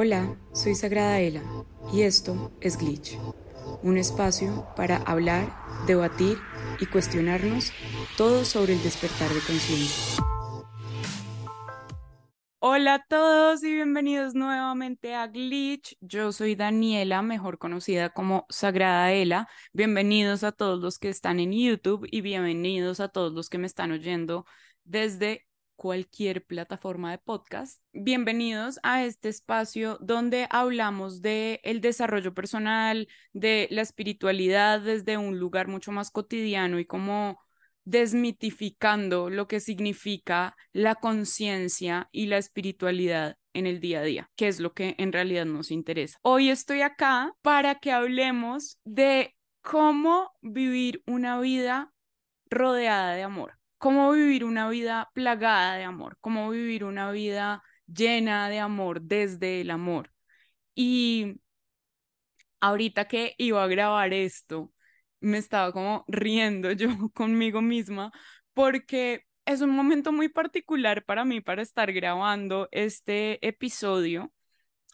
Hola, 0.00 0.38
soy 0.52 0.76
Sagrada 0.76 1.18
Ela 1.18 1.42
y 1.92 2.02
esto 2.02 2.52
es 2.60 2.78
Glitch, 2.78 3.18
un 3.82 3.98
espacio 3.98 4.64
para 4.76 4.98
hablar, 4.98 5.52
debatir 5.88 6.38
y 6.78 6.86
cuestionarnos 6.86 7.72
todo 8.16 8.44
sobre 8.44 8.74
el 8.74 8.82
despertar 8.84 9.28
de 9.28 9.40
conciencia. 9.40 10.22
Hola 12.60 12.94
a 12.94 13.04
todos 13.08 13.64
y 13.64 13.74
bienvenidos 13.74 14.36
nuevamente 14.36 15.16
a 15.16 15.26
Glitch. 15.26 15.96
Yo 16.00 16.30
soy 16.30 16.54
Daniela, 16.54 17.20
mejor 17.22 17.58
conocida 17.58 18.10
como 18.10 18.46
Sagrada 18.50 19.12
Ela. 19.12 19.48
Bienvenidos 19.72 20.44
a 20.44 20.52
todos 20.52 20.78
los 20.78 21.00
que 21.00 21.08
están 21.08 21.40
en 21.40 21.50
YouTube 21.50 22.06
y 22.08 22.20
bienvenidos 22.20 23.00
a 23.00 23.08
todos 23.08 23.32
los 23.32 23.50
que 23.50 23.58
me 23.58 23.66
están 23.66 23.90
oyendo 23.90 24.46
desde 24.84 25.47
cualquier 25.78 26.44
plataforma 26.44 27.12
de 27.12 27.18
podcast. 27.18 27.80
Bienvenidos 27.92 28.80
a 28.82 29.04
este 29.04 29.28
espacio 29.28 29.96
donde 30.00 30.48
hablamos 30.50 31.22
de 31.22 31.60
el 31.62 31.80
desarrollo 31.80 32.34
personal, 32.34 33.06
de 33.32 33.68
la 33.70 33.82
espiritualidad 33.82 34.80
desde 34.80 35.16
un 35.18 35.38
lugar 35.38 35.68
mucho 35.68 35.92
más 35.92 36.10
cotidiano 36.10 36.80
y 36.80 36.84
como 36.84 37.38
desmitificando 37.84 39.30
lo 39.30 39.46
que 39.46 39.60
significa 39.60 40.56
la 40.72 40.96
conciencia 40.96 42.08
y 42.10 42.26
la 42.26 42.38
espiritualidad 42.38 43.36
en 43.54 43.68
el 43.68 43.78
día 43.78 44.00
a 44.00 44.02
día, 44.02 44.30
que 44.34 44.48
es 44.48 44.58
lo 44.58 44.74
que 44.74 44.96
en 44.98 45.12
realidad 45.12 45.46
nos 45.46 45.70
interesa. 45.70 46.18
Hoy 46.22 46.50
estoy 46.50 46.80
acá 46.80 47.32
para 47.40 47.76
que 47.76 47.92
hablemos 47.92 48.80
de 48.84 49.36
cómo 49.62 50.32
vivir 50.42 51.04
una 51.06 51.38
vida 51.38 51.94
rodeada 52.50 53.14
de 53.14 53.22
amor 53.22 53.57
cómo 53.78 54.12
vivir 54.12 54.44
una 54.44 54.68
vida 54.68 55.10
plagada 55.14 55.76
de 55.76 55.84
amor, 55.84 56.18
cómo 56.20 56.50
vivir 56.50 56.84
una 56.84 57.10
vida 57.12 57.62
llena 57.86 58.48
de 58.48 58.60
amor 58.60 59.02
desde 59.02 59.60
el 59.62 59.70
amor. 59.70 60.12
Y 60.74 61.40
ahorita 62.60 63.06
que 63.08 63.34
iba 63.38 63.62
a 63.62 63.66
grabar 63.66 64.12
esto, 64.12 64.72
me 65.20 65.38
estaba 65.38 65.72
como 65.72 66.04
riendo 66.08 66.72
yo 66.72 66.88
conmigo 67.14 67.62
misma 67.62 68.12
porque 68.54 69.24
es 69.46 69.60
un 69.60 69.70
momento 69.70 70.12
muy 70.12 70.28
particular 70.28 71.04
para 71.04 71.24
mí 71.24 71.40
para 71.40 71.62
estar 71.62 71.92
grabando 71.92 72.68
este 72.72 73.46
episodio 73.46 74.32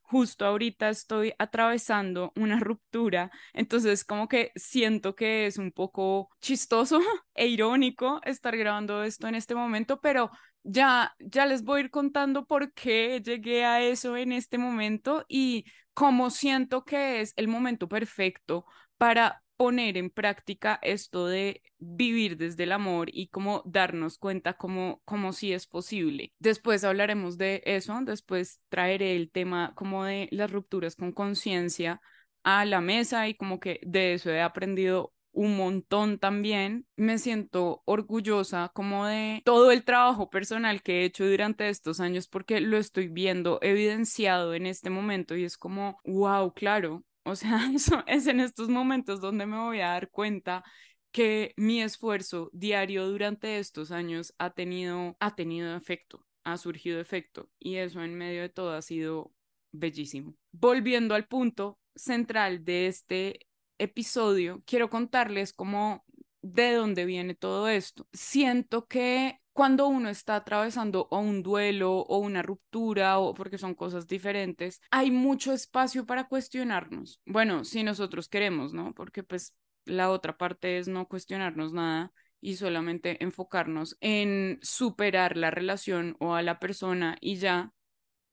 justo 0.05 0.47
ahorita 0.47 0.89
estoy 0.89 1.35
atravesando 1.39 2.33
una 2.37 2.61
ruptura, 2.61 3.31
entonces 3.53 4.05
como 4.05 4.29
que 4.29 4.53
siento 4.55 5.15
que 5.15 5.47
es 5.47 5.59
un 5.59 5.73
poco 5.73 6.31
chistoso 6.41 7.01
e 7.35 7.49
irónico 7.49 8.21
estar 8.25 8.57
grabando 8.57 9.03
esto 9.03 9.29
en 9.29 9.35
este 9.35 9.55
momento, 9.55 10.01
pero 10.01 10.31
ya 10.63 11.15
ya 11.19 11.47
les 11.47 11.63
voy 11.63 11.81
a 11.81 11.85
ir 11.85 11.91
contando 11.91 12.47
por 12.47 12.73
qué 12.73 13.21
llegué 13.23 13.65
a 13.65 13.83
eso 13.83 14.17
en 14.17 14.33
este 14.33 14.59
momento 14.59 15.25
y 15.29 15.65
cómo 15.93 16.31
siento 16.31 16.85
que 16.85 17.21
es 17.21 17.33
el 17.37 17.49
momento 17.49 17.89
perfecto 17.89 18.65
para 18.97 19.44
poner 19.57 19.97
en 19.97 20.11
práctica 20.11 20.79
esto 20.83 21.27
de 21.27 21.63
vivir 21.79 22.37
desde 22.37 22.65
el 22.65 22.73
amor 22.73 23.09
y 23.13 23.29
cómo 23.29 23.63
darnos 23.65 24.19
cuenta 24.19 24.55
cómo, 24.55 25.01
cómo 25.05 25.33
sí 25.33 25.53
es 25.53 25.67
posible. 25.67 26.33
Después 26.39 26.85
hablaremos 26.85 27.39
de 27.39 27.63
eso, 27.67 27.99
después 28.03 28.61
traeré 28.69 29.17
el 29.17 29.31
tema 29.31 29.73
como 29.75 30.05
de 30.05 30.29
las 30.31 30.51
rupturas 30.51 30.97
con 30.97 31.13
conciencia 31.13 32.01
a 32.43 32.65
la 32.65 32.81
mesa 32.81 33.29
y 33.29 33.35
como 33.35 33.61
que 33.61 33.81
de 33.83 34.15
eso 34.15 34.31
he 34.31 34.41
aprendido 34.41 35.13
un 35.35 35.57
montón 35.57 36.19
también. 36.19 36.87
Me 36.97 37.19
siento 37.19 37.83
orgullosa 37.85 38.71
como 38.75 39.07
de 39.07 39.43
todo 39.45 39.73
el 39.73 39.85
trabajo 39.85 40.31
personal 40.31 40.83
que 40.83 41.03
he 41.03 41.05
hecho 41.05 41.27
durante 41.27 41.69
estos 41.69 42.01
años 42.01 42.29
porque 42.29 42.61
lo 42.61 42.79
estoy 42.79 43.09
viendo 43.09 43.59
evidenciado 43.61 44.55
en 44.55 44.67
este 44.67 44.91
momento 44.91 45.37
y 45.37 45.45
es 45.45 45.59
como, 45.59 45.99
wow, 46.05 46.53
claro, 46.53 47.05
o 47.25 47.37
sea, 47.37 47.59
eso 47.75 48.03
es 48.07 48.27
en 48.27 48.41
estos 48.41 48.69
momentos 48.69 49.21
donde 49.21 49.47
me 49.47 49.59
voy 49.59 49.81
a 49.81 49.89
dar 49.89 50.11
cuenta 50.11 50.65
que 51.13 51.55
mi 51.57 51.81
esfuerzo 51.81 52.51
diario 52.53 53.07
durante 53.09 53.59
estos 53.59 53.93
años 53.93 54.35
ha 54.39 54.51
tenido, 54.51 55.17
ha 55.21 55.35
tenido 55.35 55.77
efecto, 55.77 56.27
ha 56.43 56.57
surgido 56.59 57.01
efecto 57.01 57.49
y 57.59 57.77
eso 57.77 58.03
en 58.03 58.17
medio 58.17 58.43
de 58.43 58.49
todo 58.49 58.73
ha 58.73 58.83
sido 58.83 59.33
bellísimo. 59.73 60.35
Volviendo 60.53 61.15
al 61.15 61.27
punto 61.27 61.79
central 61.95 62.65
de 62.65 62.89
este 62.89 63.47
episodio, 63.79 64.63
quiero 64.67 64.91
contarles 64.91 65.53
cómo 65.53 66.05
de 66.43 66.73
dónde 66.73 67.05
viene 67.05 67.35
todo 67.35 67.69
esto. 67.69 68.09
Siento 68.13 68.87
que 68.87 69.41
cuando 69.55 69.87
uno 69.87 70.11
está 70.11 70.35
atravesando 70.37 71.07
o 71.11 71.19
un 71.21 71.43
duelo 71.43 72.01
o 72.01 72.19
una 72.19 72.43
ruptura 72.43 73.19
o 73.21 73.35
porque 73.35 73.57
son 73.57 73.75
cosas 73.75 74.07
diferentes, 74.07 74.83
hay 74.91 75.11
mucho 75.11 75.53
espacio 75.53 76.05
para 76.05 76.29
cuestionarnos. 76.29 77.21
Bueno, 77.25 77.65
si 77.65 77.85
nosotros 77.85 78.29
queremos, 78.29 78.75
¿no? 78.75 78.93
Porque 78.95 79.23
pues 79.23 79.57
la 79.85 80.11
otra 80.11 80.37
parte 80.37 80.79
es 80.79 80.89
no 80.89 81.07
cuestionarnos 81.07 81.73
nada 81.73 82.13
y 82.41 82.57
solamente 82.57 83.23
enfocarnos 83.23 83.97
en 84.01 84.59
superar 84.61 85.37
la 85.37 85.53
relación 85.53 86.17
o 86.19 86.35
a 86.35 86.43
la 86.43 86.59
persona 86.59 87.17
y 87.21 87.37
ya 87.37 87.73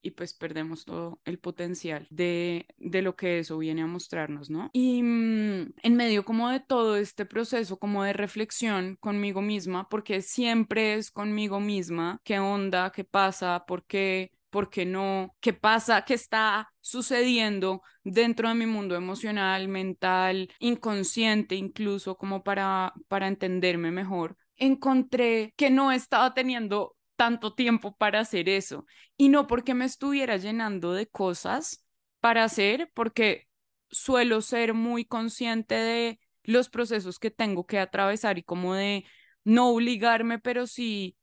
y 0.01 0.11
pues 0.11 0.33
perdemos 0.33 0.85
todo 0.85 1.19
el 1.25 1.39
potencial 1.39 2.07
de, 2.09 2.67
de 2.77 3.01
lo 3.01 3.15
que 3.15 3.39
eso 3.39 3.57
viene 3.57 3.81
a 3.81 3.87
mostrarnos, 3.87 4.49
¿no? 4.49 4.69
Y 4.73 5.01
mm, 5.03 5.73
en 5.83 5.95
medio 5.95 6.25
como 6.25 6.49
de 6.49 6.59
todo 6.59 6.97
este 6.97 7.25
proceso 7.25 7.77
como 7.77 8.03
de 8.03 8.13
reflexión 8.13 8.97
conmigo 8.99 9.41
misma, 9.41 9.87
porque 9.89 10.21
siempre 10.21 10.95
es 10.95 11.11
conmigo 11.11 11.59
misma, 11.59 12.19
qué 12.23 12.39
onda, 12.39 12.91
qué 12.91 13.03
pasa, 13.03 13.63
por 13.67 13.85
qué, 13.85 14.31
por 14.49 14.69
qué 14.69 14.85
no, 14.85 15.35
qué 15.39 15.53
pasa, 15.53 16.03
qué 16.05 16.13
está 16.15 16.69
sucediendo 16.79 17.81
dentro 18.03 18.49
de 18.49 18.55
mi 18.55 18.65
mundo 18.65 18.95
emocional, 18.95 19.67
mental, 19.67 20.49
inconsciente, 20.59 21.55
incluso 21.55 22.17
como 22.17 22.43
para, 22.43 22.93
para 23.07 23.27
entenderme 23.27 23.91
mejor 23.91 24.37
encontré 24.61 25.53
que 25.57 25.71
no 25.71 25.91
estaba 25.91 26.33
teniendo 26.35 26.95
tanto 27.21 27.53
tiempo 27.53 27.95
para 27.95 28.19
hacer 28.21 28.49
eso. 28.49 28.87
Y 29.15 29.29
no 29.29 29.45
porque 29.45 29.75
me 29.75 29.85
estuviera 29.85 30.37
llenando 30.37 30.91
de 30.91 31.05
cosas 31.05 31.85
para 32.19 32.43
hacer, 32.43 32.89
porque 32.95 33.47
suelo 33.91 34.41
ser 34.41 34.73
muy 34.73 35.05
consciente 35.05 35.75
de 35.75 36.19
los 36.41 36.69
procesos 36.69 37.19
que 37.19 37.29
tengo 37.29 37.67
que 37.67 37.77
atravesar 37.77 38.39
y 38.39 38.43
como 38.43 38.73
de 38.73 39.05
no 39.43 39.69
obligarme, 39.69 40.39
pero 40.39 40.65
sí 40.65 41.15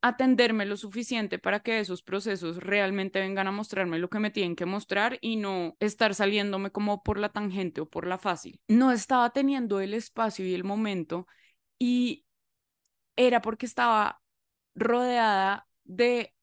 atenderme 0.00 0.64
lo 0.64 0.76
suficiente 0.76 1.40
para 1.40 1.58
que 1.58 1.80
esos 1.80 2.04
procesos 2.04 2.58
realmente 2.58 3.18
vengan 3.18 3.48
a 3.48 3.50
mostrarme 3.50 3.98
lo 3.98 4.08
que 4.08 4.20
me 4.20 4.30
tienen 4.30 4.54
que 4.54 4.64
mostrar 4.64 5.18
y 5.20 5.34
no 5.34 5.76
estar 5.80 6.14
saliéndome 6.14 6.70
como 6.70 7.02
por 7.02 7.18
la 7.18 7.30
tangente 7.30 7.80
o 7.80 7.88
por 7.88 8.06
la 8.06 8.18
fácil. 8.18 8.60
No 8.68 8.92
estaba 8.92 9.30
teniendo 9.30 9.80
el 9.80 9.92
espacio 9.92 10.46
y 10.46 10.54
el 10.54 10.62
momento 10.62 11.26
y 11.80 12.24
era 13.16 13.42
porque 13.42 13.66
estaba 13.66 14.20
rodeada 14.76 15.68
de 15.84 16.34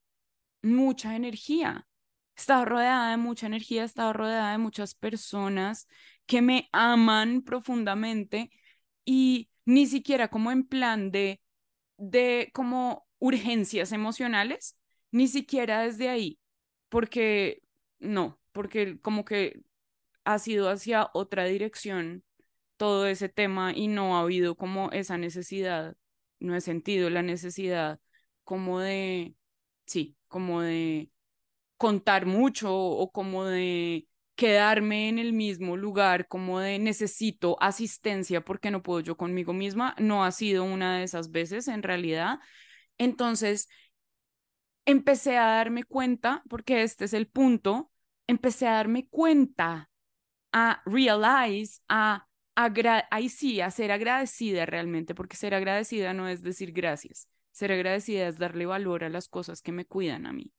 mucha 0.61 1.15
energía. 1.15 1.87
Estaba 2.35 2.65
rodeada 2.65 3.11
de 3.11 3.17
mucha 3.17 3.47
energía, 3.47 3.83
estaba 3.83 4.13
rodeada 4.13 4.51
de 4.53 4.57
muchas 4.57 4.95
personas 4.95 5.87
que 6.25 6.41
me 6.41 6.69
aman 6.71 7.43
profundamente 7.43 8.51
y 9.05 9.49
ni 9.65 9.85
siquiera 9.87 10.29
como 10.29 10.51
en 10.51 10.65
plan 10.65 11.11
de, 11.11 11.41
de 11.97 12.51
como 12.53 13.07
urgencias 13.19 13.91
emocionales, 13.91 14.77
ni 15.11 15.27
siquiera 15.27 15.83
desde 15.83 16.09
ahí, 16.09 16.39
porque 16.89 17.61
no, 17.99 18.39
porque 18.51 18.99
como 19.01 19.25
que 19.25 19.61
ha 20.25 20.39
sido 20.39 20.69
hacia 20.69 21.09
otra 21.13 21.45
dirección 21.45 22.23
todo 22.77 23.07
ese 23.07 23.29
tema 23.29 23.73
y 23.73 23.87
no 23.87 24.17
ha 24.17 24.21
habido 24.21 24.55
como 24.55 24.91
esa 24.91 25.17
necesidad, 25.17 25.95
no 26.39 26.55
he 26.55 26.61
sentido 26.61 27.09
la 27.09 27.21
necesidad 27.21 27.99
como 28.43 28.79
de, 28.79 29.35
sí, 29.85 30.15
como 30.27 30.61
de 30.61 31.09
contar 31.77 32.25
mucho 32.25 32.75
o 32.75 33.11
como 33.11 33.45
de 33.45 34.07
quedarme 34.35 35.09
en 35.09 35.19
el 35.19 35.33
mismo 35.33 35.77
lugar, 35.77 36.27
como 36.27 36.59
de 36.59 36.79
necesito 36.79 37.57
asistencia 37.61 38.41
porque 38.43 38.71
no 38.71 38.81
puedo 38.83 38.99
yo 39.01 39.17
conmigo 39.17 39.53
misma, 39.53 39.95
no 39.99 40.23
ha 40.25 40.31
sido 40.31 40.63
una 40.63 40.97
de 40.97 41.03
esas 41.03 41.31
veces 41.31 41.67
en 41.67 41.83
realidad. 41.83 42.39
Entonces, 42.97 43.69
empecé 44.85 45.37
a 45.37 45.45
darme 45.45 45.83
cuenta, 45.83 46.43
porque 46.49 46.83
este 46.83 47.05
es 47.05 47.13
el 47.13 47.27
punto, 47.27 47.91
empecé 48.27 48.67
a 48.67 48.73
darme 48.73 49.07
cuenta, 49.09 49.89
a 50.51 50.81
realize, 50.85 51.81
a 51.89 52.27
ahí 53.11 53.29
sí, 53.29 53.61
a 53.61 53.71
ser 53.71 53.91
agradecida 53.91 54.65
realmente, 54.65 55.15
porque 55.15 55.37
ser 55.37 55.53
agradecida 55.55 56.13
no 56.13 56.27
es 56.27 56.43
decir 56.43 56.71
gracias. 56.71 57.27
Ser 57.53 57.71
agradecida 57.71 58.27
es 58.27 58.37
darle 58.37 58.65
valor 58.65 59.03
a 59.03 59.09
las 59.09 59.29
cosas 59.29 59.61
que 59.61 59.71
me 59.71 59.85
cuidan 59.85 60.25
a 60.25 60.33
mí. 60.33 60.51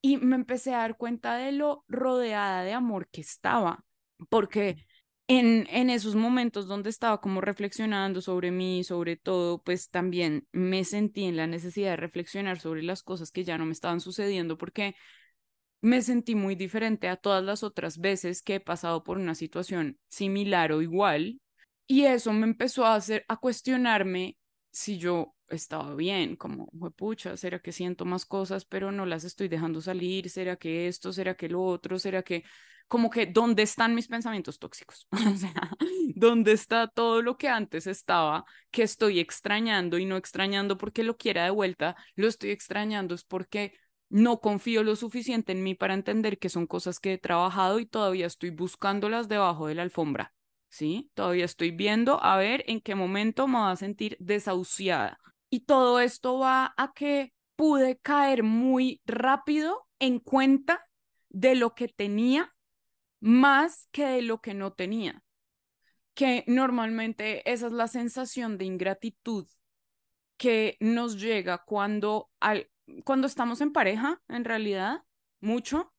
Y 0.00 0.18
me 0.18 0.36
empecé 0.36 0.74
a 0.74 0.78
dar 0.78 0.96
cuenta 0.96 1.36
de 1.36 1.50
lo 1.50 1.84
rodeada 1.88 2.62
de 2.62 2.74
amor 2.74 3.08
que 3.08 3.22
estaba, 3.22 3.84
porque 4.28 4.86
en, 5.26 5.66
en 5.70 5.90
esos 5.90 6.14
momentos 6.14 6.68
donde 6.68 6.90
estaba 6.90 7.20
como 7.20 7.40
reflexionando 7.40 8.20
sobre 8.20 8.50
mí, 8.50 8.84
sobre 8.84 9.16
todo, 9.16 9.62
pues 9.62 9.90
también 9.90 10.46
me 10.52 10.84
sentí 10.84 11.24
en 11.24 11.36
la 11.36 11.46
necesidad 11.46 11.90
de 11.90 11.96
reflexionar 11.96 12.60
sobre 12.60 12.82
las 12.82 13.02
cosas 13.02 13.32
que 13.32 13.44
ya 13.44 13.58
no 13.58 13.66
me 13.66 13.72
estaban 13.72 14.00
sucediendo, 14.00 14.56
porque 14.56 14.94
me 15.80 16.02
sentí 16.02 16.34
muy 16.34 16.54
diferente 16.54 17.08
a 17.08 17.16
todas 17.16 17.42
las 17.42 17.62
otras 17.62 17.98
veces 17.98 18.42
que 18.42 18.56
he 18.56 18.60
pasado 18.60 19.04
por 19.04 19.18
una 19.18 19.34
situación 19.34 19.98
similar 20.08 20.70
o 20.72 20.82
igual. 20.82 21.40
Y 21.86 22.04
eso 22.04 22.32
me 22.32 22.46
empezó 22.46 22.84
a 22.84 22.94
hacer, 22.96 23.24
a 23.28 23.38
cuestionarme 23.38 24.36
si 24.70 24.98
yo 24.98 25.34
estaba 25.48 25.94
bien, 25.94 26.36
como, 26.36 26.68
pucha, 26.96 27.36
¿será 27.36 27.58
que 27.60 27.72
siento 27.72 28.04
más 28.04 28.26
cosas, 28.26 28.64
pero 28.64 28.92
no 28.92 29.06
las 29.06 29.24
estoy 29.24 29.48
dejando 29.48 29.80
salir? 29.80 30.30
¿Será 30.30 30.56
que 30.56 30.88
esto? 30.88 31.12
¿Será 31.12 31.34
que 31.36 31.48
lo 31.48 31.62
otro? 31.62 31.98
¿Será 31.98 32.22
que, 32.22 32.44
como 32.86 33.10
que, 33.10 33.26
¿dónde 33.26 33.62
están 33.62 33.94
mis 33.94 34.08
pensamientos 34.08 34.58
tóxicos? 34.58 35.06
o 35.12 35.36
sea, 35.36 35.70
¿dónde 36.14 36.52
está 36.52 36.88
todo 36.88 37.22
lo 37.22 37.36
que 37.36 37.48
antes 37.48 37.86
estaba, 37.86 38.44
que 38.70 38.82
estoy 38.82 39.20
extrañando 39.20 39.98
y 39.98 40.06
no 40.06 40.16
extrañando 40.16 40.78
porque 40.78 41.02
lo 41.02 41.16
quiera 41.16 41.44
de 41.44 41.50
vuelta? 41.50 41.96
Lo 42.14 42.28
estoy 42.28 42.50
extrañando 42.50 43.14
es 43.14 43.24
porque 43.24 43.74
no 44.10 44.40
confío 44.40 44.82
lo 44.82 44.96
suficiente 44.96 45.52
en 45.52 45.62
mí 45.62 45.74
para 45.74 45.94
entender 45.94 46.38
que 46.38 46.48
son 46.48 46.66
cosas 46.66 46.98
que 46.98 47.14
he 47.14 47.18
trabajado 47.18 47.78
y 47.78 47.86
todavía 47.86 48.26
estoy 48.26 48.50
buscándolas 48.50 49.28
debajo 49.28 49.66
de 49.66 49.74
la 49.74 49.82
alfombra. 49.82 50.32
¿Sí? 50.68 51.10
Todavía 51.14 51.44
estoy 51.44 51.70
viendo 51.70 52.22
a 52.22 52.36
ver 52.36 52.64
en 52.66 52.80
qué 52.80 52.94
momento 52.94 53.48
me 53.48 53.58
va 53.58 53.70
a 53.70 53.76
sentir 53.76 54.16
desahuciada. 54.20 55.18
Y 55.50 55.60
todo 55.60 56.00
esto 56.00 56.38
va 56.38 56.74
a 56.76 56.92
que 56.92 57.32
pude 57.56 57.98
caer 57.98 58.42
muy 58.42 59.00
rápido 59.06 59.86
en 59.98 60.20
cuenta 60.20 60.86
de 61.30 61.54
lo 61.54 61.74
que 61.74 61.88
tenía 61.88 62.54
más 63.20 63.88
que 63.90 64.06
de 64.06 64.22
lo 64.22 64.40
que 64.40 64.54
no 64.54 64.72
tenía. 64.72 65.22
Que 66.14 66.44
normalmente 66.46 67.50
esa 67.50 67.66
es 67.66 67.72
la 67.72 67.88
sensación 67.88 68.58
de 68.58 68.64
ingratitud 68.64 69.46
que 70.36 70.76
nos 70.80 71.20
llega 71.20 71.64
cuando 71.64 72.30
al, 72.40 72.70
cuando 73.04 73.26
estamos 73.26 73.60
en 73.60 73.72
pareja, 73.72 74.22
en 74.28 74.44
realidad, 74.44 75.02
mucho. 75.40 75.92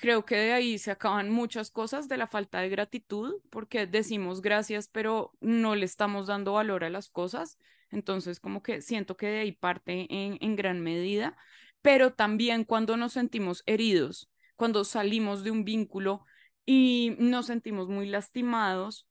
Creo 0.00 0.24
que 0.24 0.36
de 0.36 0.52
ahí 0.52 0.78
se 0.78 0.92
acaban 0.92 1.28
muchas 1.28 1.72
cosas 1.72 2.06
de 2.06 2.16
la 2.16 2.28
falta 2.28 2.60
de 2.60 2.68
gratitud, 2.68 3.34
porque 3.50 3.84
decimos 3.88 4.42
gracias, 4.42 4.86
pero 4.86 5.32
no 5.40 5.74
le 5.74 5.84
estamos 5.86 6.28
dando 6.28 6.52
valor 6.52 6.84
a 6.84 6.88
las 6.88 7.10
cosas. 7.10 7.58
Entonces, 7.90 8.38
como 8.38 8.62
que 8.62 8.80
siento 8.80 9.16
que 9.16 9.26
de 9.26 9.40
ahí 9.40 9.50
parte 9.50 10.06
en, 10.08 10.54
gran 10.54 10.80
medida, 10.80 11.36
pero 11.82 12.12
también 12.12 12.62
cuando 12.62 12.96
nos 12.96 13.14
sentimos 13.14 13.64
heridos, 13.66 14.30
cuando 14.54 14.84
salimos 14.84 15.42
de 15.42 15.50
un 15.50 15.64
vínculo 15.64 16.24
y 16.64 17.16
nos 17.18 17.46
sentimos 17.46 17.88
muy 17.88 18.06
lastimados, 18.06 19.08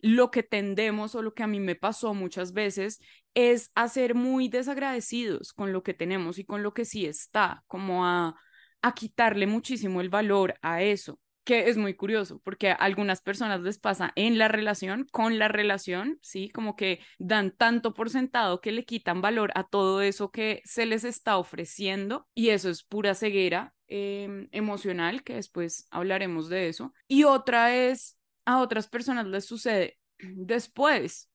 lo 0.00 0.32
que 0.32 0.42
tendemos 0.42 1.14
o 1.14 1.22
lo 1.22 1.32
que 1.32 1.44
a 1.44 1.48
mí 1.48 1.60
me 1.60 1.76
pasó 1.76 2.12
muchas 2.12 2.52
veces 2.52 2.98
es 3.34 3.70
a 3.76 3.86
ser 3.86 4.16
muy 4.16 4.48
desagradecidos 4.48 5.52
con 5.52 5.72
lo 5.72 5.84
que 5.84 5.94
tenemos 5.94 6.40
y 6.40 6.44
con 6.44 6.64
lo 6.64 6.74
que 6.74 6.84
sí 6.84 7.06
está, 7.06 7.62
como 7.68 8.04
a, 8.04 8.34
a 8.82 8.94
quitarle 8.94 9.46
muchísimo 9.46 10.00
el 10.00 10.08
valor 10.08 10.58
a 10.62 10.82
eso, 10.82 11.18
que 11.44 11.68
es 11.68 11.76
muy 11.76 11.94
curioso, 11.94 12.40
porque 12.44 12.70
a 12.70 12.74
algunas 12.74 13.22
personas 13.22 13.60
les 13.62 13.78
pasa 13.78 14.12
en 14.16 14.36
la 14.36 14.48
relación, 14.48 15.06
con 15.10 15.38
la 15.38 15.48
relación, 15.48 16.18
¿sí? 16.20 16.50
Como 16.50 16.76
que 16.76 17.00
dan 17.18 17.52
tanto 17.56 17.94
por 17.94 18.10
sentado 18.10 18.60
que 18.60 18.72
le 18.72 18.84
quitan 18.84 19.22
valor 19.22 19.50
a 19.54 19.64
todo 19.64 20.02
eso 20.02 20.30
que 20.30 20.60
se 20.64 20.84
les 20.84 21.04
está 21.04 21.38
ofreciendo 21.38 22.28
y 22.34 22.50
eso 22.50 22.68
es 22.68 22.82
pura 22.82 23.14
ceguera 23.14 23.74
em, 23.86 24.48
emocional, 24.52 25.22
que 25.22 25.36
después 25.36 25.86
hablaremos 25.90 26.48
de 26.48 26.68
eso. 26.68 26.92
Y 27.06 27.24
otra 27.24 27.74
es 27.74 28.18
a 28.44 28.60
otras 28.60 28.88
personas 28.88 29.26
les 29.26 29.46
sucede 29.46 29.98
después 30.18 31.30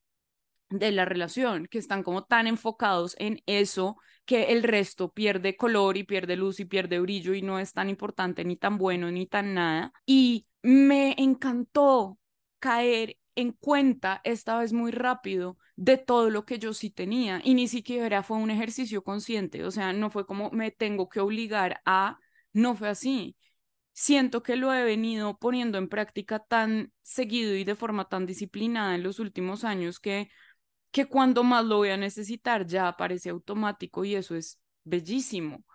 de 0.80 0.92
la 0.92 1.06
relación, 1.06 1.68
que 1.68 1.78
están 1.78 2.04
como 2.04 2.24
tan 2.24 2.48
enfocados 2.48 3.16
en 3.20 3.42
eso 3.46 3.98
que 4.25 4.54
el 4.54 4.64
resto 4.64 5.12
pierde 5.12 5.56
color 5.56 5.98
y 5.98 6.04
pierde 6.04 6.36
luz 6.36 6.60
y 6.60 6.66
pierde 6.66 7.00
brillo 7.00 7.34
y 7.34 7.42
no 7.42 7.60
es 7.60 7.74
tan 7.74 7.90
importante 7.90 8.44
ni 8.46 8.56
tan 8.56 8.78
bueno 8.78 9.12
ni 9.12 9.28
tan 9.28 9.54
nada. 9.54 9.94
Y 10.06 10.48
me 10.62 11.16
encantó 11.18 12.18
caer 12.60 13.18
en 13.36 13.52
cuenta 13.52 14.22
esta 14.24 14.58
vez 14.58 14.74
muy 14.74 14.92
rápido 14.92 15.58
de 15.75 15.98
todo 15.98 16.30
lo 16.30 16.46
que 16.46 16.60
yo 16.60 16.74
sí 16.74 16.90
tenía 16.90 17.42
y 17.44 17.56
ni 17.56 17.68
siquiera 17.68 18.24
fue 18.24 18.38
un 18.38 18.52
ejercicio 18.52 19.04
consciente, 19.04 19.66
o 19.66 19.72
sea, 19.72 19.92
no 19.92 20.10
fue 20.10 20.25
como 20.25 20.52
me 20.52 20.72
tengo 20.72 21.10
que 21.10 21.20
obligar 21.20 21.81
a, 21.86 22.18
no 22.54 22.75
fue 22.75 22.90
así 22.90 23.36
siento 23.94 24.44
que 24.44 24.56
lo 24.56 24.74
he 24.74 24.84
venido 24.84 25.38
poniendo 25.38 25.78
en 25.78 25.88
práctica 25.88 26.40
tan 26.40 26.92
seguido 27.02 27.56
y 27.56 27.64
de 27.64 27.75
forma 27.75 28.10
tan 28.10 28.25
disciplinada 28.25 28.96
en 28.96 29.04
los 29.04 29.20
últimos 29.20 29.64
años 29.64 30.00
que, 30.00 30.30
que 30.94 31.07
cuando 31.07 31.44
más 31.44 31.66
lo 31.66 31.78
voy 31.78 31.90
a 31.90 31.98
necesitar 31.98 32.68
ya 32.68 32.88
aparece 32.88 33.31
automático 33.31 34.06
y 34.06 34.16
eso 34.16 34.36
es 34.36 34.62
bellísimo. 34.84 35.66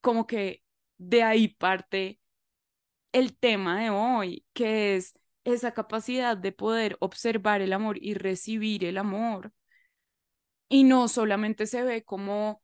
Como 0.00 0.26
que 0.26 0.62
de 0.98 1.24
ahí 1.24 1.48
parte 1.48 2.20
el 3.12 3.36
tema 3.36 3.80
de 3.80 3.90
hoy, 3.90 4.46
que 4.52 4.94
es 4.96 5.18
esa 5.44 5.74
capacidad 5.74 6.36
de 6.36 6.52
poder 6.52 6.96
observar 7.00 7.60
el 7.60 7.72
amor 7.72 7.98
y 8.00 8.14
recibir 8.14 8.84
el 8.84 8.98
amor. 8.98 9.52
Y 10.68 10.84
no 10.84 11.08
solamente 11.08 11.66
se 11.66 11.82
ve 11.82 12.04
como 12.04 12.62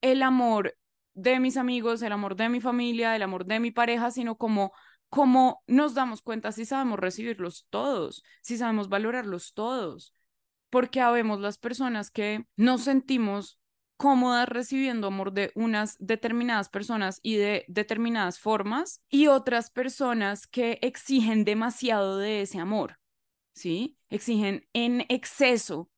el 0.00 0.22
amor 0.22 0.78
de 1.12 1.40
mis 1.40 1.58
amigos, 1.58 2.00
el 2.00 2.12
amor 2.12 2.36
de 2.36 2.48
mi 2.48 2.62
familia, 2.62 3.14
el 3.16 3.22
amor 3.22 3.44
de 3.44 3.60
mi 3.60 3.70
pareja, 3.70 4.10
sino 4.10 4.36
como 4.38 4.72
como 5.10 5.62
nos 5.66 5.94
damos 5.94 6.22
cuenta 6.22 6.52
si 6.52 6.64
sabemos 6.64 6.98
recibirlos 6.98 7.66
todos, 7.68 8.22
si 8.40 8.56
sabemos 8.56 8.88
valorarlos 8.88 9.52
todos, 9.52 10.14
porque 10.70 11.00
habemos 11.00 11.40
las 11.40 11.58
personas 11.58 12.10
que 12.10 12.46
nos 12.56 12.84
sentimos 12.84 13.60
cómodas 13.96 14.48
recibiendo 14.48 15.08
amor 15.08 15.32
de 15.32 15.52
unas 15.54 15.96
determinadas 15.98 16.70
personas 16.70 17.20
y 17.22 17.36
de 17.36 17.66
determinadas 17.68 18.38
formas 18.38 19.02
y 19.10 19.26
otras 19.26 19.70
personas 19.70 20.46
que 20.46 20.78
exigen 20.80 21.44
demasiado 21.44 22.16
de 22.16 22.40
ese 22.40 22.60
amor, 22.60 22.98
¿sí? 23.52 23.98
Exigen 24.08 24.66
en 24.72 25.04
exceso 25.10 25.90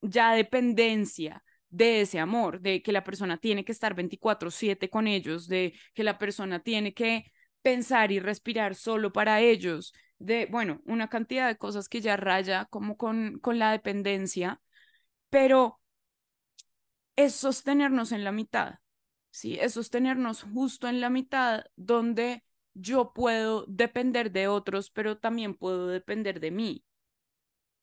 ya 0.00 0.32
dependencia, 0.32 1.44
de 1.74 2.02
ese 2.02 2.20
amor, 2.20 2.60
de 2.60 2.82
que 2.82 2.92
la 2.92 3.02
persona 3.02 3.36
tiene 3.36 3.64
que 3.64 3.72
estar 3.72 3.94
24/7 3.94 4.88
con 4.90 5.08
ellos, 5.08 5.48
de 5.48 5.74
que 5.92 6.04
la 6.04 6.18
persona 6.18 6.60
tiene 6.60 6.94
que 6.94 7.32
pensar 7.64 8.12
y 8.12 8.20
respirar 8.20 8.76
solo 8.76 9.12
para 9.12 9.40
ellos, 9.40 9.94
de, 10.20 10.46
bueno, 10.52 10.82
una 10.86 11.08
cantidad 11.08 11.48
de 11.48 11.58
cosas 11.58 11.88
que 11.88 12.02
ya 12.02 12.16
raya 12.18 12.66
como 12.66 12.98
con, 12.98 13.40
con 13.40 13.58
la 13.58 13.72
dependencia, 13.72 14.60
pero 15.30 15.80
es 17.16 17.34
sostenernos 17.34 18.12
en 18.12 18.24
la 18.24 18.32
mitad, 18.32 18.76
¿sí? 19.30 19.58
Es 19.60 19.74
sostenernos 19.74 20.42
justo 20.42 20.88
en 20.88 21.00
la 21.00 21.10
mitad 21.10 21.64
donde 21.76 22.44
yo 22.74 23.12
puedo 23.14 23.64
depender 23.68 24.32
de 24.32 24.48
otros, 24.48 24.90
pero 24.90 25.18
también 25.18 25.54
puedo 25.54 25.88
depender 25.88 26.40
de 26.40 26.50
mí. 26.50 26.84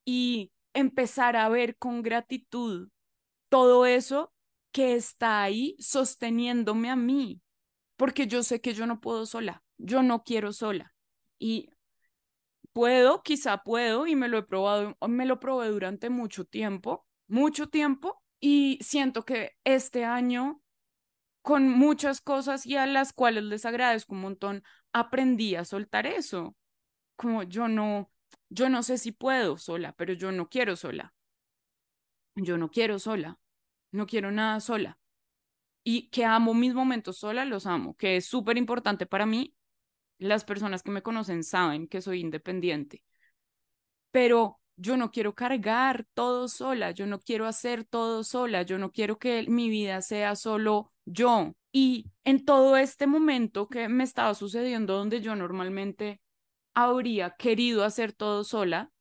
Y 0.05 0.51
empezar 0.73 1.35
a 1.35 1.49
ver 1.49 1.77
con 1.77 2.01
gratitud 2.01 2.89
todo 3.49 3.85
eso 3.85 4.33
que 4.71 4.95
está 4.95 5.43
ahí 5.43 5.75
sosteniéndome 5.79 6.89
a 6.89 6.95
mí, 6.95 7.41
porque 7.97 8.27
yo 8.27 8.43
sé 8.43 8.61
que 8.61 8.73
yo 8.73 8.87
no 8.87 9.01
puedo 9.01 9.25
sola, 9.25 9.63
yo 9.81 10.03
no 10.03 10.23
quiero 10.23 10.53
sola. 10.53 10.93
Y 11.39 11.69
puedo, 12.73 13.23
quizá 13.23 13.63
puedo, 13.63 14.07
y 14.07 14.15
me 14.15 14.27
lo 14.27 14.37
he 14.39 14.43
probado, 14.43 14.97
me 15.07 15.25
lo 15.25 15.39
probé 15.39 15.69
durante 15.69 16.09
mucho 16.09 16.45
tiempo, 16.45 17.05
mucho 17.27 17.67
tiempo, 17.67 18.21
y 18.39 18.79
siento 18.81 19.23
que 19.25 19.51
este 19.63 20.05
año, 20.05 20.61
con 21.41 21.69
muchas 21.69 22.21
cosas 22.21 22.65
y 22.65 22.77
a 22.77 22.85
las 22.85 23.13
cuales 23.13 23.43
les 23.45 23.65
agradezco 23.65 24.13
un 24.13 24.21
montón, 24.21 24.63
aprendí 24.93 25.55
a 25.55 25.65
soltar 25.65 26.05
eso. 26.07 26.55
Como 27.15 27.43
yo 27.43 27.67
no, 27.67 28.11
yo 28.49 28.69
no 28.69 28.83
sé 28.83 28.97
si 28.97 29.11
puedo 29.11 29.57
sola, 29.57 29.93
pero 29.93 30.13
yo 30.13 30.31
no 30.31 30.49
quiero 30.49 30.75
sola. 30.75 31.13
Yo 32.35 32.57
no 32.57 32.69
quiero 32.71 32.99
sola 32.99 33.41
no 33.91 34.07
quiero 34.07 34.31
nada 34.31 34.59
sola. 34.59 34.97
Y 35.83 36.09
que 36.09 36.25
amo 36.25 36.53
mis 36.53 36.73
momentos 36.73 37.17
sola, 37.17 37.45
los 37.45 37.65
amo, 37.65 37.95
que 37.95 38.17
es 38.17 38.25
súper 38.25 38.57
importante 38.57 39.05
para 39.05 39.25
mí. 39.25 39.55
Las 40.21 40.45
personas 40.45 40.83
que 40.83 40.91
me 40.91 41.01
conocen 41.01 41.43
saben 41.43 41.87
que 41.87 41.99
soy 41.99 42.19
independiente. 42.19 43.03
Pero 44.11 44.59
yo 44.75 44.95
no 44.95 45.09
quiero 45.11 45.33
cargar 45.33 46.05
todo 46.13 46.47
sola, 46.47 46.91
yo 46.91 47.07
no 47.07 47.19
quiero 47.19 47.47
hacer 47.47 47.85
todo 47.85 48.23
sola, 48.23 48.61
yo 48.61 48.77
no 48.77 48.91
quiero 48.91 49.17
que 49.17 49.47
mi 49.49 49.67
vida 49.67 49.99
sea 50.03 50.35
solo 50.35 50.93
yo. 51.05 51.55
Y 51.71 52.11
en 52.23 52.45
todo 52.45 52.77
este 52.77 53.07
momento 53.07 53.67
que 53.67 53.89
me 53.89 54.03
estaba 54.03 54.35
sucediendo 54.35 54.95
donde 54.95 55.21
yo 55.21 55.35
normalmente 55.35 56.21
habría 56.75 57.31
querido 57.31 57.83
hacer 57.83 58.13
todo 58.13 58.43
sola, 58.43 58.91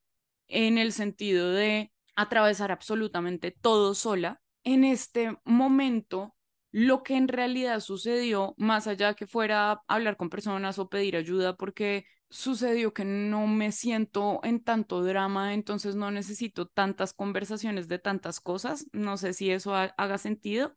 en 0.48 0.78
el 0.78 0.92
sentido 0.92 1.50
de 1.50 1.92
atravesar 2.16 2.72
absolutamente 2.72 3.50
todo 3.50 3.94
sola, 3.94 4.40
en 4.64 4.84
este 4.84 5.36
momento 5.44 6.34
lo 6.72 7.02
que 7.02 7.16
en 7.16 7.28
realidad 7.28 7.80
sucedió, 7.80 8.54
más 8.56 8.86
allá 8.86 9.14
que 9.14 9.26
fuera 9.26 9.82
hablar 9.88 10.16
con 10.16 10.30
personas 10.30 10.78
o 10.78 10.88
pedir 10.88 11.16
ayuda, 11.16 11.56
porque 11.56 12.04
sucedió 12.28 12.94
que 12.94 13.04
no 13.04 13.46
me 13.48 13.72
siento 13.72 14.40
en 14.44 14.62
tanto 14.62 15.02
drama, 15.02 15.52
entonces 15.54 15.96
no 15.96 16.10
necesito 16.10 16.66
tantas 16.66 17.12
conversaciones 17.12 17.88
de 17.88 17.98
tantas 17.98 18.40
cosas. 18.40 18.86
No 18.92 19.16
sé 19.16 19.32
si 19.32 19.50
eso 19.50 19.74
haga 19.74 20.18
sentido 20.18 20.74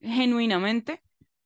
genuinamente, 0.00 1.02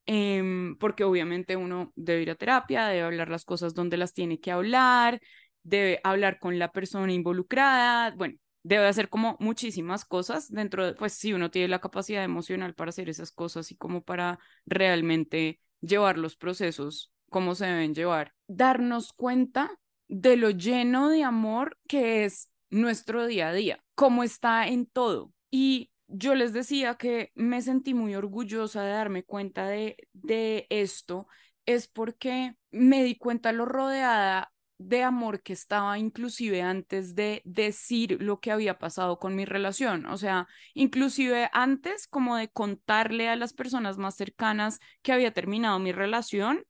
em, 0.06 0.76
porque 0.78 1.04
obviamente 1.04 1.56
uno 1.56 1.92
debe 1.96 2.22
ir 2.22 2.30
a 2.30 2.34
terapia, 2.36 2.88
debe 2.88 3.02
hablar 3.02 3.28
las 3.30 3.44
cosas 3.44 3.74
donde 3.74 3.96
las 3.96 4.12
tiene 4.12 4.40
que 4.40 4.50
hablar, 4.50 5.20
debe 5.62 6.00
hablar 6.04 6.38
con 6.40 6.58
la 6.58 6.72
persona 6.72 7.12
involucrada, 7.12 8.10
bueno, 8.16 8.36
debe 8.64 8.86
hacer 8.88 9.08
como 9.08 9.36
muchísimas 9.38 10.04
cosas 10.04 10.50
dentro 10.50 10.84
de, 10.84 10.94
pues 10.94 11.12
si 11.12 11.32
uno 11.32 11.50
tiene 11.50 11.68
la 11.68 11.80
capacidad 11.80 12.24
emocional 12.24 12.74
para 12.74 12.88
hacer 12.88 13.08
esas 13.08 13.30
cosas 13.30 13.70
y 13.70 13.76
como 13.76 14.02
para 14.02 14.40
realmente 14.66 15.60
llevar 15.80 16.18
los 16.18 16.34
procesos 16.34 17.12
como 17.28 17.54
se 17.54 17.66
deben 17.66 17.94
llevar, 17.94 18.32
darnos 18.48 19.12
cuenta 19.12 19.78
de 20.08 20.36
lo 20.36 20.50
lleno 20.50 21.08
de 21.08 21.24
amor 21.24 21.78
que 21.86 22.24
es 22.24 22.50
nuestro 22.70 23.26
día 23.26 23.48
a 23.48 23.52
día, 23.52 23.84
como 23.94 24.22
está 24.22 24.66
en 24.66 24.86
todo. 24.86 25.32
Y 25.50 25.90
yo 26.08 26.34
les 26.34 26.52
decía 26.52 26.94
que 26.94 27.32
me 27.34 27.60
sentí 27.60 27.92
muy 27.92 28.14
orgullosa 28.14 28.82
de 28.82 28.92
darme 28.92 29.24
cuenta 29.24 29.66
de, 29.66 29.96
de 30.12 30.66
esto, 30.70 31.26
es 31.66 31.86
porque 31.86 32.56
me 32.70 33.02
di 33.02 33.16
cuenta 33.16 33.52
lo 33.52 33.66
rodeada 33.66 34.53
de 34.78 35.02
amor 35.02 35.42
que 35.42 35.52
estaba 35.52 35.98
inclusive 35.98 36.62
antes 36.62 37.14
de 37.14 37.42
decir 37.44 38.20
lo 38.20 38.40
que 38.40 38.50
había 38.50 38.78
pasado 38.78 39.18
con 39.18 39.36
mi 39.36 39.44
relación, 39.44 40.06
o 40.06 40.16
sea, 40.16 40.48
inclusive 40.74 41.48
antes 41.52 42.06
como 42.06 42.36
de 42.36 42.48
contarle 42.50 43.28
a 43.28 43.36
las 43.36 43.52
personas 43.52 43.98
más 43.98 44.16
cercanas 44.16 44.80
que 45.02 45.12
había 45.12 45.32
terminado 45.32 45.78
mi 45.78 45.92
relación, 45.92 46.64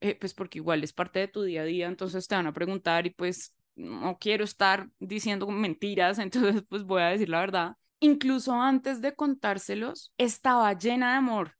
eh, 0.00 0.14
pues 0.14 0.34
porque 0.34 0.58
igual 0.58 0.84
es 0.84 0.92
parte 0.92 1.20
de 1.20 1.28
tu 1.28 1.42
día 1.42 1.62
a 1.62 1.64
día, 1.64 1.86
entonces 1.86 2.26
te 2.28 2.34
van 2.34 2.46
a 2.46 2.52
preguntar 2.52 3.06
y 3.06 3.10
pues 3.10 3.54
no 3.76 4.18
quiero 4.18 4.44
estar 4.44 4.88
diciendo 4.98 5.46
mentiras, 5.48 6.18
entonces 6.20 6.62
pues 6.68 6.84
voy 6.84 7.02
a 7.02 7.06
decir 7.06 7.28
la 7.28 7.40
verdad. 7.40 7.76
Incluso 8.00 8.52
antes 8.60 9.00
de 9.00 9.14
contárselos, 9.14 10.12
estaba 10.18 10.72
llena 10.74 11.12
de 11.12 11.16
amor, 11.16 11.56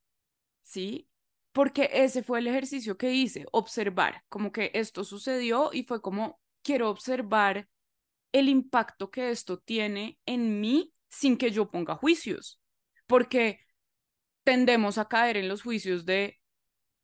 ¿sí? 0.62 1.08
Porque 1.56 1.88
ese 1.90 2.22
fue 2.22 2.40
el 2.40 2.48
ejercicio 2.48 2.98
que 2.98 3.14
hice, 3.14 3.46
observar, 3.50 4.22
como 4.28 4.52
que 4.52 4.70
esto 4.74 5.04
sucedió 5.04 5.70
y 5.72 5.84
fue 5.84 6.02
como, 6.02 6.38
quiero 6.62 6.90
observar 6.90 7.66
el 8.30 8.50
impacto 8.50 9.10
que 9.10 9.30
esto 9.30 9.58
tiene 9.60 10.18
en 10.26 10.60
mí 10.60 10.92
sin 11.08 11.38
que 11.38 11.50
yo 11.50 11.70
ponga 11.70 11.94
juicios, 11.94 12.60
porque 13.06 13.60
tendemos 14.44 14.98
a 14.98 15.08
caer 15.08 15.38
en 15.38 15.48
los 15.48 15.62
juicios 15.62 16.04
de, 16.04 16.38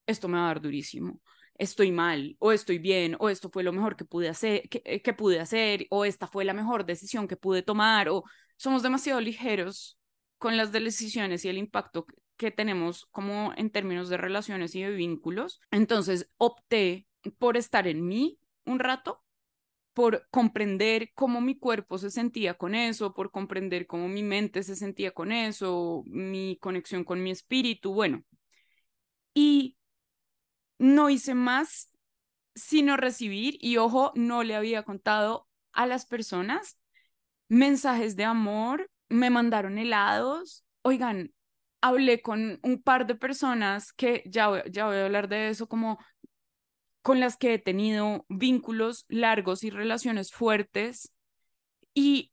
esto 0.06 0.28
me 0.28 0.36
va 0.36 0.44
a 0.44 0.46
dar 0.48 0.60
durísimo, 0.60 1.22
estoy 1.54 1.90
mal, 1.90 2.36
o 2.38 2.52
estoy 2.52 2.76
bien, 2.76 3.16
o 3.20 3.30
esto 3.30 3.48
fue 3.48 3.62
lo 3.62 3.72
mejor 3.72 3.96
que 3.96 4.04
pude 4.04 4.28
hacer, 4.28 4.68
que, 4.68 4.82
eh, 4.84 5.00
que 5.00 5.14
pude 5.14 5.40
hacer, 5.40 5.86
o 5.88 6.04
esta 6.04 6.26
fue 6.26 6.44
la 6.44 6.52
mejor 6.52 6.84
decisión 6.84 7.26
que 7.26 7.38
pude 7.38 7.62
tomar, 7.62 8.10
o 8.10 8.22
somos 8.58 8.82
demasiado 8.82 9.22
ligeros 9.22 9.98
con 10.36 10.58
las 10.58 10.72
decisiones 10.72 11.42
y 11.46 11.48
el 11.48 11.56
impacto 11.56 12.04
que 12.36 12.50
tenemos 12.50 13.06
como 13.06 13.52
en 13.56 13.70
términos 13.70 14.08
de 14.08 14.16
relaciones 14.16 14.74
y 14.74 14.82
de 14.82 14.90
vínculos. 14.90 15.60
Entonces 15.70 16.30
opté 16.38 17.06
por 17.38 17.56
estar 17.56 17.86
en 17.86 18.06
mí 18.06 18.38
un 18.64 18.78
rato, 18.78 19.22
por 19.92 20.26
comprender 20.30 21.12
cómo 21.14 21.40
mi 21.40 21.58
cuerpo 21.58 21.98
se 21.98 22.10
sentía 22.10 22.54
con 22.54 22.74
eso, 22.74 23.14
por 23.14 23.30
comprender 23.30 23.86
cómo 23.86 24.08
mi 24.08 24.22
mente 24.22 24.62
se 24.62 24.76
sentía 24.76 25.12
con 25.12 25.32
eso, 25.32 26.02
mi 26.06 26.56
conexión 26.60 27.04
con 27.04 27.22
mi 27.22 27.30
espíritu, 27.30 27.92
bueno. 27.92 28.24
Y 29.34 29.76
no 30.78 31.10
hice 31.10 31.34
más 31.34 31.90
sino 32.54 32.96
recibir, 32.96 33.56
y 33.60 33.78
ojo, 33.78 34.12
no 34.14 34.42
le 34.42 34.54
había 34.54 34.82
contado 34.82 35.48
a 35.72 35.86
las 35.86 36.06
personas 36.06 36.78
mensajes 37.48 38.16
de 38.16 38.24
amor, 38.24 38.90
me 39.08 39.30
mandaron 39.30 39.78
helados, 39.78 40.64
oigan, 40.82 41.32
hablé 41.82 42.22
con 42.22 42.60
un 42.62 42.82
par 42.82 43.06
de 43.06 43.16
personas 43.16 43.92
que 43.92 44.22
ya, 44.26 44.64
ya 44.70 44.86
voy 44.86 44.96
a 44.98 45.04
hablar 45.06 45.28
de 45.28 45.50
eso, 45.50 45.68
como 45.68 45.98
con 47.02 47.20
las 47.20 47.36
que 47.36 47.54
he 47.54 47.58
tenido 47.58 48.24
vínculos 48.28 49.04
largos 49.08 49.64
y 49.64 49.70
relaciones 49.70 50.32
fuertes 50.32 51.14
y 51.94 52.32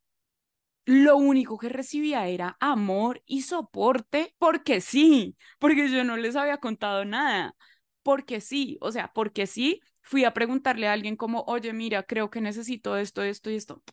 lo 0.85 1.17
único 1.17 1.57
que 1.59 1.69
recibía 1.69 2.27
era 2.27 2.57
amor 2.59 3.23
y 3.25 3.43
soporte 3.43 4.35
porque 4.39 4.81
sí, 4.81 5.37
porque 5.59 5.89
yo 5.91 6.03
no 6.05 6.17
les 6.17 6.35
había 6.35 6.59
contado 6.59 7.05
nada, 7.05 7.55
porque 8.03 8.41
sí, 8.41 8.77
o 8.81 8.91
sea, 8.91 9.11
porque 9.13 9.47
sí, 9.47 9.81
fui 10.01 10.25
a 10.25 10.33
preguntarle 10.33 10.87
a 10.87 10.93
alguien 10.93 11.15
como, 11.17 11.43
oye, 11.47 11.73
mira, 11.73 12.03
creo 12.03 12.29
que 12.31 12.41
necesito 12.41 12.97
esto, 12.97 13.23
esto 13.23 13.51
y 13.51 13.55
esto. 13.57 13.83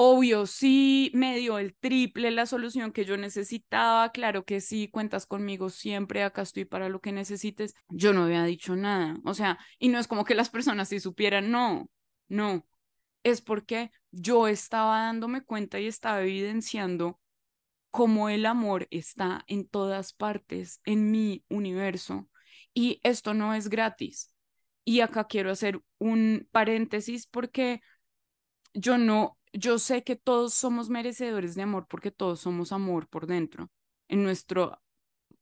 Obvio, 0.00 0.46
sí 0.46 1.10
me 1.12 1.36
dio 1.38 1.58
el 1.58 1.74
triple 1.74 2.30
la 2.30 2.46
solución 2.46 2.92
que 2.92 3.04
yo 3.04 3.16
necesitaba. 3.16 4.12
Claro 4.12 4.44
que 4.44 4.60
sí, 4.60 4.86
cuentas 4.86 5.26
conmigo 5.26 5.70
siempre, 5.70 6.22
acá 6.22 6.42
estoy 6.42 6.64
para 6.64 6.88
lo 6.88 7.00
que 7.00 7.10
necesites. 7.10 7.74
Yo 7.88 8.12
no 8.12 8.22
había 8.22 8.44
dicho 8.44 8.76
nada. 8.76 9.18
O 9.24 9.34
sea, 9.34 9.58
y 9.80 9.88
no 9.88 9.98
es 9.98 10.06
como 10.06 10.24
que 10.24 10.36
las 10.36 10.50
personas 10.50 10.88
sí 10.88 11.00
supieran, 11.00 11.50
no, 11.50 11.90
no. 12.28 12.64
Es 13.24 13.40
porque 13.40 13.90
yo 14.12 14.46
estaba 14.46 15.00
dándome 15.02 15.42
cuenta 15.42 15.80
y 15.80 15.88
estaba 15.88 16.22
evidenciando 16.22 17.18
cómo 17.90 18.28
el 18.28 18.46
amor 18.46 18.86
está 18.92 19.42
en 19.48 19.66
todas 19.66 20.12
partes, 20.12 20.80
en 20.84 21.10
mi 21.10 21.44
universo. 21.48 22.28
Y 22.72 23.00
esto 23.02 23.34
no 23.34 23.52
es 23.52 23.68
gratis. 23.68 24.32
Y 24.84 25.00
acá 25.00 25.26
quiero 25.26 25.50
hacer 25.50 25.80
un 25.98 26.46
paréntesis 26.52 27.26
porque 27.26 27.80
yo 28.74 28.96
no 28.96 29.37
yo 29.52 29.78
sé 29.78 30.04
que 30.04 30.16
todos 30.16 30.54
somos 30.54 30.90
merecedores 30.90 31.54
de 31.54 31.62
amor 31.62 31.86
porque 31.88 32.10
todos 32.10 32.40
somos 32.40 32.72
amor 32.72 33.08
por 33.08 33.26
dentro, 33.26 33.70
en 34.08 34.22
nuestro 34.22 34.80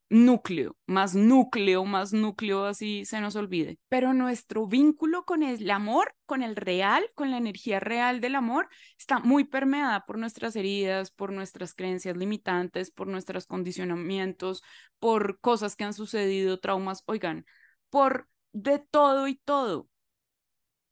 núcleo, 0.09 0.77
más 0.87 1.15
núcleo, 1.15 1.85
más 1.85 2.13
núcleo, 2.13 2.65
así 2.67 3.05
se 3.05 3.21
nos 3.21 3.37
olvide. 3.37 3.79
Pero 3.89 4.15
nuestro 4.15 4.67
vínculo 4.67 5.25
con 5.25 5.43
el 5.43 5.69
amor, 5.71 6.15
con 6.27 6.43
el 6.43 6.57
real, 6.57 7.11
con 7.15 7.31
la 7.31 7.39
energía 7.39 7.81
real 7.81 8.21
del 8.21 8.37
amor, 8.37 8.69
está 8.99 9.19
muy 9.19 9.45
permeada 9.45 10.05
por 10.07 10.19
nuestras 10.19 10.55
heridas, 10.57 11.11
por 11.11 11.33
nuestras 11.33 11.75
creencias 11.75 12.17
limitantes, 12.17 12.91
por 12.91 13.09
nuestros 13.09 13.47
condicionamientos, 13.47 14.63
por 14.99 15.41
cosas 15.41 15.77
que 15.77 15.85
han 15.85 15.95
sucedido, 15.95 16.61
traumas, 16.61 17.03
oigan, 17.07 17.45
por 17.91 18.29
de 18.53 18.79
todo 18.79 19.29
y 19.29 19.37
todo 19.37 19.89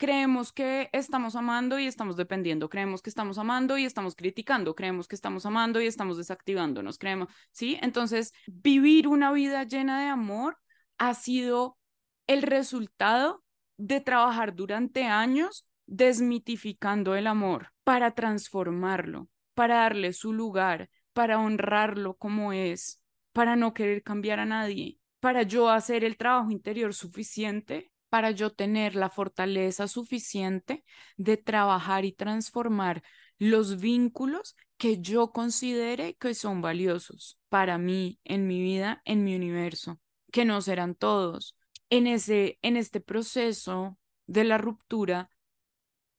creemos 0.05 0.53
que 0.53 0.91
estamos 0.93 1.35
amando 1.35 1.79
y 1.79 1.87
estamos 1.87 2.15
dependiendo, 2.17 2.69
creemos 2.69 3.01
que 3.01 3.09
estamos 3.09 3.39
amando 3.39 3.79
y 3.79 3.87
estamos 3.87 4.15
criticando, 4.15 4.75
creemos 4.75 5.09
que 5.09 5.15
estamos 5.15 5.47
amando 5.47 5.81
y 5.81 5.87
estamos 5.87 6.19
desactivándonos, 6.19 6.99
creemos, 6.99 7.29
¿sí? 7.53 7.79
Entonces, 7.81 8.35
vivir 8.47 9.09
una 9.09 9.33
vida 9.33 9.65
llena 9.65 10.03
de 10.03 10.09
amor 10.09 10.59
ha 10.99 11.15
sido 11.15 11.79
el 12.27 12.43
resultado 12.43 13.43
de 13.79 14.03
trabajar 14.03 14.55
durante 14.55 15.05
años 15.05 15.67
desmitificando 15.87 17.15
el 17.15 17.27
amor 17.27 17.73
para 17.83 18.11
transformarlo, 18.11 19.31
para 19.55 19.77
darle 19.77 20.13
su 20.13 20.35
lugar, 20.35 20.91
para 21.15 21.39
honrarlo 21.39 22.17
como 22.17 22.53
es, 22.53 23.01
para 23.33 23.57
no 23.57 23.73
querer 23.73 24.03
cambiar 24.03 24.39
a 24.39 24.45
nadie, 24.45 24.99
para 25.21 25.45
yo 25.45 25.71
hacer 25.71 26.05
el 26.05 26.19
trabajo 26.19 26.51
interior 26.51 26.93
suficiente 26.93 27.91
para 28.15 28.31
yo 28.31 28.51
tener 28.51 28.95
la 28.95 29.11
fortaleza 29.11 29.89
suficiente 29.89 30.85
de 31.17 31.37
trabajar 31.37 32.05
y 32.05 32.13
transformar 32.13 33.03
los 33.39 33.81
vínculos 33.81 34.55
que 34.77 35.01
yo 35.01 35.33
considere 35.33 36.15
que 36.15 36.33
son 36.35 36.63
valiosos 36.63 37.41
para 37.49 37.77
mí, 37.77 38.21
en 38.23 38.47
mi 38.47 38.63
vida, 38.63 39.03
en 39.05 39.25
mi 39.25 39.35
universo, 39.35 39.99
que 40.31 40.45
no 40.45 40.61
serán 40.61 40.95
todos. 40.95 41.57
En, 41.91 42.07
ese, 42.07 42.61
en 42.63 42.77
este 42.77 43.01
proceso 43.01 43.99
de 44.29 44.45
la 44.45 44.59
ruptura, 44.59 45.29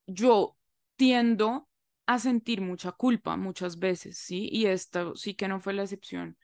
yo 0.05 0.57
tiendo 0.97 1.69
a 2.07 2.19
sentir 2.19 2.59
mucha 2.59 2.91
culpa 2.91 3.37
muchas 3.37 3.79
veces, 3.79 4.17
¿sí? 4.17 4.49
Y 4.51 4.65
esto 4.65 5.15
sí 5.15 5.33
que 5.35 5.47
no 5.47 5.61
fue 5.61 5.71
la 5.71 5.83
excepción, 5.83 6.37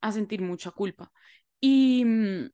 a 0.00 0.12
sentir 0.12 0.40
mucha 0.40 0.70
culpa. 0.70 1.12
Y, 1.60 2.06
mm, 2.06 2.50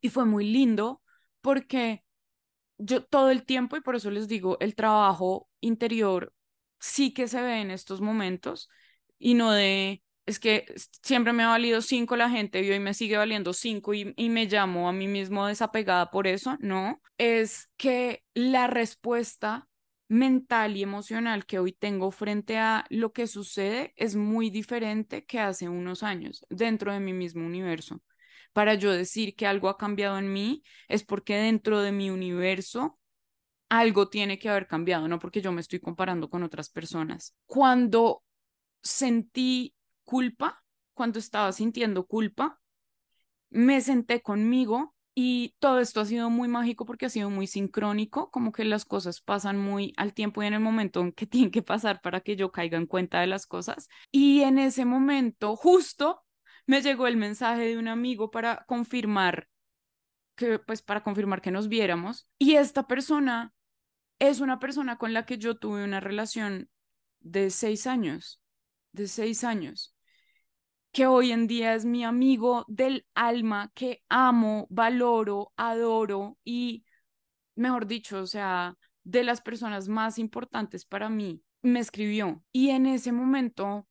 y 0.00 0.08
fue 0.08 0.24
muy 0.24 0.50
lindo 0.50 1.01
porque 1.42 2.04
yo 2.78 3.04
todo 3.04 3.30
el 3.30 3.44
tiempo, 3.44 3.76
y 3.76 3.80
por 3.80 3.96
eso 3.96 4.10
les 4.10 4.28
digo, 4.28 4.56
el 4.60 4.74
trabajo 4.74 5.48
interior 5.60 6.32
sí 6.80 7.12
que 7.12 7.28
se 7.28 7.40
ve 7.42 7.60
en 7.60 7.70
estos 7.70 8.00
momentos 8.00 8.68
y 9.18 9.34
no 9.34 9.52
de, 9.52 10.02
es 10.26 10.40
que 10.40 10.66
siempre 11.02 11.32
me 11.32 11.44
ha 11.44 11.48
valido 11.48 11.80
cinco 11.80 12.16
la 12.16 12.30
gente 12.30 12.62
y 12.62 12.70
hoy 12.70 12.80
me 12.80 12.94
sigue 12.94 13.16
valiendo 13.16 13.52
cinco 13.52 13.94
y, 13.94 14.14
me 14.16 14.46
llamo 14.46 14.88
a 14.88 14.92
mí 14.92 15.06
mismo 15.06 15.46
desapegada 15.46 16.10
por 16.10 16.26
eso, 16.26 16.56
no, 16.60 17.00
es 17.18 17.70
que 17.76 18.24
la 18.34 18.66
respuesta 18.66 19.68
mental 20.08 20.76
y 20.76 20.82
emocional 20.82 21.46
que 21.46 21.58
hoy 21.58 21.72
tengo 21.72 22.10
frente 22.10 22.58
a 22.58 22.84
lo 22.90 23.12
que 23.12 23.26
sucede 23.26 23.94
es 23.96 24.16
muy 24.16 24.50
diferente 24.50 25.24
que 25.24 25.40
hace 25.40 25.68
unos 25.68 26.02
años 26.02 26.44
dentro 26.50 26.92
de 26.92 27.00
mi 27.00 27.12
mismo 27.12 27.46
universo 27.46 28.02
para 28.52 28.74
yo 28.74 28.92
decir 28.92 29.34
que 29.34 29.46
algo 29.46 29.68
ha 29.68 29.78
cambiado 29.78 30.18
en 30.18 30.32
mí, 30.32 30.62
es 30.88 31.04
porque 31.04 31.36
dentro 31.36 31.80
de 31.80 31.92
mi 31.92 32.10
universo 32.10 32.98
algo 33.68 34.08
tiene 34.08 34.38
que 34.38 34.50
haber 34.50 34.66
cambiado, 34.66 35.08
no 35.08 35.18
porque 35.18 35.40
yo 35.40 35.50
me 35.50 35.62
estoy 35.62 35.80
comparando 35.80 36.28
con 36.28 36.42
otras 36.42 36.68
personas. 36.68 37.34
Cuando 37.46 38.22
sentí 38.82 39.74
culpa, 40.04 40.62
cuando 40.92 41.18
estaba 41.18 41.52
sintiendo 41.52 42.06
culpa, 42.06 42.60
me 43.48 43.80
senté 43.80 44.20
conmigo 44.20 44.94
y 45.14 45.54
todo 45.58 45.78
esto 45.78 46.00
ha 46.00 46.04
sido 46.06 46.30
muy 46.30 46.48
mágico 46.48 46.86
porque 46.86 47.06
ha 47.06 47.10
sido 47.10 47.30
muy 47.30 47.46
sincrónico, 47.46 48.30
como 48.30 48.52
que 48.52 48.64
las 48.64 48.84
cosas 48.84 49.20
pasan 49.20 49.58
muy 49.58 49.92
al 49.96 50.14
tiempo 50.14 50.42
y 50.42 50.46
en 50.46 50.54
el 50.54 50.60
momento 50.60 51.00
en 51.00 51.12
que 51.12 51.26
tienen 51.26 51.50
que 51.50 51.62
pasar 51.62 52.00
para 52.00 52.20
que 52.20 52.36
yo 52.36 52.52
caiga 52.52 52.78
en 52.78 52.86
cuenta 52.86 53.20
de 53.20 53.26
las 53.26 53.46
cosas. 53.46 53.88
Y 54.10 54.42
en 54.42 54.58
ese 54.58 54.84
momento, 54.84 55.56
justo, 55.56 56.22
me 56.66 56.82
llegó 56.82 57.06
el 57.06 57.16
mensaje 57.16 57.62
de 57.62 57.78
un 57.78 57.88
amigo 57.88 58.30
para 58.30 58.64
confirmar 58.66 59.48
que, 60.36 60.58
pues, 60.58 60.82
para 60.82 61.02
confirmar 61.02 61.42
que 61.42 61.50
nos 61.50 61.68
viéramos. 61.68 62.28
Y 62.38 62.54
esta 62.54 62.86
persona 62.86 63.52
es 64.18 64.40
una 64.40 64.58
persona 64.58 64.98
con 64.98 65.12
la 65.12 65.26
que 65.26 65.38
yo 65.38 65.58
tuve 65.58 65.84
una 65.84 66.00
relación 66.00 66.70
de 67.20 67.50
seis 67.50 67.86
años, 67.86 68.40
de 68.92 69.08
seis 69.08 69.44
años 69.44 69.94
que 70.92 71.06
hoy 71.06 71.32
en 71.32 71.46
día 71.46 71.74
es 71.74 71.84
mi 71.84 72.04
amigo 72.04 72.64
del 72.68 73.06
alma, 73.14 73.72
que 73.74 74.02
amo, 74.08 74.66
valoro, 74.70 75.52
adoro 75.56 76.38
y, 76.44 76.84
mejor 77.56 77.86
dicho, 77.86 78.18
o 78.18 78.26
sea, 78.26 78.76
de 79.02 79.24
las 79.24 79.40
personas 79.40 79.88
más 79.88 80.18
importantes 80.18 80.84
para 80.84 81.08
mí, 81.08 81.42
me 81.62 81.80
escribió. 81.80 82.44
Y 82.52 82.70
en 82.70 82.86
ese 82.86 83.10
momento, 83.10 83.88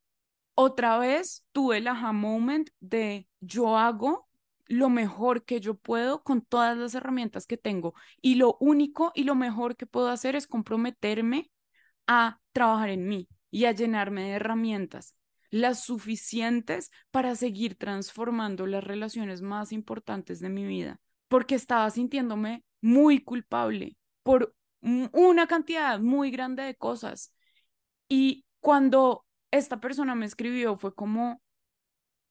otra 0.56 0.98
vez 0.98 1.46
tuve 1.52 1.78
el 1.78 1.88
aha 1.88 2.12
moment 2.12 2.70
de 2.80 3.28
yo 3.40 3.78
hago 3.78 4.28
lo 4.68 4.90
mejor 4.90 5.44
que 5.44 5.60
yo 5.60 5.76
puedo 5.76 6.24
con 6.24 6.42
todas 6.42 6.78
las 6.78 6.96
herramientas 6.96 7.46
que 7.46 7.58
tengo. 7.58 7.94
Y 8.22 8.36
lo 8.36 8.58
único 8.60 9.12
y 9.16 9.26
lo 9.26 9.36
mejor 9.36 9.76
que 9.76 9.86
puedo 9.86 10.10
hacer 10.10 10.36
es 10.36 10.48
comprometerme 10.48 11.52
a 12.08 12.40
trabajar 12.54 12.90
en 12.90 13.08
mí 13.08 13.28
y 13.50 13.66
a 13.66 13.74
llenarme 13.74 14.24
de 14.24 14.30
herramientas 14.32 15.16
las 15.52 15.84
suficientes 15.84 16.90
para 17.12 17.36
seguir 17.36 17.76
transformando 17.76 18.66
las 18.66 18.84
relaciones 18.84 19.42
más 19.42 19.74
importantes 19.74 20.40
de 20.40 20.50
mi 20.50 20.66
vida, 20.66 21.00
porque 21.28 21.56
estaba 21.56 21.90
sintiéndome 21.90 22.64
muy 22.80 23.22
culpable 23.22 23.98
por 24.24 24.56
una 24.82 25.48
cantidad 25.48 26.00
muy 26.00 26.32
grande 26.32 26.64
de 26.64 26.76
cosas. 26.76 27.34
Y 28.08 28.46
cuando 28.62 29.26
esta 29.52 29.80
persona 29.80 30.16
me 30.16 30.26
escribió 30.26 30.78
fue 30.78 30.96
como, 30.96 31.42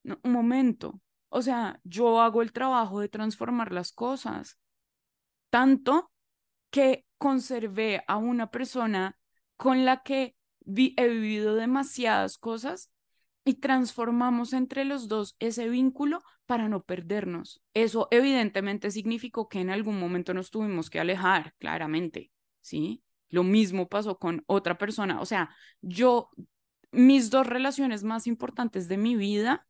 un 0.05 0.33
momento, 0.33 1.01
o 1.29 1.43
sea, 1.43 1.81
yo 1.85 2.21
hago 2.21 2.43
el 2.43 2.53
trabajo 2.53 3.01
de 3.01 3.09
transformar 3.09 3.73
las 3.73 3.93
cosas, 3.93 4.59
tanto 5.51 6.11
que 6.71 7.05
conservé 7.19 8.03
a 8.07 8.17
una 8.17 8.51
persona 8.51 9.19
con 9.57 9.85
la 9.85 10.03
que 10.03 10.35
he 10.67 11.09
vivido 11.09 11.55
demasiadas 11.55 12.39
cosas 12.39 12.91
y 13.45 13.55
transformamos 13.55 14.53
entre 14.53 14.85
los 14.85 15.09
dos 15.09 15.37
ese 15.39 15.69
vínculo 15.69 16.23
para 16.47 16.69
no 16.69 16.83
perdernos. 16.83 17.63
Eso 17.75 18.09
evidentemente 18.11 18.91
significó 18.91 19.49
que 19.49 19.61
en 19.61 19.71
algún 19.71 19.99
momento 19.99 20.35
nos 20.35 20.51
tuvimos 20.51 20.91
que 20.91 21.01
alejar, 21.01 21.55
claramente, 21.59 22.31
¿sí? 22.61 23.03
Lo 23.29 23.45
mismo 23.45 23.89
pasó 23.89 24.19
con 24.19 24.43
otra 24.47 24.77
persona. 24.77 25.21
O 25.21 25.27
sea, 25.27 25.55
yo, 25.81 26.31
mis 26.93 27.31
dos 27.31 27.47
relaciones 27.47 28.03
más 28.03 28.27
importantes 28.27 28.89
de 28.89 28.97
mi 28.97 29.17
vida, 29.17 29.67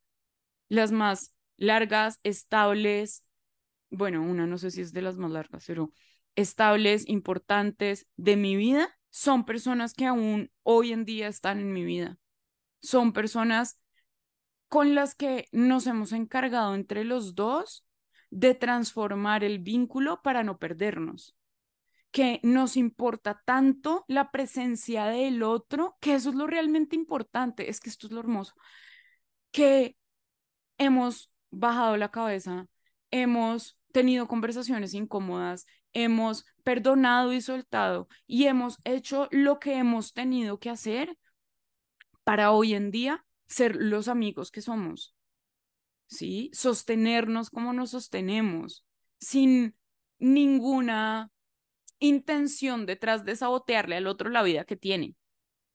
las 0.69 0.93
más 0.93 1.35
largas, 1.57 2.21
estables, 2.23 3.25
bueno, 3.91 4.23
una 4.23 4.47
no 4.47 4.59
sé 4.59 4.71
si 4.71 4.81
es 4.81 4.93
de 4.93 5.03
las 5.03 5.17
más 5.17 5.31
largas, 5.31 5.65
pero 5.67 5.93
estables, 6.37 7.09
importantes 7.09 8.07
de 8.17 8.37
mi 8.37 8.57
vida, 8.57 8.97
son 9.11 9.45
personas 9.45 9.93
que 9.93 10.07
aún 10.07 10.51
hoy 10.63 10.93
en 10.93 11.05
día 11.05 11.29
están 11.29 11.59
en 11.59 11.73
mi 11.73 11.85
vida. 11.85 12.17
Son 12.81 13.13
personas 13.13 13.81
con 14.69 14.95
las 14.95 15.15
que 15.15 15.49
nos 15.53 15.87
hemos 15.87 16.13
encargado 16.13 16.75
entre 16.75 17.05
los 17.05 17.35
dos 17.35 17.85
de 18.31 18.55
transformar 18.55 19.43
el 19.43 19.59
vínculo 19.59 20.23
para 20.23 20.45
no 20.45 20.59
perdernos, 20.59 21.37
que 22.11 22.41
nos 22.43 22.77
importa 22.77 23.43
tanto 23.45 24.05
la 24.09 24.31
presencia 24.31 25.07
del 25.07 25.43
otro, 25.43 25.97
que 26.01 26.15
eso 26.15 26.31
es 26.31 26.37
lo 26.37 26.47
realmente 26.47 26.97
importante, 26.97 27.71
es 27.71 27.81
que 27.81 27.91
esto 27.91 28.07
es 28.07 28.13
lo 28.13 28.21
hermoso, 28.21 28.55
que 29.53 29.97
hemos 30.79 31.31
bajado 31.51 31.97
la 31.97 32.11
cabeza, 32.11 32.67
hemos 33.11 33.79
tenido 33.93 34.29
conversaciones 34.29 34.95
incómodas, 34.95 35.67
hemos 35.93 36.47
perdonado 36.63 37.33
y 37.33 37.41
soltado 37.41 38.09
y 38.27 38.47
hemos 38.47 38.79
hecho 38.85 39.29
lo 39.31 39.59
que 39.59 39.75
hemos 39.75 40.13
tenido 40.13 40.59
que 40.59 40.71
hacer 40.71 41.17
para 42.25 42.53
hoy 42.53 42.75
en 42.75 42.91
día 42.91 43.25
ser 43.47 43.77
los 43.77 44.09
amigos 44.09 44.51
que 44.51 44.63
somos, 44.63 45.15
¿sí? 46.07 46.51
Sostenernos 46.53 47.51
como 47.51 47.73
nos 47.73 47.91
sostenemos, 47.91 48.85
sin 49.19 49.77
ninguna 50.19 51.31
intención 52.01 52.87
detrás 52.87 53.25
de 53.25 53.37
sabotearle 53.37 53.97
al 53.97 54.07
otro 54.07 54.31
la 54.31 54.43
vida 54.43 54.65
que 54.65 54.77
tiene, 54.77 55.15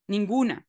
ninguna. 0.07 0.67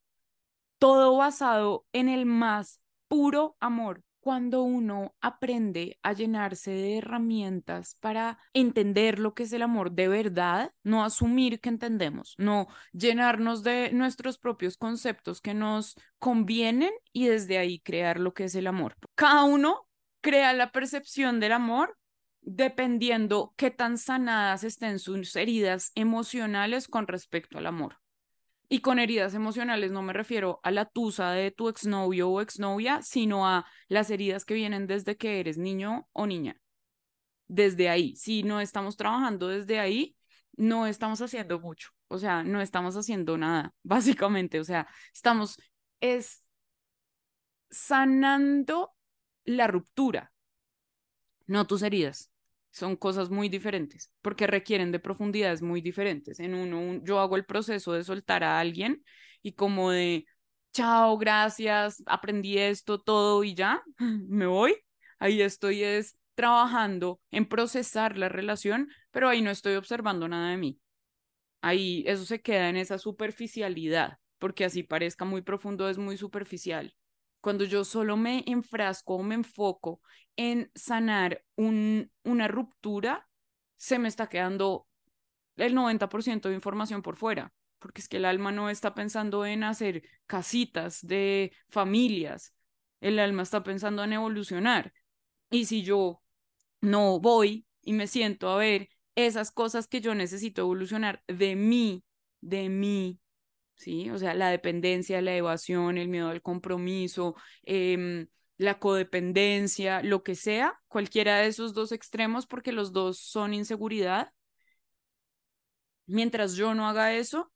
Todo 0.78 1.16
basado 1.16 1.86
en 1.92 2.08
el 2.08 2.26
más 2.26 2.80
puro 3.08 3.56
amor 3.60 4.02
cuando 4.26 4.62
uno 4.62 5.14
aprende 5.20 6.00
a 6.02 6.12
llenarse 6.12 6.72
de 6.72 6.98
herramientas 6.98 7.96
para 8.00 8.40
entender 8.54 9.20
lo 9.20 9.34
que 9.34 9.44
es 9.44 9.52
el 9.52 9.62
amor 9.62 9.92
de 9.92 10.08
verdad, 10.08 10.72
no 10.82 11.04
asumir 11.04 11.60
que 11.60 11.68
entendemos, 11.68 12.34
no 12.36 12.66
llenarnos 12.92 13.62
de 13.62 13.92
nuestros 13.92 14.36
propios 14.36 14.76
conceptos 14.76 15.40
que 15.40 15.54
nos 15.54 15.94
convienen 16.18 16.90
y 17.12 17.28
desde 17.28 17.58
ahí 17.58 17.78
crear 17.78 18.18
lo 18.18 18.34
que 18.34 18.44
es 18.44 18.56
el 18.56 18.66
amor. 18.66 18.96
Cada 19.14 19.44
uno 19.44 19.86
crea 20.22 20.52
la 20.54 20.72
percepción 20.72 21.38
del 21.38 21.52
amor 21.52 21.96
dependiendo 22.46 23.52
qué 23.56 23.72
tan 23.72 23.98
sanadas 23.98 24.62
estén 24.62 25.00
sus 25.00 25.34
heridas 25.34 25.90
emocionales 25.96 26.86
con 26.86 27.08
respecto 27.08 27.58
al 27.58 27.66
amor. 27.66 27.98
Y 28.68 28.80
con 28.80 28.98
heridas 28.98 29.34
emocionales 29.34 29.90
no 29.90 30.02
me 30.02 30.12
refiero 30.12 30.60
a 30.62 30.70
la 30.70 30.86
tusa 30.86 31.32
de 31.32 31.50
tu 31.50 31.68
exnovio 31.68 32.30
o 32.30 32.40
exnovia, 32.40 33.02
sino 33.02 33.46
a 33.48 33.66
las 33.88 34.10
heridas 34.10 34.44
que 34.44 34.54
vienen 34.54 34.86
desde 34.86 35.16
que 35.16 35.40
eres 35.40 35.58
niño 35.58 36.08
o 36.12 36.26
niña. 36.26 36.60
Desde 37.48 37.88
ahí, 37.88 38.14
si 38.16 38.44
no 38.44 38.60
estamos 38.60 38.96
trabajando 38.96 39.48
desde 39.48 39.80
ahí, 39.80 40.16
no 40.56 40.86
estamos 40.86 41.20
haciendo 41.20 41.60
mucho, 41.60 41.90
o 42.08 42.18
sea, 42.18 42.42
no 42.42 42.60
estamos 42.60 42.96
haciendo 42.96 43.36
nada, 43.36 43.74
básicamente, 43.82 44.58
o 44.58 44.64
sea, 44.64 44.88
estamos 45.12 45.58
es 46.00 46.44
sanando 47.70 48.94
la 49.44 49.66
ruptura, 49.66 50.32
no 51.46 51.66
tus 51.66 51.82
heridas 51.82 52.32
son 52.76 52.96
cosas 52.96 53.30
muy 53.30 53.48
diferentes 53.48 54.10
porque 54.22 54.46
requieren 54.46 54.92
de 54.92 54.98
profundidades 54.98 55.62
muy 55.62 55.80
diferentes. 55.80 56.40
En 56.40 56.54
uno, 56.54 57.00
yo 57.04 57.20
hago 57.20 57.36
el 57.36 57.46
proceso 57.46 57.92
de 57.92 58.04
soltar 58.04 58.44
a 58.44 58.60
alguien 58.60 59.02
y 59.42 59.52
como 59.52 59.90
de, 59.90 60.26
chao, 60.72 61.16
gracias, 61.18 62.02
aprendí 62.06 62.58
esto, 62.58 63.00
todo 63.00 63.44
y 63.44 63.54
ya, 63.54 63.82
me 64.28 64.46
voy. 64.46 64.76
Ahí 65.18 65.40
estoy 65.40 65.82
es 65.82 66.18
trabajando 66.34 67.20
en 67.30 67.46
procesar 67.48 68.18
la 68.18 68.28
relación, 68.28 68.90
pero 69.10 69.28
ahí 69.28 69.40
no 69.40 69.50
estoy 69.50 69.76
observando 69.76 70.28
nada 70.28 70.50
de 70.50 70.58
mí. 70.58 70.78
Ahí 71.62 72.04
eso 72.06 72.24
se 72.24 72.42
queda 72.42 72.68
en 72.68 72.76
esa 72.76 72.98
superficialidad, 72.98 74.18
porque 74.38 74.64
así 74.64 74.82
parezca 74.82 75.24
muy 75.24 75.42
profundo, 75.42 75.88
es 75.88 75.98
muy 75.98 76.16
superficial. 76.16 76.94
Cuando 77.46 77.62
yo 77.62 77.84
solo 77.84 78.16
me 78.16 78.42
enfrasco 78.48 79.14
o 79.14 79.22
me 79.22 79.36
enfoco 79.36 80.00
en 80.34 80.68
sanar 80.74 81.44
un, 81.54 82.10
una 82.24 82.48
ruptura, 82.48 83.30
se 83.76 84.00
me 84.00 84.08
está 84.08 84.28
quedando 84.28 84.88
el 85.54 85.72
90% 85.72 86.48
de 86.48 86.56
información 86.56 87.02
por 87.02 87.14
fuera, 87.14 87.54
porque 87.78 88.00
es 88.00 88.08
que 88.08 88.16
el 88.16 88.24
alma 88.24 88.50
no 88.50 88.68
está 88.68 88.96
pensando 88.96 89.46
en 89.46 89.62
hacer 89.62 90.02
casitas 90.26 91.06
de 91.06 91.52
familias, 91.68 92.52
el 93.00 93.20
alma 93.20 93.44
está 93.44 93.62
pensando 93.62 94.02
en 94.02 94.14
evolucionar. 94.14 94.92
Y 95.48 95.66
si 95.66 95.84
yo 95.84 96.24
no 96.80 97.20
voy 97.20 97.64
y 97.80 97.92
me 97.92 98.08
siento 98.08 98.48
a 98.48 98.56
ver 98.56 98.88
esas 99.14 99.52
cosas 99.52 99.86
que 99.86 100.00
yo 100.00 100.16
necesito 100.16 100.62
evolucionar 100.62 101.22
de 101.28 101.54
mí, 101.54 102.02
de 102.40 102.68
mí, 102.70 103.20
¿sí? 103.76 104.10
O 104.10 104.18
sea, 104.18 104.34
la 104.34 104.50
dependencia, 104.50 105.20
la 105.22 105.36
evasión, 105.36 105.98
el 105.98 106.08
miedo 106.08 106.28
al 106.28 106.42
compromiso, 106.42 107.36
em, 107.62 108.26
la 108.58 108.78
codependencia, 108.78 110.02
lo 110.02 110.22
que 110.22 110.34
sea, 110.34 110.80
cualquiera 110.88 111.38
de 111.38 111.48
esos 111.48 111.74
dos 111.74 111.92
extremos, 111.92 112.46
porque 112.46 112.72
los 112.72 112.92
dos 112.92 113.18
son 113.18 113.54
inseguridad. 113.54 114.32
Mientras 116.06 116.54
yo 116.54 116.74
no 116.74 116.88
haga 116.88 117.14
eso, 117.14 117.52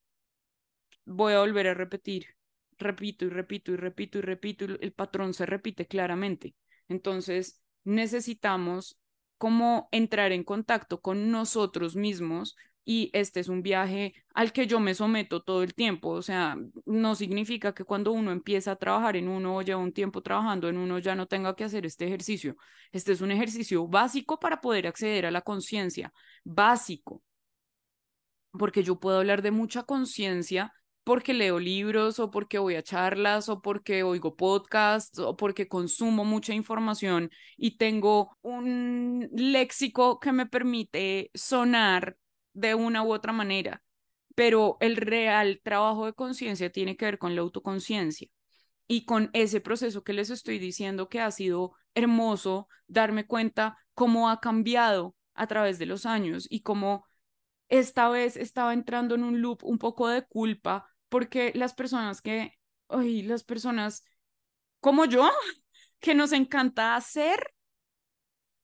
voy 1.05 1.33
a 1.33 1.39
volver 1.39 1.67
a 1.67 1.73
repetir, 1.73 2.27
repito 2.77 3.25
y 3.25 3.29
repito 3.29 3.71
y 3.71 3.75
repito 3.77 4.17
y 4.19 4.21
repito, 4.21 4.65
el 4.65 4.93
patrón 4.93 5.33
se 5.33 5.45
repite 5.45 5.87
claramente. 5.87 6.55
Entonces, 6.87 7.61
necesitamos 7.83 8.97
como 9.37 9.89
entrar 9.91 10.31
en 10.31 10.43
contacto 10.43 11.01
con 11.01 11.31
nosotros 11.31 11.95
mismos 11.95 12.55
y 12.83 13.09
este 13.13 13.39
es 13.39 13.47
un 13.47 13.61
viaje 13.61 14.13
al 14.33 14.51
que 14.53 14.67
yo 14.67 14.79
me 14.79 14.95
someto 14.95 15.41
todo 15.43 15.63
el 15.63 15.73
tiempo. 15.75 16.09
O 16.09 16.21
sea, 16.21 16.57
no 16.85 17.15
significa 17.15 17.73
que 17.73 17.83
cuando 17.83 18.11
uno 18.11 18.31
empieza 18.31 18.71
a 18.71 18.75
trabajar 18.75 19.15
en 19.17 19.27
uno 19.27 19.57
o 19.57 19.61
lleva 19.61 19.79
un 19.81 19.93
tiempo 19.93 20.21
trabajando 20.21 20.67
en 20.69 20.77
uno 20.77 20.99
ya 20.99 21.15
no 21.15 21.27
tenga 21.27 21.55
que 21.55 21.63
hacer 21.63 21.85
este 21.85 22.05
ejercicio. 22.07 22.55
Este 22.91 23.11
es 23.11 23.21
un 23.21 23.31
ejercicio 23.31 23.87
básico 23.87 24.39
para 24.39 24.61
poder 24.61 24.87
acceder 24.87 25.25
a 25.25 25.31
la 25.31 25.41
conciencia, 25.41 26.11
básico. 26.43 27.21
Porque 28.51 28.83
yo 28.83 28.99
puedo 28.99 29.17
hablar 29.19 29.41
de 29.41 29.51
mucha 29.51 29.83
conciencia 29.83 30.73
porque 31.03 31.33
leo 31.33 31.59
libros 31.59 32.19
o 32.19 32.29
porque 32.29 32.59
voy 32.59 32.75
a 32.75 32.83
charlas 32.83 33.49
o 33.49 33.61
porque 33.61 34.03
oigo 34.03 34.35
podcasts 34.35 35.19
o 35.19 35.35
porque 35.35 35.67
consumo 35.67 36.25
mucha 36.25 36.53
información 36.53 37.31
y 37.57 37.77
tengo 37.77 38.37
un 38.41 39.27
léxico 39.33 40.19
que 40.19 40.31
me 40.31 40.45
permite 40.45 41.31
sonar 41.33 42.17
de 42.53 42.75
una 42.75 43.03
u 43.03 43.13
otra 43.13 43.33
manera, 43.33 43.83
pero 44.35 44.77
el 44.79 44.97
real 44.97 45.61
trabajo 45.63 46.05
de 46.05 46.13
conciencia 46.13 46.71
tiene 46.71 46.97
que 46.97 47.05
ver 47.05 47.17
con 47.17 47.35
la 47.35 47.41
autoconciencia 47.41 48.27
y 48.87 49.05
con 49.05 49.29
ese 49.33 49.61
proceso 49.61 50.03
que 50.03 50.13
les 50.13 50.29
estoy 50.29 50.59
diciendo 50.59 51.09
que 51.09 51.21
ha 51.21 51.31
sido 51.31 51.73
hermoso 51.95 52.67
darme 52.87 53.25
cuenta 53.25 53.77
cómo 53.93 54.29
ha 54.29 54.39
cambiado 54.39 55.15
a 55.33 55.47
través 55.47 55.79
de 55.79 55.85
los 55.85 56.05
años 56.05 56.47
y 56.49 56.61
cómo 56.61 57.05
esta 57.69 58.09
vez 58.09 58.35
estaba 58.35 58.73
entrando 58.73 59.15
en 59.15 59.23
un 59.23 59.41
loop 59.41 59.63
un 59.63 59.77
poco 59.77 60.09
de 60.09 60.25
culpa 60.25 60.89
porque 61.09 61.51
las 61.55 61.73
personas 61.73 62.21
que, 62.21 62.53
ay, 62.89 63.21
las 63.21 63.43
personas 63.43 64.03
como 64.79 65.05
yo, 65.05 65.29
que 65.99 66.15
nos 66.15 66.33
encanta 66.33 66.95
hacer, 66.95 67.53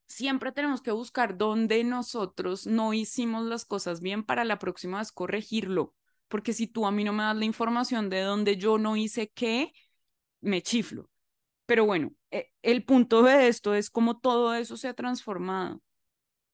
siempre 0.07 0.51
tenemos 0.51 0.81
que 0.81 0.91
buscar 0.91 1.37
dónde 1.37 1.83
nosotros 1.83 2.65
no 2.65 2.93
hicimos 2.93 3.45
las 3.45 3.65
cosas 3.65 4.01
bien 4.01 4.23
para 4.23 4.45
la 4.45 4.57
próxima 4.59 4.99
vez 4.99 5.11
corregirlo. 5.11 5.93
Porque 6.27 6.53
si 6.53 6.67
tú 6.67 6.85
a 6.85 6.91
mí 6.91 7.03
no 7.03 7.13
me 7.13 7.23
das 7.23 7.37
la 7.37 7.45
información 7.45 8.09
de 8.09 8.21
dónde 8.21 8.57
yo 8.57 8.77
no 8.77 8.97
hice 8.97 9.29
qué, 9.29 9.73
me 10.41 10.61
chiflo. 10.61 11.09
Pero 11.65 11.85
bueno, 11.85 12.13
e, 12.31 12.51
el 12.63 12.83
punto 12.85 13.23
de 13.23 13.47
esto 13.47 13.75
es 13.75 13.89
cómo 13.89 14.19
todo 14.19 14.53
eso 14.55 14.77
se 14.77 14.87
ha 14.87 14.93
transformado. 14.93 15.81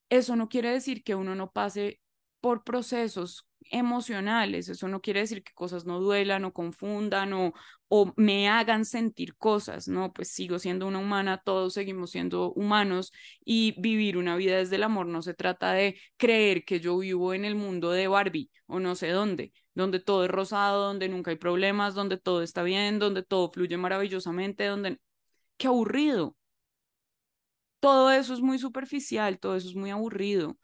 Eso 0.09 0.35
no 0.35 0.49
quiere 0.49 0.71
decir 0.71 1.03
que 1.03 1.15
uno 1.15 1.35
no 1.35 1.51
pase 1.51 2.01
por 2.43 2.65
procesos 2.65 3.47
emocionales. 3.71 4.67
Eso 4.67 4.89
no 4.89 4.99
quiere 5.01 5.21
decir 5.21 5.43
que 5.43 5.53
cosas 5.53 5.85
no 5.85 6.01
duelan 6.01 6.43
o 6.43 6.51
confundan 6.53 7.31
o, 7.31 7.53
o 7.87 8.11
me 8.17 8.49
hagan 8.49 8.83
sentir 8.83 9.37
cosas, 9.37 9.87
¿no? 9.87 10.11
Pues 10.11 10.27
sigo 10.33 10.59
siendo 10.59 10.85
una 10.87 10.99
humana, 10.99 11.41
todos 11.45 11.73
seguimos 11.73 12.11
siendo 12.11 12.51
humanos 12.51 13.13
y 13.45 13.79
vivir 13.79 14.17
una 14.17 14.35
vida 14.35 14.57
desde 14.57 14.75
el 14.75 14.83
amor 14.83 15.05
no 15.07 15.21
se 15.21 15.33
trata 15.33 15.71
de 15.71 15.97
creer 16.17 16.65
que 16.65 16.81
yo 16.81 16.97
vivo 16.97 17.33
en 17.33 17.45
el 17.45 17.55
mundo 17.55 17.91
de 17.91 18.09
Barbie 18.09 18.51
o 18.67 18.81
no 18.81 18.95
sé 18.95 19.11
dónde, 19.11 19.53
donde 19.73 20.01
todo 20.01 20.25
es 20.25 20.31
rosado, 20.31 20.83
donde 20.87 21.07
nunca 21.07 21.31
hay 21.31 21.37
problemas, 21.37 21.95
donde 21.95 22.17
todo 22.17 22.43
está 22.43 22.61
bien, 22.63 22.99
donde 22.99 23.23
todo 23.23 23.49
fluye 23.51 23.77
maravillosamente, 23.77 24.65
donde... 24.65 24.99
¡Qué 25.57 25.67
aburrido! 25.67 26.35
Todo 27.79 28.11
eso 28.11 28.33
es 28.33 28.41
muy 28.41 28.59
superficial, 28.59 29.39
todo 29.39 29.55
eso 29.55 29.69
es 29.69 29.75
muy 29.75 29.91
aburrido. 29.91 30.57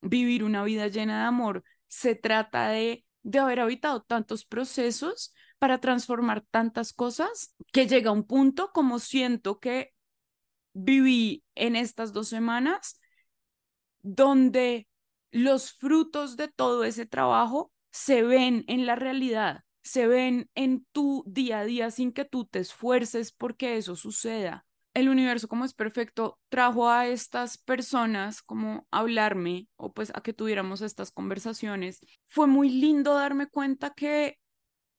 Vivir 0.00 0.44
una 0.44 0.62
vida 0.64 0.88
llena 0.88 1.20
de 1.20 1.26
amor 1.26 1.64
se 1.88 2.14
trata 2.14 2.68
de, 2.68 3.04
de 3.22 3.38
haber 3.38 3.60
habitado 3.60 4.02
tantos 4.02 4.44
procesos 4.44 5.34
para 5.58 5.78
transformar 5.78 6.44
tantas 6.50 6.92
cosas 6.92 7.54
que 7.72 7.86
llega 7.86 8.10
un 8.10 8.24
punto 8.24 8.70
como 8.72 8.98
siento 8.98 9.58
que 9.58 9.94
viví 10.74 11.42
en 11.54 11.76
estas 11.76 12.12
dos 12.12 12.28
semanas 12.28 13.00
donde 14.02 14.86
los 15.30 15.72
frutos 15.72 16.36
de 16.36 16.48
todo 16.48 16.84
ese 16.84 17.06
trabajo 17.06 17.72
se 17.90 18.22
ven 18.22 18.64
en 18.68 18.84
la 18.84 18.94
realidad, 18.94 19.64
se 19.82 20.06
ven 20.06 20.50
en 20.54 20.86
tu 20.92 21.24
día 21.26 21.60
a 21.60 21.64
día 21.64 21.90
sin 21.90 22.12
que 22.12 22.24
tú 22.24 22.44
te 22.44 22.58
esfuerces 22.58 23.32
porque 23.32 23.78
eso 23.78 23.96
suceda 23.96 24.65
el 24.96 25.10
universo 25.10 25.46
como 25.46 25.66
es 25.66 25.74
perfecto 25.74 26.38
trajo 26.48 26.88
a 26.88 27.06
estas 27.06 27.58
personas 27.58 28.40
como 28.40 28.88
a 28.90 29.00
hablarme 29.00 29.68
o 29.76 29.92
pues 29.92 30.10
a 30.14 30.22
que 30.22 30.32
tuviéramos 30.32 30.80
estas 30.80 31.10
conversaciones. 31.10 32.00
Fue 32.24 32.46
muy 32.46 32.70
lindo 32.70 33.14
darme 33.14 33.46
cuenta 33.46 33.90
que 33.90 34.38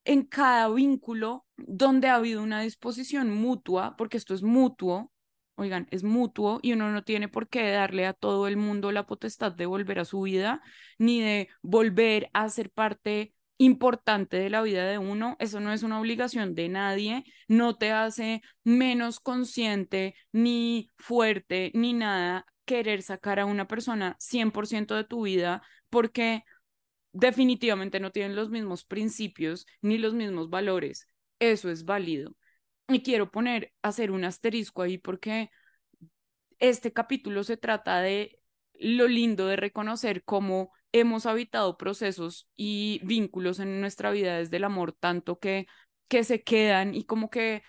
en 0.05 0.23
cada 0.23 0.69
vínculo 0.69 1.47
donde 1.55 2.09
ha 2.09 2.15
habido 2.15 2.43
una 2.43 2.61
disposición 2.61 3.31
mutua, 3.31 3.95
porque 3.97 4.17
esto 4.17 4.35
es 4.35 4.43
mutuo, 4.43 5.11
oigan, 5.55 5.87
es 5.89 6.03
mutuo 6.03 6.59
y 6.61 6.73
uno 6.73 6.91
no 6.91 7.03
tiene 7.03 7.27
por 7.27 7.49
qué 7.49 7.71
darle 7.71 8.05
a 8.05 8.13
todo 8.13 8.47
el 8.47 8.55
mundo 8.55 8.91
la 8.91 9.07
potestad 9.07 9.51
de 9.51 9.65
volver 9.65 9.97
a 9.97 10.05
su 10.05 10.21
vida, 10.21 10.61
ni 10.99 11.21
de 11.21 11.49
volver 11.63 12.29
a 12.33 12.47
ser 12.49 12.69
parte 12.69 13.33
importante 13.57 14.37
de 14.37 14.49
la 14.49 14.61
vida 14.61 14.85
de 14.85 14.97
uno, 14.97 15.35
eso 15.39 15.59
no 15.59 15.73
es 15.73 15.83
una 15.83 15.99
obligación 15.99 16.55
de 16.55 16.69
nadie, 16.69 17.23
no 17.47 17.77
te 17.77 17.91
hace 17.91 18.41
menos 18.63 19.19
consciente 19.19 20.15
ni 20.31 20.91
fuerte 20.97 21.71
ni 21.73 21.93
nada 21.93 22.45
querer 22.65 23.01
sacar 23.01 23.39
a 23.39 23.45
una 23.45 23.67
persona 23.67 24.15
100% 24.19 24.95
de 24.95 25.03
tu 25.05 25.23
vida 25.23 25.63
porque 25.89 26.43
definitivamente 27.13 27.99
no 27.99 28.11
tienen 28.11 28.35
los 28.35 28.49
mismos 28.49 28.85
principios 28.85 29.65
ni 29.81 29.97
los 29.97 30.13
mismos 30.13 30.49
valores. 30.49 31.07
Eso 31.39 31.69
es 31.69 31.85
válido. 31.85 32.35
Y 32.89 33.01
quiero 33.01 33.31
poner, 33.31 33.73
hacer 33.81 34.11
un 34.11 34.23
asterisco 34.23 34.81
ahí 34.81 34.97
porque 34.97 35.49
este 36.59 36.93
capítulo 36.93 37.43
se 37.43 37.57
trata 37.57 38.01
de 38.01 38.39
lo 38.73 39.07
lindo 39.07 39.47
de 39.47 39.55
reconocer 39.55 40.23
cómo 40.23 40.71
hemos 40.91 41.25
habitado 41.25 41.77
procesos 41.77 42.49
y 42.55 43.01
vínculos 43.03 43.59
en 43.59 43.81
nuestra 43.81 44.11
vida 44.11 44.37
desde 44.37 44.57
el 44.57 44.63
amor, 44.63 44.93
tanto 44.93 45.39
que, 45.39 45.67
que 46.07 46.23
se 46.23 46.43
quedan 46.43 46.95
y 46.95 47.05
como 47.05 47.29
que 47.29 47.63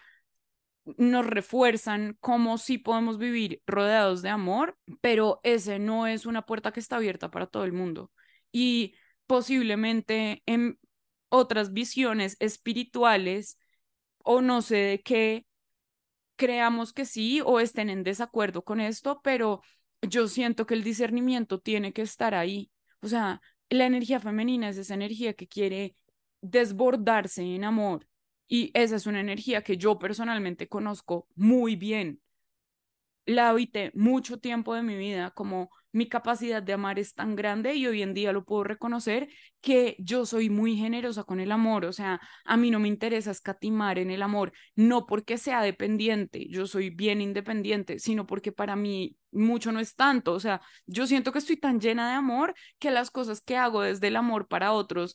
nos 0.97 1.27
refuerzan 1.27 2.17
como 2.21 2.59
si 2.59 2.79
podemos 2.79 3.19
vivir 3.19 3.63
rodeados 3.67 4.23
de 4.23 4.31
amor, 4.31 4.79
pero 5.01 5.41
ese 5.43 5.79
no 5.79 6.07
es 6.07 6.27
una 6.27 6.47
puerta 6.47 6.73
que 6.73 6.81
está 6.81 6.97
abierta 6.97 7.31
para 7.31 7.47
todo 7.47 7.65
el 7.65 7.73
mundo. 7.73 8.11
Y 8.53 8.95
posiblemente 9.27 10.43
en 10.47 10.79
otras 11.29 11.73
visiones 11.73 12.37
espirituales 12.41 13.59
o 14.19 14.41
no 14.41 14.63
sé 14.63 14.77
de 14.77 15.03
qué, 15.03 15.47
creamos 16.37 16.93
que 16.93 17.05
sí 17.05 17.41
o 17.45 17.61
estén 17.61 17.91
en 17.91 18.05
desacuerdo 18.05 18.65
con 18.65 18.81
esto, 18.81 19.21
pero 19.23 19.61
yo 20.03 20.29
siento 20.29 20.67
que 20.67 20.75
el 20.75 20.85
discernimiento 20.85 21.61
tiene 21.61 21.93
que 21.93 22.03
estar 22.03 22.35
ahí 22.35 22.71
o 23.01 23.09
sea, 23.09 23.41
la 23.71 23.87
energía 23.87 24.21
femenina 24.21 24.69
es 24.69 24.79
esa 24.79 24.95
energía 24.95 25.35
que 25.35 25.47
quiere 25.49 25.95
desbordarse 26.41 27.43
en 27.43 27.65
amor 27.65 28.07
y 28.49 28.71
esa 28.75 28.97
es 28.97 29.07
una 29.07 29.21
energía 29.21 29.63
que 29.63 29.77
yo 29.77 29.99
personalmente 29.99 30.69
conozco 30.69 31.29
muy 31.35 31.77
bien. 31.77 32.21
La 33.27 33.51
habité 33.51 33.91
mucho 33.95 34.39
tiempo 34.39 34.75
de 34.75 34.83
mi 34.83 34.97
vida 34.97 35.31
como 35.33 35.71
mi 35.93 36.09
capacidad 36.09 36.63
de 36.63 36.75
amar 36.75 36.99
es 36.99 37.15
tan 37.15 37.35
grande 37.35 37.75
y 37.75 37.87
hoy 37.87 38.03
en 38.03 38.15
día 38.15 38.33
lo 38.33 38.45
puedo 38.45 38.65
reconocer 38.65 39.29
que 39.61 39.97
yo 39.99 40.27
soy 40.27 40.51
muy 40.51 40.77
generosa 40.77 41.25
con 41.25 41.41
el 41.41 41.51
amor, 41.51 41.85
o 41.87 41.93
sea, 41.93 42.21
a 42.45 42.57
mí 42.57 42.71
no 42.71 42.79
me 42.79 42.89
interesa 42.89 43.31
escatimar 43.31 43.99
en 43.99 44.11
el 44.11 44.23
amor, 44.23 44.53
no 44.77 45.07
porque 45.07 45.39
sea 45.39 45.63
dependiente, 45.63 46.47
yo 46.49 46.67
soy 46.67 46.91
bien 46.91 47.21
independiente, 47.21 47.99
sino 47.99 48.27
porque 48.27 48.53
para 48.53 48.77
mí 48.77 49.17
mucho 49.33 49.73
no 49.73 49.81
es 49.81 49.95
tanto, 49.97 50.33
o 50.35 50.41
sea, 50.41 50.61
yo 50.87 51.07
siento 51.07 51.33
que 51.33 51.39
estoy 51.39 51.57
tan 51.57 51.81
llena 51.81 52.09
de 52.09 52.15
amor 52.15 52.55
que 52.79 52.91
las 52.91 53.11
cosas 53.11 53.41
que 53.41 53.57
hago 53.57 53.83
desde 53.83 54.09
el 54.09 54.17
amor 54.17 54.47
para 54.47 54.73
otros, 54.73 55.15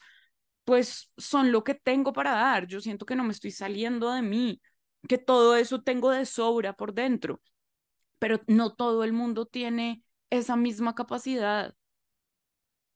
pues 0.63 1.11
son 1.17 1.51
lo 1.51 1.63
que 1.63 1.75
tengo 1.75 2.13
para 2.13 2.31
dar, 2.31 2.67
yo 2.67 2.81
siento 2.81 3.05
que 3.05 3.15
no 3.15 3.23
me 3.23 3.31
estoy 3.33 3.51
saliendo 3.51 4.11
de 4.11 4.21
mí, 4.21 4.61
que 5.07 5.17
todo 5.17 5.55
eso 5.55 5.81
tengo 5.83 6.11
de 6.11 6.25
sobra 6.25 6.73
por 6.73 6.93
dentro, 6.93 7.41
pero 8.19 8.41
no 8.47 8.73
todo 8.73 9.03
el 9.03 9.13
mundo 9.13 9.45
tiene 9.45 10.02
esa 10.37 10.55
misma 10.55 10.95
capacidad. 10.95 11.75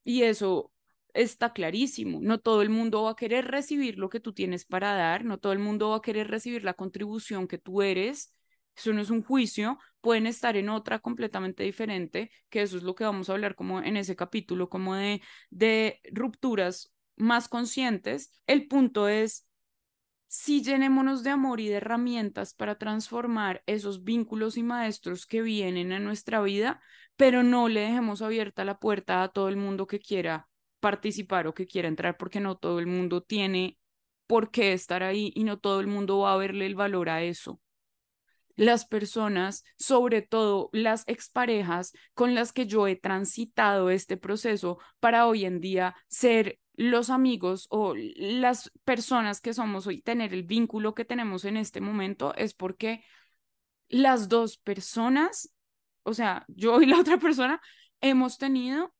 Y 0.03 0.23
eso 0.23 0.71
está 1.13 1.53
clarísimo. 1.53 2.19
No 2.21 2.39
todo 2.39 2.61
el 2.61 2.69
mundo 2.69 3.03
va 3.03 3.11
a 3.11 3.15
querer 3.15 3.45
recibir 3.47 3.97
lo 3.97 4.09
que 4.09 4.19
tú 4.19 4.33
tienes 4.33 4.65
para 4.65 4.93
dar, 4.93 5.25
no 5.25 5.39
todo 5.39 5.53
el 5.53 5.59
mundo 5.59 5.89
va 5.89 5.97
a 5.97 6.01
querer 6.01 6.27
recibir 6.29 6.63
la 6.63 6.73
contribución 6.75 7.47
que 7.47 7.57
tú 7.57 7.81
eres. 7.81 8.33
Eso 8.75 8.93
no 8.93 9.01
es 9.01 9.09
un 9.09 9.23
juicio, 9.23 9.79
pueden 10.01 10.27
estar 10.27 10.55
en 10.55 10.69
otra 10.69 10.99
completamente 10.99 11.63
diferente, 11.63 12.31
que 12.49 12.61
eso 12.61 12.77
es 12.77 12.83
lo 12.83 12.93
que 12.93 13.03
vamos 13.05 13.27
a 13.29 13.33
hablar 13.33 13.55
como 13.55 13.81
en 13.81 13.97
ese 13.97 14.15
capítulo, 14.15 14.69
como 14.69 14.95
de, 14.95 15.21
de 15.49 15.99
rupturas 16.11 16.93
más 17.15 17.49
conscientes. 17.49 18.39
El 18.45 18.67
punto 18.67 19.07
es 19.09 19.46
sí 20.27 20.61
llenémonos 20.63 21.23
de 21.23 21.29
amor 21.31 21.59
y 21.59 21.67
de 21.69 21.75
herramientas 21.75 22.53
para 22.53 22.77
transformar 22.77 23.63
esos 23.65 24.03
vínculos 24.03 24.57
y 24.57 24.63
maestros 24.63 25.25
que 25.25 25.41
vienen 25.41 25.91
a 25.91 25.99
nuestra 25.99 26.41
vida, 26.41 26.81
pero 27.15 27.43
no 27.43 27.67
le 27.69 27.81
dejemos 27.81 28.21
abierta 28.21 28.65
la 28.65 28.77
puerta 28.79 29.23
a 29.23 29.29
todo 29.29 29.49
el 29.49 29.57
mundo 29.57 29.87
que 29.87 29.99
quiera 29.99 30.47
participar 30.79 31.47
o 31.47 31.53
que 31.53 31.65
quiera 31.67 31.87
entrar, 31.87 32.17
porque 32.17 32.39
no 32.39 32.57
todo 32.57 32.79
el 32.79 32.87
mundo 32.87 33.21
tiene 33.23 33.77
por 34.27 34.51
qué 34.51 34.73
estar 34.73 35.03
ahí 35.03 35.31
y 35.35 35.43
no 35.43 35.57
todo 35.59 35.79
el 35.79 35.87
mundo 35.87 36.19
va 36.19 36.33
a 36.33 36.37
verle 36.37 36.65
el 36.65 36.75
valor 36.75 37.09
a 37.09 37.23
eso. 37.23 37.59
las 38.55 38.85
personas, 38.85 39.63
sobre 39.77 40.21
todo 40.23 40.69
las 40.73 41.03
exparejas 41.07 41.93
con 42.13 42.33
las 42.35 42.53
que 42.53 42.65
yo 42.65 42.87
he 42.87 42.95
transitado 42.95 43.89
este 43.91 44.17
proceso 44.17 44.79
para 44.99 45.27
hoy 45.27 45.45
en 45.45 45.59
día 45.61 45.95
ser 46.07 46.59
los 46.77 47.09
amigos 47.09 47.67
o 47.71 47.95
las 47.95 48.71
personas 48.85 49.41
que 49.41 49.53
somos 49.53 49.87
hoy, 49.87 50.01
tener 50.01 50.33
el 50.33 50.43
vínculo 50.43 50.93
que 50.93 51.05
tenemos 51.05 51.43
en 51.43 51.57
este 51.57 51.81
momento, 51.81 52.33
es 52.35 52.53
porque 52.53 53.03
las 53.89 54.29
dos 54.29 54.57
personas, 54.57 55.53
o 56.03 56.13
sea, 56.13 56.45
yo 56.47 56.81
y 56.81 56.85
la 56.85 56.99
otra 56.99 57.17
persona, 57.17 57.59
hemos 57.99 58.37
tenido 58.37 58.93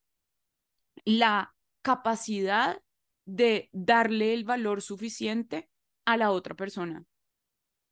la 1.06 1.56
capacidad 1.84 2.82
de 3.26 3.70
darle 3.72 4.34
el 4.34 4.44
valor 4.44 4.82
suficiente 4.82 5.70
a 6.06 6.18
la 6.18 6.32
otra 6.32 6.56
persona. 6.56 7.06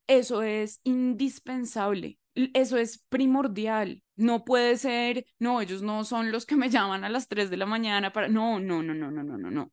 Eso 0.07 0.41
es 0.41 0.81
indispensable, 0.83 2.17
eso 2.35 2.77
es 2.77 2.99
primordial. 3.09 4.03
No 4.15 4.45
puede 4.45 4.77
ser, 4.77 5.25
no, 5.39 5.61
ellos 5.61 5.81
no 5.81 6.03
son 6.03 6.31
los 6.31 6.45
que 6.45 6.55
me 6.55 6.69
llaman 6.69 7.03
a 7.03 7.09
las 7.09 7.27
3 7.27 7.49
de 7.49 7.57
la 7.57 7.65
mañana 7.65 8.13
para... 8.13 8.27
No, 8.27 8.59
no, 8.59 8.83
no, 8.83 8.93
no, 8.93 9.11
no, 9.11 9.23
no, 9.23 9.37
no, 9.37 9.51
no. 9.51 9.71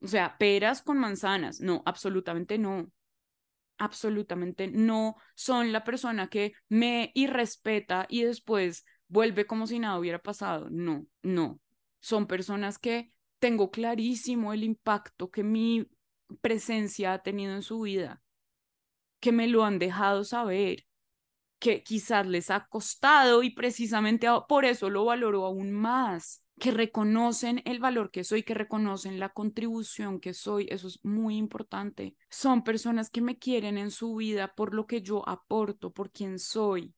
O 0.00 0.08
sea, 0.08 0.36
peras 0.38 0.82
con 0.82 0.98
manzanas. 0.98 1.60
No, 1.60 1.82
absolutamente 1.86 2.58
no. 2.58 2.90
Absolutamente 3.78 4.68
no 4.68 5.16
son 5.34 5.72
la 5.72 5.82
persona 5.84 6.28
que 6.28 6.52
me 6.68 7.10
irrespeta 7.14 8.06
y 8.08 8.22
después 8.22 8.84
vuelve 9.08 9.46
como 9.46 9.66
si 9.66 9.78
nada 9.78 9.98
hubiera 9.98 10.20
pasado. 10.20 10.68
No, 10.70 11.06
no. 11.22 11.60
Son 12.00 12.26
personas 12.26 12.78
que 12.78 13.12
tengo 13.38 13.70
clarísimo 13.70 14.52
el 14.52 14.64
impacto 14.64 15.30
que 15.30 15.42
mi 15.42 15.88
presencia 16.40 17.12
ha 17.12 17.22
tenido 17.22 17.54
en 17.54 17.62
su 17.62 17.80
vida, 17.80 18.22
que 19.20 19.32
me 19.32 19.48
lo 19.48 19.64
han 19.64 19.78
dejado 19.78 20.24
saber 20.24 20.84
que 21.62 21.84
quizás 21.84 22.26
les 22.26 22.50
ha 22.50 22.66
costado 22.66 23.44
y 23.44 23.50
precisamente 23.50 24.26
por 24.48 24.64
eso 24.64 24.90
lo 24.90 25.04
valoro 25.04 25.46
aún 25.46 25.70
más 25.70 26.42
que 26.58 26.72
reconocen 26.72 27.62
el 27.64 27.78
valor 27.78 28.10
que 28.10 28.24
soy, 28.24 28.42
que 28.42 28.52
reconocen 28.52 29.20
la 29.20 29.28
contribución 29.28 30.18
que 30.18 30.34
soy. 30.34 30.66
Eso 30.70 30.88
es 30.88 30.98
muy 31.04 31.36
importante. 31.36 32.16
Son 32.28 32.64
personas 32.64 33.10
que 33.10 33.20
me 33.20 33.38
quieren 33.38 33.78
en 33.78 33.92
su 33.92 34.16
vida 34.16 34.52
por 34.56 34.74
lo 34.74 34.88
que 34.88 35.02
yo 35.02 35.22
aporto, 35.28 35.92
por 35.92 36.10
quien 36.10 36.40
soy, 36.40 36.96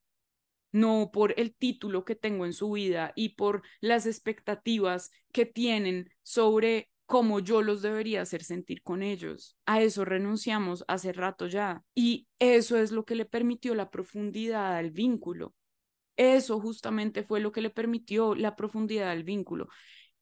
no 0.72 1.11
por 1.12 1.35
el 1.38 1.55
título 1.55 2.07
que 2.07 2.14
tengo 2.14 2.46
en 2.46 2.55
su 2.55 2.70
vida 2.70 3.12
y 3.14 3.37
por 3.37 3.64
las 3.83 4.07
expectativas 4.07 5.11
que 5.31 5.44
tienen 5.44 6.09
sobre 6.22 6.90
cómo 7.06 7.40
yo 7.40 7.62
los 7.62 7.82
debería 7.82 8.22
hacer 8.22 8.42
sentir 8.42 8.82
con 8.82 9.02
ellos. 9.02 9.56
A 9.66 9.82
eso 9.82 10.04
renunciamos 10.04 10.84
hace 10.88 11.12
rato 11.12 11.46
ya. 11.46 11.82
Y 11.94 12.26
eso 12.38 12.78
es 12.78 12.92
lo 12.92 13.04
que 13.04 13.14
le 13.14 13.24
permitió 13.24 13.74
la 13.74 13.90
profundidad 13.90 14.76
al 14.76 14.90
vínculo. 14.90 15.54
Eso 16.16 16.60
justamente 16.60 17.24
fue 17.24 17.40
lo 17.40 17.52
que 17.52 17.60
le 17.60 17.70
permitió 17.70 18.34
la 18.34 18.56
profundidad 18.56 19.10
del 19.10 19.24
vínculo. 19.24 19.68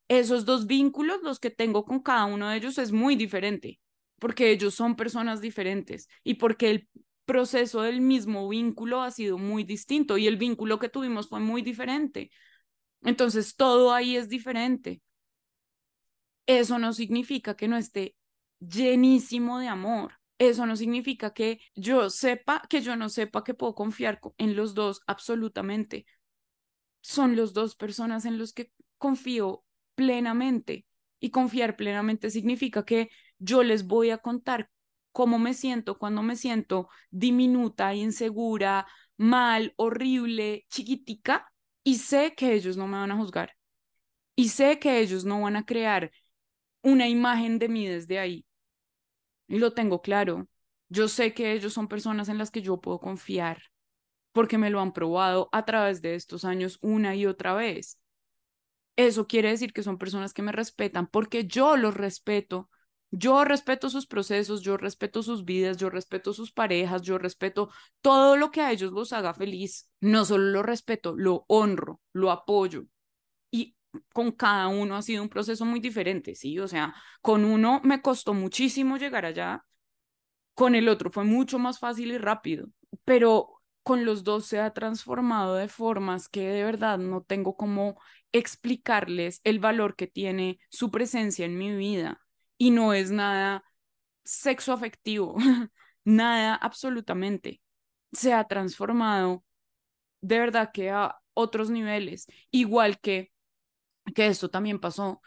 Esos 0.08 0.44
dos 0.44 0.66
vínculos, 0.66 1.22
los 1.22 1.38
que 1.38 1.50
tengo 1.50 1.84
con 1.84 2.00
cada 2.00 2.24
uno 2.24 2.48
de 2.48 2.56
ellos, 2.56 2.78
es 2.78 2.92
muy 2.92 3.16
diferente, 3.16 3.78
porque 4.18 4.50
ellos 4.50 4.74
son 4.74 4.96
personas 4.96 5.40
diferentes 5.40 6.08
y 6.24 6.34
porque 6.34 6.70
el 6.70 6.88
proceso 7.24 7.82
del 7.82 8.00
mismo 8.00 8.48
vínculo 8.48 9.02
ha 9.02 9.10
sido 9.10 9.38
muy 9.38 9.64
distinto 9.64 10.18
y 10.18 10.26
el 10.26 10.36
vínculo 10.36 10.78
que 10.78 10.88
tuvimos 10.88 11.28
fue 11.28 11.40
muy 11.40 11.62
diferente. 11.62 12.30
Entonces, 13.02 13.56
todo 13.56 13.92
ahí 13.92 14.16
es 14.16 14.28
diferente. 14.28 15.00
Eso 16.46 16.78
no 16.78 16.92
significa 16.92 17.56
que 17.56 17.68
no 17.68 17.76
esté 17.76 18.16
llenísimo 18.60 19.58
de 19.58 19.68
amor 19.68 20.12
eso 20.48 20.66
no 20.66 20.76
significa 20.76 21.32
que 21.32 21.60
yo 21.74 22.10
sepa, 22.10 22.62
que 22.68 22.80
yo 22.80 22.96
no 22.96 23.08
sepa 23.08 23.44
que 23.44 23.54
puedo 23.54 23.74
confiar 23.74 24.20
en 24.38 24.56
los 24.56 24.74
dos 24.74 25.02
absolutamente. 25.06 26.04
Son 27.00 27.36
los 27.36 27.52
dos 27.52 27.76
personas 27.76 28.24
en 28.24 28.38
los 28.38 28.52
que 28.52 28.72
confío 28.98 29.64
plenamente. 29.94 30.86
Y 31.20 31.30
confiar 31.30 31.76
plenamente 31.76 32.30
significa 32.30 32.84
que 32.84 33.08
yo 33.38 33.62
les 33.62 33.86
voy 33.86 34.10
a 34.10 34.18
contar 34.18 34.68
cómo 35.12 35.38
me 35.38 35.54
siento 35.54 35.98
cuando 35.98 36.22
me 36.22 36.34
siento 36.34 36.88
diminuta, 37.10 37.94
insegura, 37.94 38.88
mal, 39.16 39.74
horrible, 39.76 40.66
chiquitica, 40.68 41.52
y 41.84 41.98
sé 41.98 42.34
que 42.34 42.54
ellos 42.54 42.76
no 42.76 42.88
me 42.88 42.96
van 42.98 43.12
a 43.12 43.16
juzgar. 43.16 43.54
Y 44.34 44.48
sé 44.48 44.80
que 44.80 44.98
ellos 44.98 45.24
no 45.24 45.42
van 45.42 45.56
a 45.56 45.64
crear 45.64 46.10
una 46.82 47.08
imagen 47.08 47.58
de 47.58 47.68
mí 47.68 47.86
desde 47.86 48.18
ahí 48.18 48.44
y 49.48 49.58
lo 49.58 49.72
tengo 49.74 50.02
claro. 50.02 50.48
Yo 50.88 51.08
sé 51.08 51.34
que 51.34 51.52
ellos 51.52 51.72
son 51.72 51.88
personas 51.88 52.28
en 52.28 52.38
las 52.38 52.50
que 52.50 52.62
yo 52.62 52.80
puedo 52.80 52.98
confiar 53.00 53.62
porque 54.32 54.58
me 54.58 54.70
lo 54.70 54.80
han 54.80 54.92
probado 54.92 55.48
a 55.52 55.64
través 55.64 56.02
de 56.02 56.14
estos 56.14 56.44
años 56.44 56.78
una 56.82 57.14
y 57.16 57.26
otra 57.26 57.54
vez. 57.54 57.98
Eso 58.96 59.26
quiere 59.26 59.50
decir 59.50 59.72
que 59.72 59.82
son 59.82 59.98
personas 59.98 60.34
que 60.34 60.42
me 60.42 60.52
respetan 60.52 61.06
porque 61.06 61.46
yo 61.46 61.76
los 61.76 61.94
respeto. 61.94 62.68
Yo 63.10 63.44
respeto 63.44 63.90
sus 63.90 64.06
procesos, 64.06 64.62
yo 64.62 64.78
respeto 64.78 65.22
sus 65.22 65.44
vidas, 65.44 65.76
yo 65.76 65.90
respeto 65.90 66.32
sus 66.32 66.50
parejas, 66.50 67.02
yo 67.02 67.18
respeto 67.18 67.70
todo 68.00 68.36
lo 68.36 68.50
que 68.50 68.62
a 68.62 68.72
ellos 68.72 68.92
los 68.92 69.12
haga 69.12 69.34
feliz. 69.34 69.90
No 70.00 70.24
solo 70.24 70.44
lo 70.46 70.62
respeto, 70.62 71.14
lo 71.16 71.44
honro, 71.48 72.00
lo 72.14 72.30
apoyo. 72.30 72.84
Y 73.50 73.76
con 74.12 74.32
cada 74.32 74.68
uno 74.68 74.96
ha 74.96 75.02
sido 75.02 75.22
un 75.22 75.28
proceso 75.28 75.64
muy 75.64 75.80
diferente, 75.80 76.34
¿sí? 76.34 76.58
O 76.58 76.68
sea, 76.68 76.94
con 77.20 77.44
uno 77.44 77.80
me 77.84 78.02
costó 78.02 78.34
muchísimo 78.34 78.96
llegar 78.96 79.24
allá, 79.26 79.64
con 80.54 80.74
el 80.74 80.88
otro 80.88 81.10
fue 81.10 81.24
mucho 81.24 81.58
más 81.58 81.78
fácil 81.78 82.12
y 82.12 82.18
rápido, 82.18 82.68
pero 83.04 83.60
con 83.82 84.04
los 84.04 84.24
dos 84.24 84.46
se 84.46 84.60
ha 84.60 84.72
transformado 84.72 85.56
de 85.56 85.68
formas 85.68 86.28
que 86.28 86.42
de 86.48 86.64
verdad 86.64 86.98
no 86.98 87.22
tengo 87.22 87.56
cómo 87.56 88.00
explicarles 88.32 89.40
el 89.44 89.58
valor 89.58 89.96
que 89.96 90.06
tiene 90.06 90.58
su 90.70 90.90
presencia 90.90 91.46
en 91.46 91.58
mi 91.58 91.74
vida 91.74 92.20
y 92.58 92.70
no 92.70 92.92
es 92.94 93.10
nada 93.10 93.64
sexo 94.24 94.72
afectivo, 94.72 95.36
nada 96.04 96.54
absolutamente. 96.54 97.60
Se 98.12 98.32
ha 98.32 98.44
transformado 98.46 99.44
de 100.20 100.38
verdad 100.38 100.70
que 100.72 100.90
a 100.90 101.16
otros 101.34 101.70
niveles, 101.70 102.26
igual 102.50 103.00
que 103.00 103.31
que 104.14 104.26
esto 104.26 104.50
también 104.50 104.80
pasó, 104.80 105.20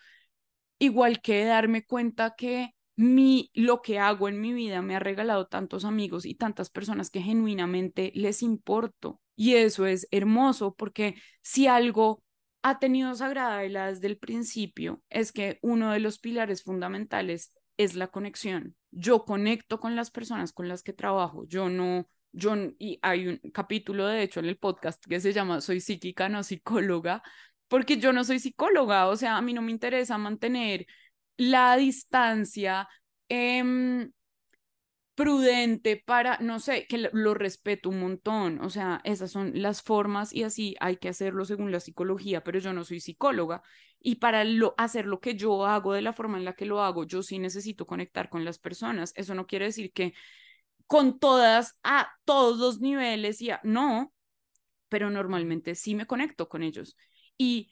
igual 0.79 1.21
que 1.21 1.45
darme 1.45 1.85
cuenta 1.85 2.35
que 2.35 2.71
mi, 2.95 3.51
lo 3.53 3.81
que 3.81 3.99
hago 3.99 4.29
en 4.29 4.39
mi 4.39 4.53
vida 4.53 4.81
me 4.81 4.95
ha 4.95 4.99
regalado 4.99 5.47
tantos 5.47 5.85
amigos 5.85 6.25
y 6.25 6.35
tantas 6.35 6.69
personas 6.69 7.09
que 7.09 7.21
genuinamente 7.21 8.11
les 8.15 8.41
importo. 8.41 9.21
Y 9.35 9.55
eso 9.55 9.85
es 9.85 10.07
hermoso 10.11 10.75
porque 10.75 11.15
si 11.41 11.67
algo 11.67 12.23
ha 12.61 12.79
tenido 12.79 13.13
Sagrada 13.15 13.59
desde 13.59 14.07
el 14.07 14.17
principio 14.17 15.03
es 15.09 15.31
que 15.31 15.59
uno 15.61 15.91
de 15.91 15.99
los 15.99 16.19
pilares 16.19 16.63
fundamentales 16.63 17.51
es 17.77 17.95
la 17.95 18.07
conexión. 18.07 18.75
Yo 18.91 19.25
conecto 19.25 19.79
con 19.79 19.95
las 19.95 20.09
personas 20.09 20.53
con 20.53 20.69
las 20.69 20.81
que 20.81 20.93
trabajo. 20.93 21.45
Yo 21.47 21.69
no, 21.69 22.07
yo, 22.31 22.55
y 22.79 22.97
hay 23.01 23.27
un 23.27 23.51
capítulo 23.51 24.07
de 24.07 24.23
hecho 24.23 24.39
en 24.39 24.45
el 24.45 24.57
podcast 24.57 25.03
que 25.05 25.19
se 25.19 25.33
llama 25.33 25.61
Soy 25.61 25.81
psíquica, 25.81 26.29
no 26.29 26.43
psicóloga, 26.43 27.21
porque 27.67 27.97
yo 27.97 28.13
no 28.13 28.23
soy 28.23 28.39
psicóloga, 28.39 29.07
o 29.07 29.15
sea, 29.15 29.37
a 29.37 29.41
mí 29.41 29.53
no 29.53 29.61
me 29.61 29.71
interesa 29.71 30.17
mantener 30.17 30.85
la 31.37 31.75
distancia 31.77 32.87
em, 33.29 34.11
prudente 35.15 36.01
para, 36.05 36.37
no 36.39 36.59
sé, 36.59 36.87
que 36.87 37.09
lo, 37.11 37.33
respeto 37.33 37.89
un 37.89 37.99
montón, 38.01 38.61
o 38.61 38.69
sea, 38.69 39.01
esas 39.05 39.31
son 39.31 39.51
las 39.61 39.81
formas 39.81 40.33
y 40.33 40.43
así 40.43 40.75
hay 40.79 40.97
que 40.97 41.09
hacerlo 41.09 41.45
según 41.45 41.71
la 41.71 41.79
psicología, 41.79 42.43
pero 42.43 42.59
yo 42.59 42.73
no 42.73 42.83
soy 42.83 42.99
psicóloga. 42.99 43.61
Y 43.99 44.15
para 44.15 44.43
lo, 44.43 44.75
hacer 44.77 45.05
lo 45.07 45.19
que 45.19 45.35
yo 45.35 45.65
hago 45.65 45.93
de 45.93 46.01
la 46.01 46.13
forma 46.13 46.37
en 46.37 46.45
la 46.45 46.53
que 46.53 46.65
lo 46.65 46.81
hago, 46.83 47.05
yo 47.05 47.23
sí 47.23 47.39
necesito 47.39 47.85
conectar 47.87 48.29
con 48.29 48.45
las 48.45 48.59
personas, 48.59 49.13
eso 49.15 49.33
no 49.35 49.47
quiere 49.47 49.65
decir 49.65 49.91
que 49.93 50.13
con 50.87 51.17
todas, 51.19 51.77
a 51.83 52.09
todos 52.25 52.59
los 52.59 52.79
niveles, 52.81 53.41
y 53.41 53.49
no, 53.63 54.13
pero 54.89 55.09
normalmente 55.09 55.75
sí 55.75 55.95
me 55.95 56.05
conecto 56.05 56.47
con 56.49 56.61
ellos 56.61 56.95
y 57.37 57.69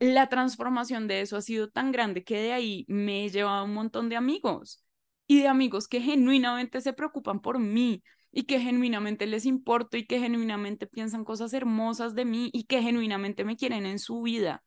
la 0.00 0.28
transformación 0.28 1.08
de 1.08 1.20
eso 1.22 1.36
ha 1.36 1.42
sido 1.42 1.70
tan 1.70 1.92
grande 1.92 2.24
que 2.24 2.40
de 2.40 2.52
ahí 2.52 2.84
me 2.88 3.24
he 3.24 3.30
llevado 3.30 3.64
un 3.64 3.74
montón 3.74 4.08
de 4.08 4.16
amigos 4.16 4.84
y 5.26 5.40
de 5.40 5.48
amigos 5.48 5.88
que 5.88 6.00
genuinamente 6.00 6.80
se 6.80 6.92
preocupan 6.92 7.40
por 7.40 7.58
mí 7.58 8.02
y 8.30 8.44
que 8.44 8.60
genuinamente 8.60 9.26
les 9.26 9.46
importo 9.46 9.96
y 9.96 10.06
que 10.06 10.20
genuinamente 10.20 10.86
piensan 10.86 11.24
cosas 11.24 11.52
hermosas 11.52 12.14
de 12.14 12.24
mí 12.24 12.50
y 12.52 12.64
que 12.64 12.82
genuinamente 12.82 13.44
me 13.44 13.56
quieren 13.56 13.86
en 13.86 13.98
su 13.98 14.22
vida, 14.22 14.62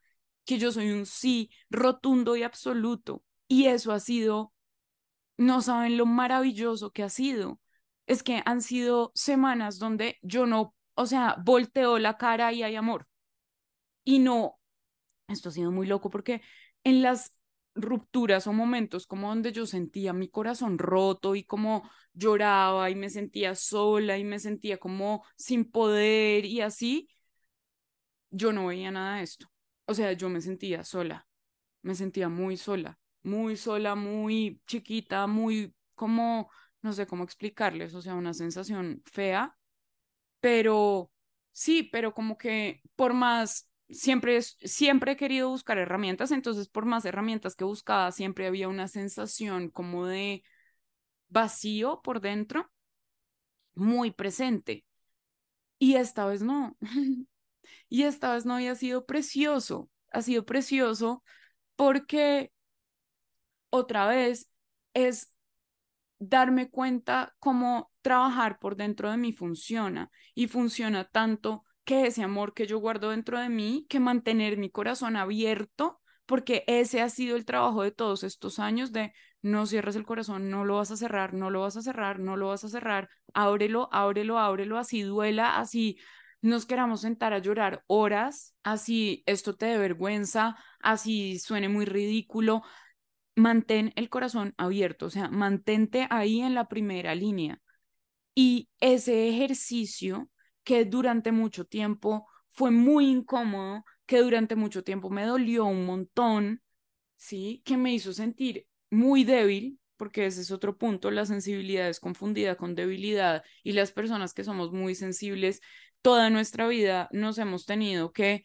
que 0.46 0.58
yo 0.58 0.72
soy 0.72 0.92
un 0.92 1.06
sí 1.06 1.50
rotundo 1.70 2.36
y 2.36 2.44
absoluto. 2.44 3.24
Y 3.48 3.66
eso 3.68 3.92
ha 3.94 4.00
sido, 4.00 4.54
no 5.38 5.62
saben 5.62 5.98
lo 5.98 6.06
maravilloso 6.06 6.92
que 6.92 7.04
ha 7.04 7.10
sido. 7.10 7.60
Es 8.08 8.24
que 8.24 8.42
han 8.46 8.62
sido 8.62 9.12
semanas 9.16 9.80
donde 9.80 10.18
yo 10.22 10.46
no, 10.46 10.76
o 10.96 11.06
sea, 11.06 11.38
volteo 11.46 12.00
la 12.00 12.18
cara 12.18 12.52
y 12.54 12.64
hay 12.64 12.76
amor 12.76 13.08
y 14.04 14.20
no, 14.20 14.60
esto 15.28 15.50
ha 15.50 15.52
sido 15.52 15.72
muy 15.72 15.88
loco 15.88 16.10
porque 16.10 16.42
en 16.84 17.02
las 17.02 17.36
rupturas 17.76 18.48
o 18.48 18.54
momentos 18.54 19.08
como 19.08 19.30
donde 19.30 19.52
yo 19.54 19.66
sentía 19.66 20.14
mi 20.14 20.30
corazón 20.30 20.78
roto 20.78 21.36
y 21.36 21.44
como 21.46 21.90
lloraba 22.14 22.90
y 22.90 22.96
me 22.96 23.10
sentía 23.10 23.56
sola 23.56 24.18
y 24.18 24.24
me 24.26 24.40
sentía 24.40 24.78
como 24.80 25.26
sin 25.38 25.72
poder 25.72 26.46
y 26.46 26.62
así, 26.62 27.10
yo 28.30 28.52
no 28.54 28.68
veía 28.68 28.92
nada 28.92 29.18
de 29.18 29.24
esto. 29.24 29.48
O 29.86 29.94
sea, 29.94 30.14
yo 30.14 30.30
me 30.30 30.42
sentía 30.42 30.84
sola, 30.84 31.28
me 31.82 31.96
sentía 31.96 32.30
muy 32.30 32.58
sola, 32.58 33.00
muy 33.24 33.58
sola, 33.58 33.96
muy 33.96 34.62
chiquita, 34.68 35.28
muy 35.28 35.76
como, 35.96 36.52
no 36.82 36.94
sé 36.94 37.08
cómo 37.08 37.24
explicarles, 37.24 37.94
o 37.96 38.02
sea, 38.02 38.16
una 38.16 38.34
sensación 38.34 39.02
fea, 39.06 39.58
pero 40.42 41.12
sí, 41.54 41.84
pero 41.84 42.14
como 42.16 42.38
que 42.38 42.82
por 42.98 43.14
más 43.14 43.71
siempre, 43.92 44.42
siempre 44.42 45.14
he 45.14 45.18
querido 45.18 45.50
buscar 45.50 45.78
herramientas, 45.78 46.32
entonces 46.32 46.68
por 46.70 46.86
más 46.86 47.06
herramientas 47.06 47.56
que 47.56 47.64
buscaba, 47.66 48.12
siempre 48.12 48.48
había 48.48 48.68
una 48.68 48.88
sensación 48.88 49.70
como 49.70 50.06
de 50.08 50.44
vacío 51.30 52.02
por 52.04 52.22
dentro, 52.22 52.72
muy 53.76 54.12
presente. 54.12 54.86
Y 55.80 55.96
esta 55.96 56.26
vez 56.26 56.42
no. 56.44 56.78
y 57.90 58.04
esta 58.04 58.34
vez 58.34 58.46
no 58.46 58.56
había 58.56 58.76
sido 58.76 59.06
precioso. 59.06 59.90
Ha 60.12 60.22
sido 60.22 60.46
precioso 60.46 61.24
porque 61.76 62.52
otra 63.70 64.08
vez 64.08 64.50
es 64.94 65.34
darme 66.20 66.70
cuenta 66.70 67.34
cómo 67.40 67.92
trabajar 68.02 68.60
por 68.60 68.76
dentro 68.76 69.10
de 69.10 69.18
mí 69.18 69.34
funciona 69.34 70.12
y 70.36 70.48
funciona 70.48 71.06
tanto 71.06 71.66
que 71.92 72.08
ese 72.08 72.24
amor 72.24 72.54
que 72.54 72.68
yo 72.68 72.80
guardo 72.80 73.10
dentro 73.10 73.38
de 73.38 73.50
mí, 73.50 73.86
que 73.90 74.00
mantener 74.00 74.56
mi 74.58 74.70
corazón 74.70 75.18
abierto, 75.18 76.00
porque 76.26 76.64
ese 76.68 77.02
ha 77.02 77.10
sido 77.10 77.36
el 77.36 77.44
trabajo 77.44 77.84
de 77.84 77.92
todos 77.92 78.24
estos 78.24 78.60
años 78.60 78.94
de 78.94 79.12
no 79.42 79.66
cierres 79.66 79.98
el 79.98 80.06
corazón, 80.06 80.50
no 80.50 80.64
lo 80.64 80.78
vas 80.78 80.92
a 80.92 80.96
cerrar, 80.96 81.34
no 81.34 81.50
lo 81.50 81.60
vas 81.60 81.76
a 81.76 81.82
cerrar, 81.82 82.20
no 82.20 82.38
lo 82.38 82.48
vas 82.48 82.64
a 82.64 82.70
cerrar, 82.70 83.10
ábrelo, 83.34 83.90
ábrelo, 83.92 84.40
ábrelo, 84.40 84.78
así 84.78 85.02
duela, 85.02 85.60
así 85.60 86.00
nos 86.42 86.66
queramos 86.66 87.02
sentar 87.02 87.34
a 87.34 87.40
llorar 87.40 87.84
horas, 87.88 88.56
así 88.64 89.22
esto 89.26 89.58
te 89.58 89.66
dé 89.66 89.78
vergüenza, 89.78 90.56
así 90.80 91.40
suene 91.40 91.68
muy 91.68 91.84
ridículo, 91.84 92.64
mantén 93.36 93.92
el 93.98 94.08
corazón 94.08 94.54
abierto, 94.56 95.08
o 95.08 95.10
sea, 95.10 95.28
mantente 95.28 96.08
ahí 96.10 96.40
en 96.40 96.56
la 96.56 96.70
primera 96.70 97.16
línea. 97.16 97.60
Y 98.34 98.70
ese 98.80 99.28
ejercicio 99.28 100.30
que 100.64 100.86
durante 100.86 101.32
mucho 101.32 101.66
tiempo 101.66 102.28
fue 102.52 102.72
muy 102.72 103.08
incómodo, 103.10 103.86
que 104.06 104.20
durante 104.20 104.56
mucho 104.56 104.84
tiempo 104.84 105.10
me 105.10 105.26
dolió 105.26 105.66
un 105.66 105.86
montón, 105.86 106.62
¿sí? 107.16 107.62
Que 107.66 107.78
me 107.78 107.94
hizo 107.94 108.14
sentir 108.14 108.68
muy 108.90 109.24
débil, 109.24 109.80
porque 109.98 110.26
ese 110.26 110.42
es 110.42 110.52
otro 110.52 110.78
punto, 110.78 111.12
la 111.12 111.26
sensibilidad 111.26 111.88
es 111.88 112.00
confundida 112.00 112.56
con 112.58 112.76
debilidad 112.76 113.44
y 113.64 113.74
las 113.74 113.92
personas 113.92 114.34
que 114.34 114.44
somos 114.44 114.72
muy 114.72 114.96
sensibles, 114.96 115.62
toda 116.02 116.30
nuestra 116.30 116.68
vida 116.68 117.08
nos 117.12 117.38
hemos 117.38 117.66
tenido 117.66 118.12
que 118.12 118.44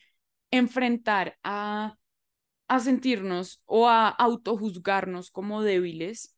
enfrentar 0.50 1.38
a, 1.42 1.96
a 2.68 2.80
sentirnos 2.80 3.62
o 3.66 3.88
a 3.88 4.08
autojuzgarnos 4.08 5.30
como 5.30 5.62
débiles 5.62 6.35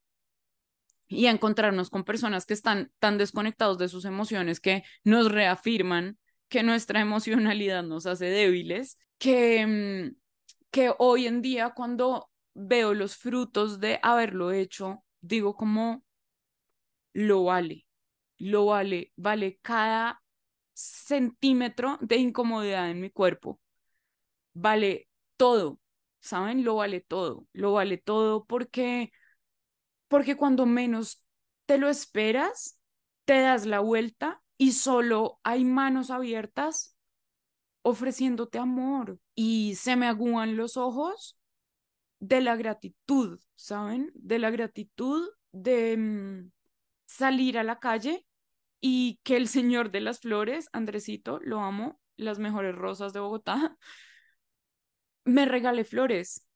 y 1.08 1.26
a 1.26 1.30
encontrarnos 1.30 1.90
con 1.90 2.04
personas 2.04 2.46
que 2.46 2.54
están 2.54 2.92
tan 2.98 3.18
desconectados 3.18 3.78
de 3.78 3.88
sus 3.88 4.04
emociones 4.04 4.60
que 4.60 4.84
nos 5.04 5.32
reafirman 5.32 6.18
que 6.48 6.62
nuestra 6.62 7.00
emocionalidad 7.00 7.82
nos 7.82 8.06
hace 8.06 8.26
débiles, 8.26 8.98
que, 9.18 9.66
mm, 9.66 10.16
que 10.70 10.92
hoy 10.98 11.26
en 11.26 11.42
día 11.42 11.70
cuando 11.70 12.30
veo 12.54 12.94
los 12.94 13.16
frutos 13.16 13.80
de 13.80 13.98
haberlo 14.02 14.52
hecho, 14.52 15.04
digo 15.20 15.56
como 15.56 16.04
lo 17.12 17.44
vale, 17.44 17.86
lo 18.38 18.66
vale, 18.66 19.12
vale 19.16 19.58
cada 19.62 20.22
centímetro 20.72 21.98
de 22.00 22.16
incomodidad 22.16 22.90
en 22.90 23.00
mi 23.00 23.10
cuerpo, 23.10 23.60
vale 24.52 25.08
todo, 25.36 25.80
¿saben? 26.20 26.64
Lo 26.64 26.76
vale 26.76 27.00
todo, 27.00 27.46
lo 27.52 27.72
vale 27.72 27.98
todo 27.98 28.44
porque 28.44 29.10
porque 30.08 30.36
cuando 30.36 30.66
menos 30.66 31.24
te 31.66 31.78
lo 31.78 31.88
esperas, 31.88 32.80
te 33.24 33.40
das 33.40 33.66
la 33.66 33.80
vuelta 33.80 34.42
y 34.56 34.72
solo 34.72 35.38
hay 35.42 35.64
manos 35.64 36.10
abiertas 36.10 36.96
ofreciéndote 37.82 38.58
amor 38.58 39.18
y 39.34 39.74
se 39.76 39.96
me 39.96 40.06
agúan 40.06 40.56
los 40.56 40.76
ojos 40.76 41.38
de 42.20 42.40
la 42.40 42.56
gratitud, 42.56 43.40
¿saben? 43.54 44.10
De 44.14 44.38
la 44.38 44.50
gratitud 44.50 45.28
de 45.52 45.96
mm, 45.96 46.50
salir 47.06 47.58
a 47.58 47.64
la 47.64 47.78
calle 47.78 48.26
y 48.80 49.20
que 49.22 49.36
el 49.36 49.48
señor 49.48 49.90
de 49.90 50.00
las 50.00 50.20
flores, 50.20 50.68
Andresito, 50.72 51.40
lo 51.42 51.60
amo, 51.60 52.00
las 52.16 52.38
mejores 52.38 52.74
rosas 52.74 53.12
de 53.12 53.20
Bogotá, 53.20 53.76
me 55.24 55.46
regale 55.46 55.84
flores. 55.84 56.46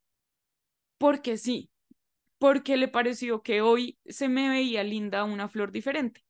Porque 0.99 1.37
sí, 1.37 1.71
porque 2.43 2.77
le 2.77 2.89
pareció 2.89 3.41
que 3.41 3.63
hoy 3.63 4.01
se 4.05 4.29
me 4.29 4.49
veía 4.49 4.83
linda 4.83 5.23
una 5.23 5.49
flor 5.49 5.71
diferente. 5.71 6.25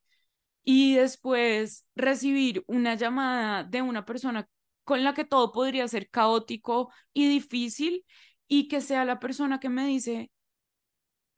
Y 0.63 0.97
después 0.97 1.89
recibir 1.95 2.65
una 2.67 2.97
llamada 2.97 3.65
de 3.65 3.81
una 3.81 4.05
persona 4.05 4.47
con 4.85 5.05
la 5.05 5.15
que 5.15 5.25
todo 5.25 5.53
podría 5.53 5.89
ser 5.89 6.11
caótico 6.11 6.93
y 7.15 7.31
difícil 7.31 8.05
y 8.47 8.69
que 8.69 8.83
sea 8.83 9.07
la 9.07 9.21
persona 9.21 9.59
que 9.59 9.71
me 9.71 9.87
dice, 9.87 10.31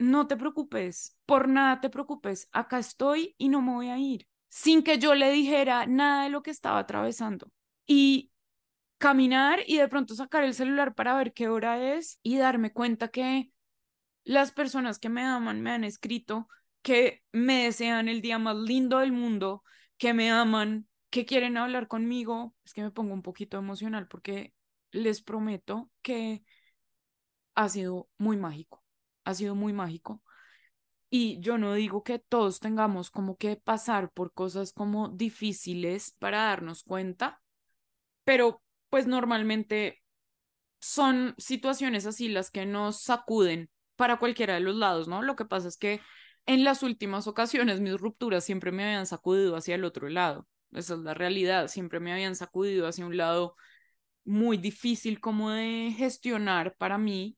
no 0.00 0.26
te 0.26 0.36
preocupes, 0.36 1.16
por 1.24 1.48
nada 1.48 1.80
te 1.80 1.88
preocupes, 1.88 2.48
acá 2.50 2.80
estoy 2.80 3.36
y 3.38 3.50
no 3.50 3.62
me 3.62 3.74
voy 3.74 3.90
a 3.90 3.98
ir, 3.98 4.26
sin 4.48 4.82
que 4.82 4.98
yo 4.98 5.14
le 5.14 5.30
dijera 5.30 5.86
nada 5.86 6.24
de 6.24 6.30
lo 6.30 6.42
que 6.42 6.50
estaba 6.50 6.80
atravesando. 6.80 7.46
Y 7.86 8.32
caminar 8.98 9.60
y 9.68 9.76
de 9.76 9.86
pronto 9.86 10.16
sacar 10.16 10.42
el 10.42 10.54
celular 10.54 10.96
para 10.96 11.16
ver 11.16 11.32
qué 11.32 11.48
hora 11.48 11.94
es 11.94 12.18
y 12.24 12.38
darme 12.38 12.72
cuenta 12.72 13.06
que 13.06 13.53
las 14.24 14.52
personas 14.52 14.98
que 14.98 15.08
me 15.08 15.22
aman 15.22 15.62
me 15.62 15.70
han 15.70 15.84
escrito 15.84 16.48
que 16.82 17.22
me 17.32 17.64
desean 17.64 18.08
el 18.08 18.20
día 18.20 18.38
más 18.38 18.56
lindo 18.56 18.98
del 18.98 19.12
mundo, 19.12 19.62
que 19.96 20.12
me 20.12 20.30
aman, 20.30 20.86
que 21.10 21.24
quieren 21.24 21.56
hablar 21.56 21.88
conmigo. 21.88 22.54
Es 22.64 22.74
que 22.74 22.82
me 22.82 22.90
pongo 22.90 23.14
un 23.14 23.22
poquito 23.22 23.58
emocional 23.58 24.08
porque 24.08 24.54
les 24.90 25.22
prometo 25.22 25.90
que 26.02 26.42
ha 27.54 27.68
sido 27.68 28.08
muy 28.18 28.36
mágico, 28.36 28.84
ha 29.24 29.34
sido 29.34 29.54
muy 29.54 29.72
mágico. 29.72 30.22
Y 31.10 31.38
yo 31.40 31.58
no 31.58 31.74
digo 31.74 32.02
que 32.02 32.18
todos 32.18 32.58
tengamos 32.58 33.10
como 33.10 33.36
que 33.36 33.56
pasar 33.56 34.10
por 34.10 34.32
cosas 34.32 34.72
como 34.72 35.08
difíciles 35.08 36.16
para 36.18 36.44
darnos 36.44 36.82
cuenta, 36.82 37.40
pero 38.24 38.62
pues 38.90 39.06
normalmente 39.06 40.02
son 40.80 41.34
situaciones 41.38 42.04
así 42.06 42.28
las 42.28 42.50
que 42.50 42.66
nos 42.66 43.00
sacuden 43.00 43.70
para 43.96 44.18
cualquiera 44.18 44.54
de 44.54 44.60
los 44.60 44.76
lados, 44.76 45.08
¿no? 45.08 45.22
Lo 45.22 45.36
que 45.36 45.44
pasa 45.44 45.68
es 45.68 45.76
que 45.76 46.00
en 46.46 46.64
las 46.64 46.82
últimas 46.82 47.26
ocasiones 47.26 47.80
mis 47.80 47.98
rupturas 48.00 48.44
siempre 48.44 48.72
me 48.72 48.84
habían 48.84 49.06
sacudido 49.06 49.56
hacia 49.56 49.74
el 49.76 49.84
otro 49.84 50.08
lado. 50.08 50.46
Esa 50.72 50.94
es 50.94 51.00
la 51.00 51.14
realidad, 51.14 51.68
siempre 51.68 52.00
me 52.00 52.12
habían 52.12 52.36
sacudido 52.36 52.86
hacia 52.86 53.06
un 53.06 53.16
lado 53.16 53.56
muy 54.24 54.56
difícil 54.56 55.20
como 55.20 55.50
de 55.50 55.94
gestionar 55.96 56.76
para 56.76 56.98
mí, 56.98 57.36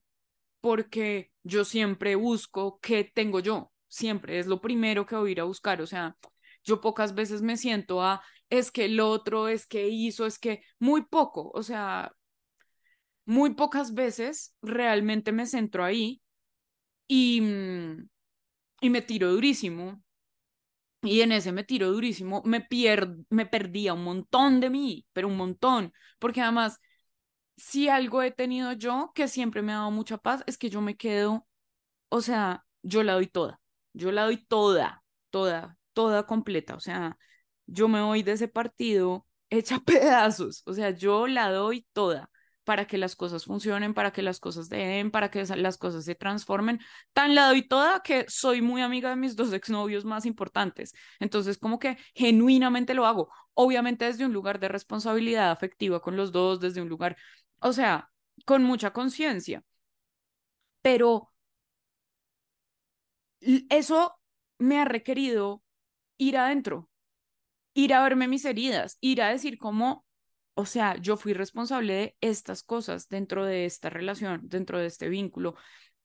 porque 0.61 1.33
yo 1.43 1.65
siempre 1.65 2.15
busco 2.17 2.79
qué 2.81 3.05
tengo 3.05 3.41
yo, 3.41 3.73
siempre 3.89 4.39
es 4.39 4.47
lo 4.47 4.61
primero 4.61 5.07
que 5.07 5.17
voy 5.17 5.31
a 5.31 5.33
ir 5.33 5.41
a 5.41 5.45
buscar, 5.45 5.83
o 5.83 5.87
sea, 5.87 6.17
yo 6.65 6.81
pocas 6.81 7.15
veces 7.15 7.43
me 7.43 7.57
siento 7.57 8.03
a, 8.03 8.23
es 8.51 8.71
que 8.71 8.87
el 8.87 9.01
otro, 9.01 9.49
es 9.49 9.67
que 9.67 9.89
hizo, 9.89 10.27
es 10.27 10.39
que 10.39 10.63
muy 10.79 11.05
poco, 11.05 11.51
o 11.55 11.63
sea, 11.63 12.13
muy 13.27 13.55
pocas 13.55 13.95
veces 13.95 14.55
realmente 14.63 15.33
me 15.33 15.47
centro 15.47 15.85
ahí 15.85 16.23
y, 17.09 17.41
mm, 17.41 18.09
y 18.83 18.91
me 18.91 19.03
tiró 19.03 19.33
durísimo. 19.33 20.03
Y 21.03 21.21
en 21.21 21.33
ese 21.33 21.53
me 21.53 21.63
tiró 21.65 21.93
durísimo, 21.93 22.43
me, 22.45 22.61
pier 22.63 23.09
me 23.31 23.47
perdía 23.47 23.95
un 23.95 24.03
montón 24.05 24.61
de 24.61 24.71
mí, 24.71 25.07
pero 25.13 25.29
un 25.29 25.37
montón, 25.37 25.93
porque 26.19 26.41
además, 26.41 26.81
si 27.57 27.89
algo 27.89 28.23
he 28.23 28.33
tenido 28.33 28.73
yo 28.73 29.13
que 29.15 29.29
siempre 29.29 29.63
me 29.63 29.73
ha 29.73 29.77
dado 29.79 29.91
mucha 29.93 30.19
paz, 30.19 30.45
es 30.47 30.59
que 30.59 30.71
yo 30.71 30.81
me 30.83 30.97
quedo, 30.97 31.47
o 32.11 32.21
sea, 32.23 32.67
yo 32.83 33.03
la 33.05 33.15
doy 33.15 33.29
toda, 33.29 33.61
yo 33.95 34.13
la 34.13 34.25
doy 34.25 34.39
toda, 34.47 35.05
toda, 35.31 35.79
toda 35.95 36.27
completa, 36.27 36.77
o 36.77 36.81
sea, 36.81 37.19
yo 37.67 37.89
me 37.89 38.03
voy 38.03 38.23
de 38.23 38.33
ese 38.33 38.49
partido 38.49 39.27
hecha 39.51 39.81
pedazos, 39.87 40.63
o 40.67 40.75
sea, 40.75 40.91
yo 40.91 41.27
la 41.29 41.51
doy 41.53 41.87
toda 41.93 42.31
para 42.67 42.87
que 42.87 42.99
las 42.99 43.17
cosas 43.17 43.45
funcionen, 43.47 43.95
para 43.95 44.13
que 44.13 44.23
las 44.23 44.41
cosas 44.41 44.69
den, 44.69 45.11
para 45.11 45.31
que 45.31 45.45
las 45.45 45.79
cosas 45.79 46.05
se 46.05 46.15
transformen. 46.15 46.81
Tan 47.15 47.35
la 47.35 47.47
doy 47.49 47.63
toda 47.67 48.03
que 48.03 48.27
soy 48.29 48.61
muy 48.63 48.83
amiga 48.83 49.11
de 49.11 49.17
mis 49.17 49.37
dos 49.37 49.53
exnovios 49.55 50.05
más 50.05 50.27
importantes. 50.27 50.93
Entonces, 51.21 51.59
como 51.59 51.79
que 51.79 51.97
genuinamente 52.15 52.95
lo 52.95 53.07
hago. 53.07 53.31
Obviamente 53.55 54.05
desde 54.07 54.27
un 54.27 54.33
lugar 54.33 54.61
de 54.61 54.69
responsabilidad 54.69 55.51
afectiva 55.53 56.01
con 56.01 56.17
los 56.17 56.33
dos, 56.33 56.61
desde 56.61 56.83
un 56.83 56.89
lugar, 56.89 57.17
o 57.61 57.73
sea, 57.73 58.11
con 58.45 58.65
mucha 58.65 58.93
conciencia. 58.93 59.65
pero 60.83 61.31
eso 63.71 64.19
me 64.59 64.79
ha 64.81 64.85
requerido 64.85 65.63
ir 66.19 66.39
adentro, 66.39 66.91
ir 67.75 67.95
a 67.95 68.03
verme 68.05 68.29
mis 68.29 68.47
heridas, 68.47 68.99
ir 69.03 69.23
a 69.23 69.31
decir 69.31 69.59
cómo, 69.59 70.06
o 70.57 70.67
sea, 70.67 70.97
yo 70.99 71.17
fui 71.17 71.35
responsable 71.35 71.95
de 71.95 72.17
estas 72.23 72.63
cosas 72.65 73.09
dentro 73.09 73.45
de 73.47 73.67
esta 73.67 73.91
relación, 73.91 74.41
dentro 74.49 74.79
de 74.79 74.87
este 74.87 75.09
vínculo, 75.09 75.55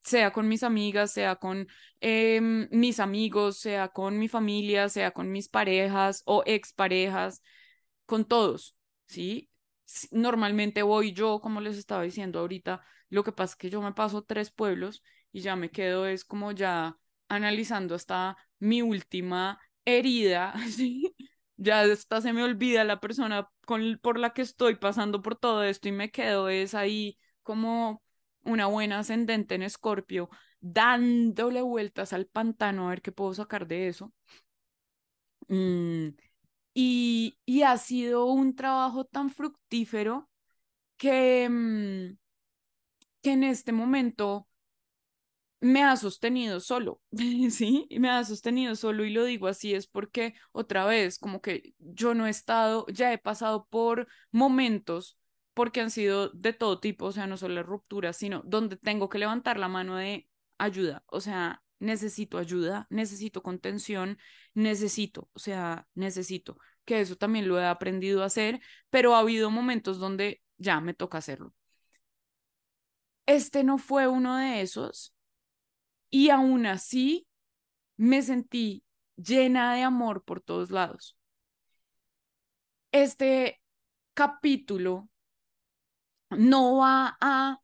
sea 0.04 0.32
con 0.32 0.48
mis 0.48 0.62
amigas, 0.62 1.12
sea 1.12 1.36
con 1.36 1.68
em, 2.00 2.68
mis 2.70 3.00
amigos, 3.00 3.58
sea 3.58 3.88
con 3.88 4.18
mi 4.18 4.28
familia, 4.28 4.88
sea 4.88 5.12
con 5.12 5.30
mis 5.32 5.48
parejas 5.48 6.22
o 6.26 6.42
exparejas, 6.46 7.42
con 8.06 8.24
todos, 8.26 8.76
¿sí? 9.06 9.50
Normalmente 10.10 10.82
voy 10.82 11.12
yo, 11.12 11.40
como 11.40 11.60
les 11.60 11.76
estaba 11.78 12.02
diciendo 12.02 12.40
ahorita, 12.40 12.82
lo 13.10 13.24
que 13.24 13.32
pasa 13.32 13.52
es 13.54 13.56
que 13.56 13.70
yo 13.70 13.82
me 13.82 13.92
paso 13.92 14.22
tres 14.24 14.50
pueblos 14.50 15.02
y 15.32 15.40
ya 15.42 15.56
me 15.56 15.70
quedo 15.70 16.06
es 16.06 16.24
como 16.24 16.52
ya 16.52 16.98
analizando 17.28 17.94
hasta 17.94 18.36
mi 18.58 18.82
última 18.82 19.60
herida, 19.84 20.54
¿sí? 20.70 21.14
Ya 21.62 21.82
hasta 21.82 22.20
se 22.20 22.32
me 22.32 22.42
olvida 22.42 22.82
la 22.82 22.98
persona 23.00 23.48
con, 23.66 23.98
por 24.02 24.18
la 24.18 24.32
que 24.32 24.42
estoy 24.42 24.74
pasando 24.76 25.22
por 25.22 25.36
todo 25.36 25.62
esto 25.62 25.88
y 25.88 25.92
me 25.92 26.10
quedo 26.10 26.48
es 26.48 26.74
ahí 26.74 27.18
como 27.44 28.02
una 28.42 28.66
buena 28.66 28.98
ascendente 28.98 29.54
en 29.54 29.62
Escorpio, 29.62 30.28
dándole 30.60 31.62
vueltas 31.62 32.12
al 32.12 32.26
pantano 32.26 32.86
a 32.86 32.90
ver 32.90 33.02
qué 33.02 33.12
puedo 33.12 33.32
sacar 33.34 33.68
de 33.68 33.86
eso. 33.86 34.12
Mm, 35.48 36.08
y, 36.74 37.38
y, 37.46 37.62
ha 37.62 37.78
sido 37.78 38.26
un 38.26 38.56
trabajo 38.56 39.04
tan 39.04 39.30
fructífero 39.30 40.30
que, 40.98 41.48
mm, 41.50 42.18
que 43.22 43.32
en 43.32 43.44
este 43.44 43.72
momento 43.72 44.48
me 45.62 45.84
ha 45.84 45.96
sostenido 45.96 46.60
solo, 46.60 47.00
¿sí? 47.50 47.86
Me 47.98 48.10
ha 48.10 48.24
sostenido 48.24 48.74
solo 48.76 49.04
y 49.04 49.10
lo 49.10 49.24
digo 49.24 49.46
así 49.46 49.74
es 49.74 49.86
porque 49.86 50.34
otra 50.52 50.84
vez, 50.84 51.18
como 51.18 51.40
que 51.40 51.74
yo 51.78 52.14
no 52.14 52.26
he 52.26 52.30
estado, 52.30 52.84
ya 52.88 53.12
he 53.12 53.18
pasado 53.18 53.66
por 53.70 54.08
momentos 54.32 55.18
porque 55.54 55.80
han 55.80 55.90
sido 55.90 56.30
de 56.30 56.52
todo 56.52 56.80
tipo, 56.80 57.06
o 57.06 57.12
sea, 57.12 57.26
no 57.26 57.36
solo 57.36 57.62
rupturas, 57.62 58.16
sino 58.16 58.42
donde 58.44 58.76
tengo 58.76 59.08
que 59.08 59.18
levantar 59.18 59.58
la 59.58 59.68
mano 59.68 59.96
de 59.96 60.28
ayuda, 60.58 61.04
o 61.06 61.20
sea, 61.20 61.62
necesito 61.78 62.38
ayuda, 62.38 62.86
necesito 62.90 63.42
contención, 63.42 64.18
necesito, 64.54 65.30
o 65.32 65.38
sea, 65.38 65.86
necesito, 65.94 66.58
que 66.84 67.00
eso 67.00 67.16
también 67.16 67.48
lo 67.48 67.60
he 67.60 67.66
aprendido 67.66 68.22
a 68.22 68.26
hacer, 68.26 68.60
pero 68.90 69.14
ha 69.14 69.20
habido 69.20 69.50
momentos 69.50 69.98
donde 69.98 70.42
ya 70.58 70.80
me 70.80 70.94
toca 70.94 71.18
hacerlo. 71.18 71.54
Este 73.26 73.62
no 73.64 73.78
fue 73.78 74.08
uno 74.08 74.36
de 74.36 74.62
esos 74.62 75.14
y 76.12 76.28
aún 76.30 76.66
así 76.66 77.26
me 77.96 78.22
sentí 78.22 78.84
llena 79.16 79.74
de 79.74 79.82
amor 79.82 80.22
por 80.22 80.42
todos 80.42 80.70
lados. 80.70 81.16
Este 82.92 83.60
capítulo 84.14 85.08
no 86.30 86.76
va 86.76 87.16
a 87.20 87.60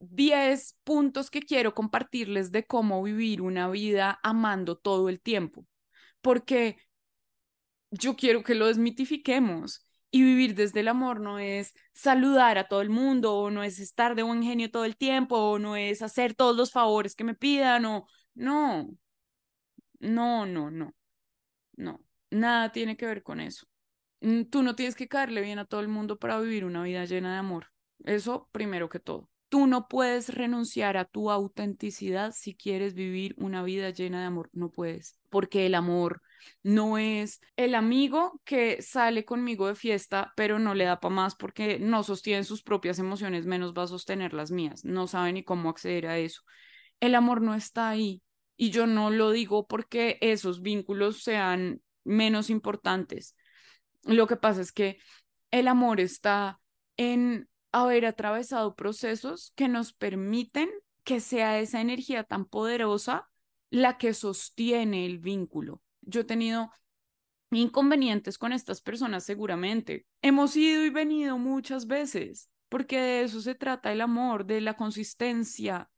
10 0.00 0.76
puntos 0.82 1.30
que 1.30 1.42
quiero 1.42 1.74
compartirles 1.74 2.50
de 2.50 2.66
cómo 2.66 3.02
vivir 3.02 3.40
una 3.40 3.68
vida 3.68 4.18
amando 4.22 4.76
todo 4.76 5.08
el 5.08 5.20
tiempo, 5.20 5.66
porque 6.20 6.76
yo 7.92 8.16
quiero 8.16 8.42
que 8.42 8.54
lo 8.56 8.66
desmitifiquemos. 8.66 9.86
Y 10.10 10.22
vivir 10.22 10.54
desde 10.54 10.80
el 10.80 10.88
amor 10.88 11.20
no 11.20 11.38
es 11.38 11.74
saludar 11.92 12.58
a 12.58 12.68
todo 12.68 12.80
el 12.80 12.90
mundo, 12.90 13.36
o 13.36 13.50
no 13.50 13.62
es 13.62 13.78
estar 13.78 14.14
de 14.14 14.22
buen 14.24 14.42
genio 14.42 14.70
todo 14.70 14.84
el 14.84 14.96
tiempo, 14.96 15.36
o 15.36 15.58
no 15.58 15.76
es 15.76 16.02
hacer 16.02 16.34
todos 16.34 16.56
los 16.56 16.72
favores 16.72 17.14
que 17.14 17.24
me 17.24 17.34
pidan, 17.34 17.84
o 17.84 18.06
no, 18.34 18.90
no, 20.00 20.46
no, 20.46 20.70
no, 20.70 20.94
no, 21.76 22.00
nada 22.30 22.72
tiene 22.72 22.96
que 22.96 23.06
ver 23.06 23.22
con 23.22 23.40
eso. 23.40 23.66
Mm, 24.20 24.44
tú 24.44 24.62
no 24.62 24.74
tienes 24.76 24.94
que 24.94 25.08
caerle 25.08 25.40
bien 25.42 25.58
a 25.58 25.64
todo 25.64 25.80
el 25.80 25.88
mundo 25.88 26.18
para 26.18 26.40
vivir 26.40 26.64
una 26.64 26.82
vida 26.82 27.04
llena 27.04 27.32
de 27.32 27.38
amor. 27.38 27.66
Eso 28.04 28.48
primero 28.52 28.88
que 28.88 29.00
todo. 29.00 29.28
Tú 29.48 29.66
no 29.66 29.88
puedes 29.88 30.32
renunciar 30.34 30.96
a 30.96 31.04
tu 31.04 31.30
autenticidad 31.30 32.32
si 32.32 32.54
quieres 32.54 32.94
vivir 32.94 33.34
una 33.38 33.62
vida 33.62 33.90
llena 33.90 34.20
de 34.20 34.26
amor. 34.26 34.50
No 34.52 34.70
puedes, 34.70 35.18
porque 35.28 35.66
el 35.66 35.74
amor 35.74 36.22
no 36.62 36.98
es 36.98 37.40
el 37.56 37.74
amigo 37.74 38.40
que 38.44 38.82
sale 38.82 39.24
conmigo 39.24 39.66
de 39.66 39.74
fiesta, 39.74 40.32
pero 40.36 40.58
no 40.58 40.74
le 40.74 40.84
da 40.84 41.00
para 41.00 41.14
más 41.14 41.34
porque 41.34 41.78
no 41.78 42.02
sostiene 42.02 42.44
sus 42.44 42.62
propias 42.62 42.98
emociones, 42.98 43.46
menos 43.46 43.74
va 43.74 43.84
a 43.84 43.88
sostener 43.88 44.32
las 44.34 44.50
mías. 44.50 44.84
No 44.84 45.06
sabe 45.06 45.32
ni 45.32 45.44
cómo 45.44 45.70
acceder 45.70 46.06
a 46.06 46.18
eso. 46.18 46.42
El 47.00 47.14
amor 47.14 47.40
no 47.42 47.54
está 47.54 47.88
ahí. 47.88 48.22
Y 48.56 48.70
yo 48.70 48.86
no 48.86 49.10
lo 49.10 49.30
digo 49.30 49.66
porque 49.66 50.18
esos 50.20 50.60
vínculos 50.60 51.22
sean 51.22 51.80
menos 52.04 52.50
importantes 52.50 53.34
lo 54.04 54.26
que 54.26 54.36
pasa 54.36 54.60
es 54.60 54.72
que 54.72 54.98
el 55.50 55.68
amor 55.68 56.00
está 56.00 56.60
en 56.96 57.48
haber 57.72 58.06
atravesado 58.06 58.74
procesos 58.74 59.52
que 59.56 59.68
nos 59.68 59.92
permiten 59.92 60.70
que 61.04 61.20
sea 61.20 61.58
esa 61.60 61.80
energía 61.80 62.24
tan 62.24 62.44
poderosa 62.44 63.28
la 63.70 63.98
que 63.98 64.14
sostiene 64.14 65.06
el 65.06 65.18
vínculo. 65.18 65.82
Yo 66.10 66.20
he 66.22 66.24
tenido 66.24 66.70
inconvenientes 67.50 68.38
con 68.38 68.52
estas 68.52 68.80
personas 68.80 69.24
seguramente. 69.24 70.06
Hemos 70.22 70.56
ido 70.56 70.84
y 70.84 70.90
venido 70.90 71.38
muchas 71.38 71.86
veces, 71.86 72.50
porque 72.68 73.00
de 73.00 73.22
eso 73.22 73.40
se 73.40 73.54
trata 73.54 73.92
el 73.92 74.00
amor, 74.00 74.46
de 74.46 74.60
la 74.60 74.74
consistencia 74.74 75.90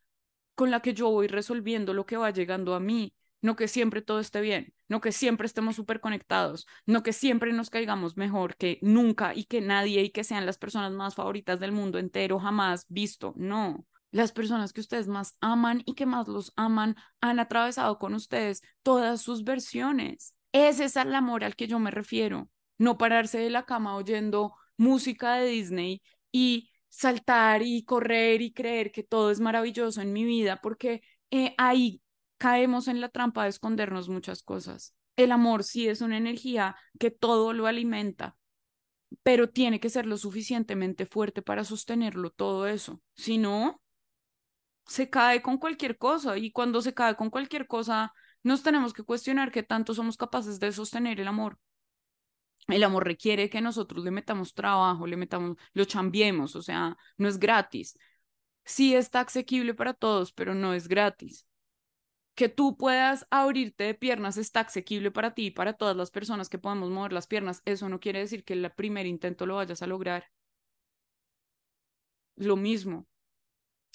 con 0.55 0.71
la 0.71 0.81
que 0.81 0.95
yo 0.95 1.11
voy 1.11 1.27
resolviendo 1.29 1.95
lo 1.95 2.07
que 2.07 2.17
va 2.17 2.31
llegando 2.31 2.75
a 2.75 2.81
mí, 2.81 3.15
no 3.41 3.57
que 3.57 3.69
siempre 3.69 4.03
todo 4.03 4.21
esté 4.21 4.41
bien, 4.41 4.73
no 4.89 5.01
que 5.01 5.13
siempre 5.13 5.47
estemos 5.47 5.77
súper 5.77 6.01
conectados, 6.01 6.67
no 6.87 7.03
que 7.03 7.13
siempre 7.13 7.53
nos 7.53 7.71
caigamos 7.71 8.17
mejor 8.17 8.57
que 8.57 8.79
nunca 8.83 9.35
y 9.35 9.45
que 9.45 9.61
nadie 9.61 10.03
y 10.03 10.11
que 10.11 10.25
sean 10.25 10.47
las 10.47 10.59
personas 10.59 10.93
más 10.93 11.15
favoritas 11.15 11.59
del 11.59 11.73
mundo 11.73 11.99
entero 11.99 12.39
jamás 12.39 12.87
visto, 12.89 13.35
no. 13.37 13.85
Las 14.13 14.31
personas 14.31 14.73
que 14.73 14.81
ustedes 14.81 15.09
más 15.09 15.37
aman 15.41 15.83
y 15.87 15.95
que 15.95 16.07
más 16.07 16.29
los 16.29 16.53
aman 16.55 16.97
han 17.21 17.41
atravesado 17.41 17.99
con 17.99 18.15
ustedes 18.15 18.63
todas 18.83 19.23
sus 19.23 19.43
versiones. 19.43 20.35
Ese 20.53 20.85
es 20.85 20.97
el 20.97 21.15
amor 21.15 21.45
al 21.45 21.57
que 21.57 21.67
yo 21.67 21.79
me 21.79 21.91
refiero. 21.91 22.49
No 22.79 22.99
pararse 22.99 23.39
de 23.39 23.51
la 23.51 23.65
cama 23.65 23.97
oyendo 23.97 24.55
música 24.77 25.37
de 25.37 25.47
Disney 25.47 26.03
y 26.31 26.71
saltar 26.89 27.63
y 27.63 27.85
correr 27.85 28.43
y 28.43 28.53
creer 28.53 28.93
que 28.93 29.03
todo 29.03 29.31
es 29.31 29.41
maravilloso 29.41 30.03
en 30.03 30.13
mi 30.13 30.25
vida, 30.25 30.61
porque 30.63 31.03
eh, 31.31 31.55
ahí 31.57 32.03
caemos 32.37 32.89
en 32.89 33.01
la 33.01 33.09
trampa 33.09 33.45
de 33.45 33.49
escondernos 33.49 34.11
muchas 34.11 34.43
cosas. 34.43 34.95
El 35.17 35.33
amor 35.33 35.65
sí 35.65 35.89
es 35.89 36.03
una 36.03 36.19
energía 36.19 36.77
que 36.99 37.11
todo 37.11 37.53
lo 37.55 37.67
alimenta, 37.67 38.37
pero 39.23 39.49
tiene 39.49 39.81
que 39.81 39.91
ser 39.91 40.07
lo 40.07 40.17
suficientemente 40.17 41.07
fuerte 41.07 41.43
para 41.43 41.65
sostenerlo 41.65 42.31
todo 42.31 42.67
eso. 42.67 43.01
Si 43.15 43.39
no, 43.39 43.82
se 44.87 45.11
cae 45.11 45.43
con 45.43 45.59
cualquier 45.59 45.99
cosa 45.99 46.37
y 46.39 46.53
cuando 46.53 46.83
se 46.83 46.95
cae 46.95 47.17
con 47.17 47.31
cualquier 47.31 47.67
cosa, 47.67 48.13
nos 48.43 48.63
tenemos 48.63 48.93
que 48.93 49.05
cuestionar 49.05 49.53
qué 49.53 49.63
tanto 49.63 49.95
somos 49.95 50.17
capaces 50.17 50.61
de 50.61 50.73
sostener 50.73 51.21
el 51.21 51.29
amor. 51.29 51.59
El 52.69 52.85
amor 52.85 53.05
requiere 53.05 53.51
que 53.51 53.61
nosotros 53.61 54.05
le 54.05 54.11
metamos 54.11 54.55
trabajo, 54.55 55.07
le 55.07 55.17
metamos, 55.17 55.57
lo 55.73 55.85
chambiemos, 55.85 56.57
o 56.57 56.63
sea, 56.63 56.97
no 57.17 57.29
es 57.29 57.39
gratis. 57.39 57.99
Sí 58.65 58.95
está 58.95 59.21
asequible 59.23 59.75
para 59.75 59.95
todos, 59.95 60.33
pero 60.33 60.55
no 60.55 60.75
es 60.75 60.89
gratis 60.89 61.47
que 62.35 62.49
tú 62.49 62.77
puedas 62.77 63.27
abrirte 63.31 63.85
de 63.85 63.95
piernas 63.95 64.37
está 64.37 64.61
asequible 64.61 65.11
para 65.11 65.35
ti 65.35 65.47
y 65.47 65.51
para 65.51 65.75
todas 65.75 65.97
las 65.97 66.11
personas 66.11 66.49
que 66.49 66.59
podemos 66.59 66.91
mover 66.91 67.13
las 67.13 67.27
piernas. 67.27 67.63
Eso 67.65 67.89
no 67.89 68.01
quiere 68.01 68.21
decir 68.21 68.45
que 68.45 68.55
el 68.55 68.71
primer 68.73 69.07
intento 69.07 69.47
lo 69.47 69.57
vayas 69.57 69.83
a 69.83 69.87
lograr. 69.87 70.25
Lo 72.37 72.57
mismo. 72.57 73.07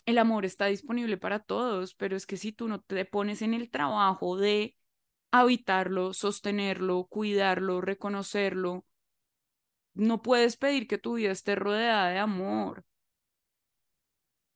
El 0.08 0.18
amor 0.18 0.46
está 0.46 0.66
disponible 0.66 1.18
para 1.18 1.38
todos, 1.40 1.94
pero 1.94 2.18
es 2.18 2.26
que 2.26 2.38
si 2.38 2.52
tú 2.52 2.68
no 2.68 2.82
te 2.82 3.06
pones 3.06 3.44
en 3.44 3.54
el 3.54 3.70
trabajo 3.70 4.38
de 4.38 4.76
habitarlo, 5.30 6.14
sostenerlo, 6.14 7.06
cuidarlo, 7.06 7.82
reconocerlo, 7.82 8.86
no 9.94 10.24
puedes 10.24 10.58
pedir 10.58 10.88
que 10.88 10.98
tu 10.98 11.16
vida 11.16 11.32
esté 11.32 11.56
rodeada 11.56 12.10
de 12.10 12.18
amor, 12.18 12.86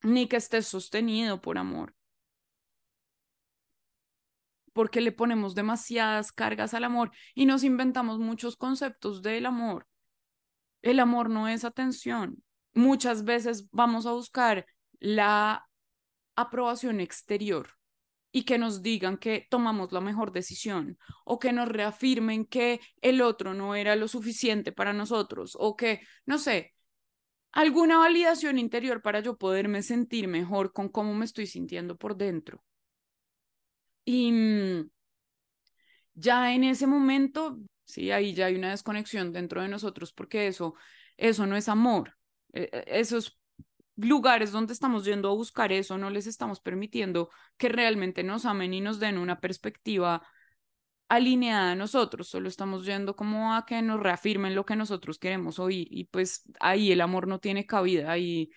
ni 0.01 0.27
que 0.27 0.37
estés 0.37 0.67
sostenido 0.67 1.39
por 1.41 1.59
amor 1.59 1.93
porque 4.73 5.01
le 5.01 5.11
ponemos 5.11 5.55
demasiadas 5.55 6.31
cargas 6.31 6.73
al 6.73 6.83
amor 6.83 7.11
y 7.35 7.45
nos 7.45 7.63
inventamos 7.63 8.19
muchos 8.19 8.55
conceptos 8.55 9.21
del 9.21 9.45
amor. 9.45 9.87
El 10.81 10.99
amor 10.99 11.29
no 11.29 11.47
es 11.47 11.65
atención. 11.65 12.41
Muchas 12.73 13.23
veces 13.23 13.69
vamos 13.71 14.05
a 14.05 14.13
buscar 14.13 14.65
la 15.01 15.67
aprobación 16.35 17.01
exterior 17.01 17.71
y 18.31 18.43
que 18.43 18.57
nos 18.57 18.81
digan 18.81 19.17
que 19.17 19.47
tomamos 19.49 19.91
la 19.91 19.99
mejor 19.99 20.31
decisión 20.31 20.97
o 21.25 21.39
que 21.39 21.51
nos 21.51 21.67
reafirmen 21.67 22.45
que 22.45 22.79
el 23.01 23.21
otro 23.21 23.53
no 23.53 23.75
era 23.75 23.95
lo 23.97 24.07
suficiente 24.07 24.71
para 24.71 24.93
nosotros 24.93 25.57
o 25.59 25.75
que, 25.75 26.01
no 26.25 26.37
sé, 26.37 26.73
alguna 27.51 27.97
validación 27.97 28.57
interior 28.57 29.01
para 29.01 29.19
yo 29.19 29.37
poderme 29.37 29.83
sentir 29.83 30.27
mejor 30.27 30.71
con 30.71 30.87
cómo 30.87 31.13
me 31.13 31.25
estoy 31.25 31.47
sintiendo 31.47 31.97
por 31.97 32.15
dentro. 32.15 32.63
Y 34.05 34.31
mm, 34.31 34.89
ya 36.13 36.53
en 36.53 36.63
ese 36.63 36.87
momento, 36.87 37.59
sí, 37.83 38.11
ahí 38.11 38.33
ya 38.33 38.45
hay 38.45 38.55
una 38.55 38.71
desconexión 38.71 39.33
dentro 39.33 39.61
de 39.61 39.67
nosotros 39.67 40.13
porque 40.13 40.47
eso, 40.47 40.75
eso 41.17 41.45
no 41.47 41.57
es 41.57 41.67
amor. 41.67 42.17
E, 42.53 42.69
e, 42.71 42.99
esos 42.99 43.40
lugares 44.01 44.51
donde 44.51 44.73
estamos 44.73 45.05
yendo 45.05 45.29
a 45.29 45.35
buscar 45.35 45.71
eso 45.71 45.97
no 45.97 46.09
les 46.09 46.27
estamos 46.27 46.59
permitiendo 46.59 47.29
que 47.57 47.69
realmente 47.69 48.23
nos 48.23 48.45
amen 48.45 48.73
y 48.73 48.81
nos 48.81 48.99
den 48.99 49.17
una 49.17 49.39
perspectiva 49.39 50.23
alineada 51.09 51.71
a 51.73 51.75
nosotros, 51.75 52.29
solo 52.29 52.47
estamos 52.47 52.85
yendo 52.85 53.17
como 53.17 53.53
a 53.53 53.65
que 53.65 53.81
nos 53.81 53.99
reafirmen 53.99 54.55
lo 54.55 54.65
que 54.65 54.77
nosotros 54.77 55.19
queremos 55.19 55.59
oír 55.59 55.87
y 55.91 56.05
pues 56.05 56.43
ahí 56.61 56.91
el 56.91 57.01
amor 57.01 57.27
no 57.27 57.39
tiene 57.39 57.65
cabida, 57.65 58.11
ahí 58.11 58.49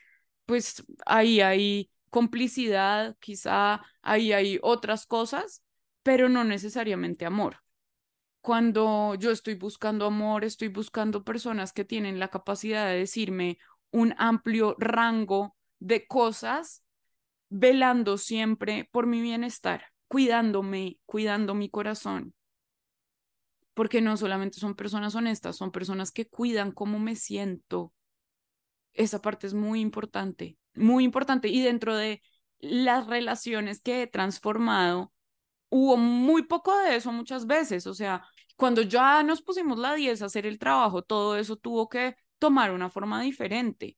pues 0.47 0.85
ahí 1.05 1.41
hay 1.41 1.91
complicidad, 2.11 3.17
quizá 3.19 3.83
ahí 4.03 4.33
hay 4.33 4.61
otras 4.63 5.05
cosas, 5.05 5.65
pero 6.05 6.29
no 6.29 6.45
necesariamente 6.45 7.27
amor. 7.27 7.59
Cuando 8.41 9.17
yo 9.17 9.33
estoy 9.33 9.55
buscando 9.55 10.07
amor, 10.07 10.45
estoy 10.45 10.69
buscando 10.69 11.25
personas 11.25 11.73
que 11.73 11.85
tienen 11.85 12.21
la 12.21 12.29
capacidad 12.29 12.87
de 12.87 12.99
decirme 12.99 13.59
un 13.95 14.13
amplio 14.19 14.75
rango 14.77 15.55
de 15.79 16.09
cosas, 16.09 16.83
velando 17.49 18.19
siempre 18.19 18.89
por 18.91 19.07
mi 19.07 19.21
bienestar, 19.21 19.85
cuidándome, 20.09 20.99
cuidando 21.07 21.55
mi 21.55 21.71
corazón, 21.71 22.35
porque 23.73 24.01
no 24.01 24.17
solamente 24.17 24.59
son 24.59 24.75
personas 24.75 25.15
honestas, 25.15 25.57
son 25.57 25.71
personas 25.71 26.11
que 26.11 26.27
cuidan 26.27 26.73
cómo 26.73 26.99
me 26.99 27.15
siento. 27.15 27.93
Esa 28.95 29.23
parte 29.23 29.47
es 29.47 29.55
muy 29.55 29.81
importante, 29.81 30.59
muy 30.75 31.05
importante. 31.05 31.47
Y 31.47 31.63
dentro 31.63 31.95
de 31.95 32.21
las 32.59 33.07
relaciones 33.07 33.81
que 33.81 34.03
he 34.03 34.07
transformado, 34.09 35.13
hubo 35.69 35.97
muy 35.97 36.43
poco 36.43 36.77
de 36.79 36.97
eso 36.97 37.13
muchas 37.13 37.47
veces. 37.47 37.87
O 37.87 37.95
sea, 37.95 38.27
cuando 38.57 38.83
ya 38.83 39.23
nos 39.23 39.41
pusimos 39.41 39.79
la 39.79 39.95
10 39.95 40.21
a 40.21 40.27
hacer 40.27 40.47
el 40.47 40.59
trabajo, 40.59 41.03
todo 41.03 41.37
eso 41.37 41.55
tuvo 41.55 41.89
que 41.89 42.17
tomar 42.39 42.73
una 42.73 42.91
forma 42.91 43.23
diferente. 43.23 43.97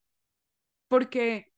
Porque 0.88 1.52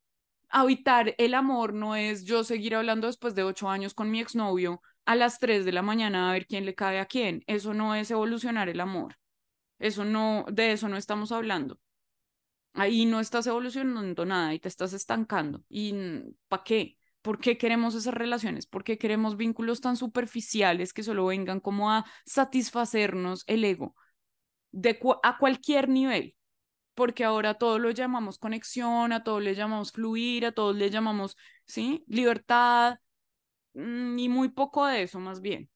habitar 0.48 1.14
el 1.18 1.34
amor 1.34 1.74
no 1.74 1.96
es 1.96 2.24
yo 2.24 2.44
seguir 2.44 2.74
hablando 2.74 3.06
después 3.06 3.34
de 3.34 3.44
ocho 3.44 3.68
años 3.68 3.94
con 3.94 4.10
mi 4.10 4.20
exnovio 4.20 4.82
a 5.04 5.14
las 5.14 5.38
3 5.38 5.64
de 5.64 5.72
la 5.72 5.82
mañana 5.82 6.28
a 6.30 6.32
ver 6.32 6.46
quién 6.46 6.66
le 6.66 6.74
cae 6.74 7.00
a 7.00 7.06
quién. 7.06 7.42
Eso 7.46 7.74
no 7.74 7.94
es 7.94 8.10
evolucionar 8.10 8.68
el 8.68 8.80
amor. 8.80 9.16
Eso 9.78 10.04
no, 10.04 10.44
de 10.50 10.72
eso 10.72 10.88
no 10.88 10.96
estamos 10.96 11.32
hablando. 11.32 11.78
Ahí 12.74 13.06
no 13.06 13.20
estás 13.20 13.46
evolucionando 13.46 14.24
nada 14.24 14.54
y 14.54 14.60
te 14.60 14.68
estás 14.68 14.92
estancando. 14.92 15.64
¿Y 15.68 15.94
para 16.48 16.62
qué? 16.64 16.98
¿Por 17.22 17.40
qué 17.40 17.58
queremos 17.58 17.94
esas 17.94 18.14
relaciones? 18.14 18.66
¿Por 18.66 18.84
qué 18.84 18.98
queremos 18.98 19.36
vínculos 19.36 19.80
tan 19.80 19.96
superficiales 19.96 20.92
que 20.92 21.02
solo 21.02 21.26
vengan 21.26 21.60
como 21.60 21.90
a 21.90 22.06
satisfacernos 22.24 23.44
el 23.46 23.64
ego 23.64 23.96
de 24.72 25.00
a 25.24 25.38
cualquier 25.38 25.88
nivel? 25.88 26.37
Porque 26.98 27.24
ahora 27.24 27.54
todo 27.54 27.78
lo 27.78 27.90
llamamos 27.92 28.38
conexión, 28.38 29.12
a 29.12 29.22
todo 29.22 29.40
le 29.40 29.54
llamamos 29.54 29.92
fluir, 29.92 30.46
a 30.46 30.52
todos 30.52 30.76
le 30.76 30.90
llamamos, 30.90 31.36
¿sí? 31.66 32.04
Libertad, 32.08 32.98
Mm, 33.78 34.18
y 34.18 34.28
muy 34.28 34.48
poco 34.48 34.86
de 34.86 35.02
eso 35.02 35.20
más 35.20 35.40
bien, 35.40 35.70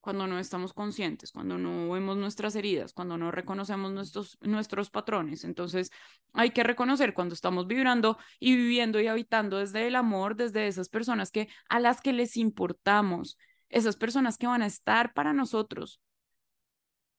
cuando 0.00 0.26
no 0.26 0.38
estamos 0.38 0.72
conscientes, 0.74 1.32
cuando 1.32 1.58
no 1.58 1.90
vemos 1.90 2.16
nuestras 2.16 2.56
heridas, 2.56 2.92
cuando 2.94 3.18
no 3.18 3.30
reconocemos 3.30 3.92
nuestros, 3.92 4.38
nuestros 4.40 4.90
patrones. 4.90 5.44
Entonces 5.44 5.90
hay 6.32 6.50
que 6.52 6.62
reconocer 6.64 7.14
cuando 7.14 7.34
estamos 7.34 7.66
vibrando 7.66 8.18
y 8.40 8.56
viviendo 8.56 9.00
y 9.00 9.08
habitando 9.08 9.58
desde 9.58 9.86
el 9.86 9.96
amor, 9.96 10.36
desde 10.36 10.66
esas 10.68 10.88
personas 10.88 11.30
que 11.30 11.48
a 11.68 11.80
las 11.80 12.00
que 12.00 12.12
les 12.14 12.36
importamos, 12.36 13.38
esas 13.68 13.96
personas 13.96 14.38
que 14.38 14.46
van 14.46 14.62
a 14.62 14.66
estar 14.66 15.12
para 15.14 15.32
nosotros, 15.34 16.00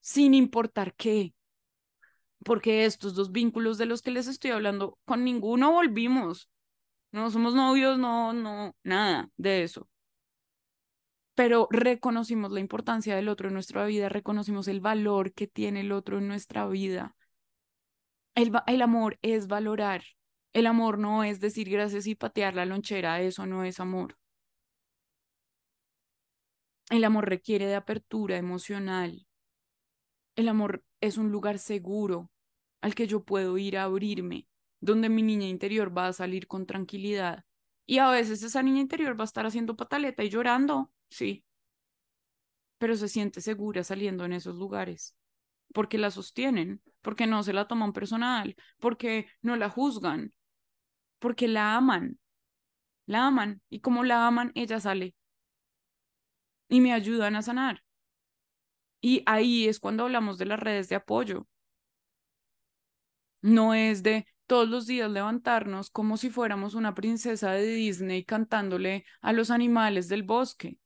sin 0.01 0.33
importar 0.33 0.95
qué. 0.95 1.33
Porque 2.45 2.85
estos 2.85 3.15
dos 3.15 3.31
vínculos 3.33 3.77
de 3.77 3.87
los 3.87 4.01
que 4.01 4.11
les 4.11 4.27
estoy 4.27 4.51
hablando, 4.51 4.97
con 5.05 5.25
ninguno 5.25 5.73
volvimos. 5.73 6.49
No 7.11 7.29
somos 7.31 7.55
novios, 7.55 7.97
no, 7.97 8.33
no, 8.33 8.75
nada 8.83 9.29
de 9.37 9.63
eso 9.63 9.89
pero 11.35 11.67
reconocimos 11.69 12.51
la 12.51 12.61
importancia 12.61 13.15
del 13.15 13.27
otro 13.29 13.49
en 13.49 13.53
nuestra 13.53 13.85
vida, 13.85 14.09
reconocimos 14.09 14.67
el 14.69 14.79
valor 14.79 15.33
que 15.33 15.47
tiene 15.47 15.81
el 15.81 15.91
otro 15.91 16.17
en 16.17 16.27
nuestra 16.29 16.65
vida. 16.67 17.15
El, 18.35 18.51
el 18.67 18.81
amor 18.81 19.19
es 19.21 19.47
valorar. 19.47 20.03
El 20.53 20.67
amor 20.67 20.97
no 20.97 21.23
es 21.25 21.41
decir 21.41 21.69
gracias 21.69 22.07
y 22.07 22.15
patear 22.15 22.55
la 22.55 22.65
lonchera, 22.65 23.21
eso 23.21 23.45
no 23.45 23.65
es 23.65 23.81
amor. 23.81 24.17
El 26.89 27.03
amor 27.03 27.27
requiere 27.27 27.67
de 27.67 27.75
apertura 27.75 28.37
emocional. 28.37 29.27
El 30.37 30.47
amor 30.47 30.83
es 31.01 31.17
un 31.17 31.31
lugar 31.31 31.59
seguro 31.59 32.31
al 32.85 32.93
que 32.93 33.07
yo 33.07 33.23
puedo 33.23 33.57
ir 33.57 33.79
a 33.79 33.85
abrirme, 33.85 34.47
donde 34.79 35.09
mi 35.09 35.23
niña 35.23 35.47
interior 35.47 35.97
va 35.97 36.05
a 36.05 36.13
salir 36.13 36.45
con 36.45 36.67
tranquilidad. 36.67 37.43
Y 37.87 37.97
a 37.97 38.11
veces 38.11 38.43
esa 38.43 38.61
niña 38.61 38.79
interior 38.79 39.19
va 39.19 39.23
a 39.23 39.25
estar 39.25 39.43
haciendo 39.43 39.75
pataleta 39.75 40.23
y 40.23 40.29
llorando, 40.29 40.91
sí, 41.09 41.43
pero 42.77 42.95
se 42.95 43.07
siente 43.07 43.41
segura 43.41 43.83
saliendo 43.83 44.23
en 44.23 44.33
esos 44.33 44.53
lugares, 44.53 45.15
porque 45.73 45.97
la 45.97 46.11
sostienen, 46.11 46.79
porque 47.01 47.25
no 47.25 47.41
se 47.41 47.53
la 47.53 47.67
toman 47.67 47.91
personal, 47.91 48.55
porque 48.79 49.25
no 49.41 49.55
la 49.55 49.71
juzgan, 49.71 50.35
porque 51.17 51.47
la 51.47 51.77
aman, 51.77 52.19
la 53.07 53.25
aman, 53.25 53.63
y 53.67 53.79
como 53.79 54.03
la 54.03 54.27
aman, 54.27 54.51
ella 54.53 54.79
sale 54.79 55.15
y 56.69 56.81
me 56.81 56.93
ayudan 56.93 57.35
a 57.35 57.41
sanar. 57.41 57.83
Y 59.01 59.23
ahí 59.25 59.67
es 59.67 59.79
cuando 59.79 60.03
hablamos 60.03 60.37
de 60.37 60.45
las 60.45 60.59
redes 60.59 60.87
de 60.87 60.97
apoyo. 60.97 61.47
No 63.45 63.73
es 63.75 64.01
de 64.01 64.25
todos 64.47 64.67
los 64.67 64.87
días 64.87 65.11
levantarnos 65.11 65.91
como 65.91 66.17
si 66.17 66.29
fuéramos 66.31 66.73
una 66.73 66.95
princesa 66.95 67.51
de 67.51 67.65
Disney 67.67 68.23
cantándole 68.25 69.05
a 69.21 69.33
los 69.33 69.51
animales 69.51 70.09
del 70.09 70.23
bosque 70.23 70.79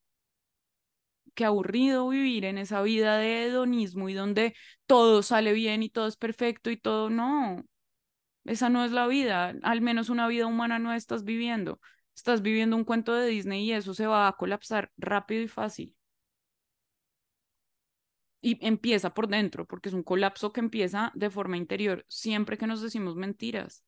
qué 1.36 1.46
aburrido 1.46 2.10
vivir 2.10 2.44
en 2.46 2.58
esa 2.58 2.82
vida 2.82 3.18
de 3.18 3.46
hedonismo 3.46 4.10
y 4.10 4.14
donde 4.14 4.56
todo 4.88 5.24
sale 5.24 5.54
bien 5.54 5.84
y 5.84 5.90
todo 5.90 6.08
es 6.08 6.18
perfecto 6.18 6.70
y 6.70 6.76
todo 6.78 7.10
no. 7.10 7.64
Esa 8.46 8.70
no 8.70 8.86
es 8.86 8.92
la 8.92 9.08
vida, 9.08 9.54
al 9.64 9.82
menos 9.82 10.10
una 10.10 10.28
vida 10.28 10.48
humana 10.48 10.80
no 10.80 10.94
estás 10.94 11.24
viviendo. 11.24 11.80
Estás 12.16 12.42
viviendo 12.42 12.76
un 12.76 12.84
cuento 12.86 13.14
de 13.14 13.28
Disney 13.28 13.66
y 13.66 13.74
eso 13.74 13.94
se 13.94 14.08
va 14.08 14.28
a 14.28 14.34
colapsar 14.34 14.92
rápido 14.98 15.44
y 15.44 15.48
fácil. 15.48 15.96
Y 18.42 18.66
empieza 18.66 19.14
por 19.14 19.28
dentro, 19.28 19.66
porque 19.66 19.90
es 19.90 19.96
un 19.96 20.04
colapso 20.04 20.54
que 20.54 20.62
empieza 20.62 21.12
de 21.16 21.30
forma 21.30 21.58
interior, 21.58 22.06
siempre 22.08 22.58
que 22.58 22.68
nos 22.68 22.82
decimos 22.82 23.16
mentiras. 23.16 23.84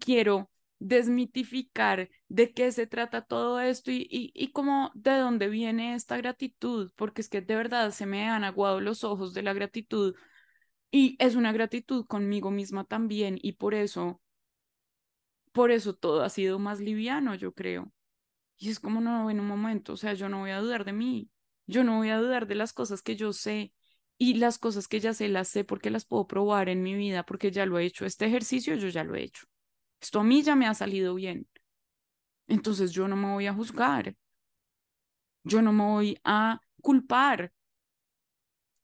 Quiero 0.00 0.50
desmitificar 0.78 2.08
de 2.28 2.52
qué 2.52 2.72
se 2.72 2.86
trata 2.86 3.22
todo 3.24 3.60
esto 3.60 3.90
y, 3.90 4.06
y, 4.10 4.32
y 4.34 4.52
cómo 4.52 4.90
de 4.94 5.12
dónde 5.16 5.48
viene 5.48 5.94
esta 5.94 6.16
gratitud, 6.16 6.92
porque 6.96 7.22
es 7.22 7.28
que 7.28 7.40
de 7.40 7.56
verdad 7.56 7.90
se 7.90 8.06
me 8.06 8.28
han 8.28 8.44
aguado 8.44 8.80
los 8.80 9.04
ojos 9.04 9.34
de 9.34 9.42
la 9.42 9.52
gratitud 9.52 10.14
y 10.90 11.16
es 11.20 11.36
una 11.36 11.52
gratitud 11.52 12.06
conmigo 12.06 12.50
misma 12.50 12.84
también 12.84 13.38
y 13.42 13.52
por 13.54 13.74
eso, 13.74 14.20
por 15.52 15.70
eso 15.70 15.94
todo 15.94 16.22
ha 16.22 16.28
sido 16.30 16.58
más 16.58 16.80
liviano, 16.80 17.34
yo 17.34 17.52
creo. 17.52 17.92
Y 18.58 18.70
es 18.70 18.80
como, 18.80 19.00
no, 19.00 19.30
en 19.30 19.40
un 19.40 19.48
momento, 19.48 19.94
o 19.94 19.98
sea, 19.98 20.14
yo 20.14 20.28
no 20.28 20.40
voy 20.40 20.50
a 20.52 20.60
dudar 20.60 20.84
de 20.84 20.92
mí, 20.94 21.30
yo 21.66 21.84
no 21.84 21.96
voy 21.98 22.10
a 22.10 22.18
dudar 22.18 22.46
de 22.46 22.54
las 22.54 22.72
cosas 22.72 23.02
que 23.02 23.16
yo 23.16 23.32
sé 23.32 23.72
y 24.18 24.34
las 24.34 24.58
cosas 24.58 24.88
que 24.88 25.00
ya 25.00 25.14
sé, 25.14 25.28
las 25.28 25.48
sé 25.48 25.64
porque 25.64 25.90
las 25.90 26.04
puedo 26.04 26.26
probar 26.26 26.68
en 26.68 26.82
mi 26.82 26.94
vida, 26.94 27.24
porque 27.24 27.50
ya 27.50 27.66
lo 27.66 27.78
he 27.78 27.84
hecho. 27.84 28.06
Este 28.06 28.26
ejercicio 28.26 28.74
yo 28.76 28.88
ya 28.88 29.04
lo 29.04 29.14
he 29.14 29.22
hecho. 29.24 29.46
Esto 30.00 30.20
a 30.20 30.24
mí 30.24 30.42
ya 30.42 30.56
me 30.56 30.66
ha 30.66 30.74
salido 30.74 31.14
bien. 31.14 31.48
Entonces 32.48 32.92
yo 32.92 33.08
no 33.08 33.16
me 33.16 33.32
voy 33.32 33.46
a 33.46 33.54
juzgar. 33.54 34.14
Yo 35.44 35.62
no 35.62 35.72
me 35.72 35.84
voy 35.84 36.18
a 36.24 36.60
culpar. 36.80 37.52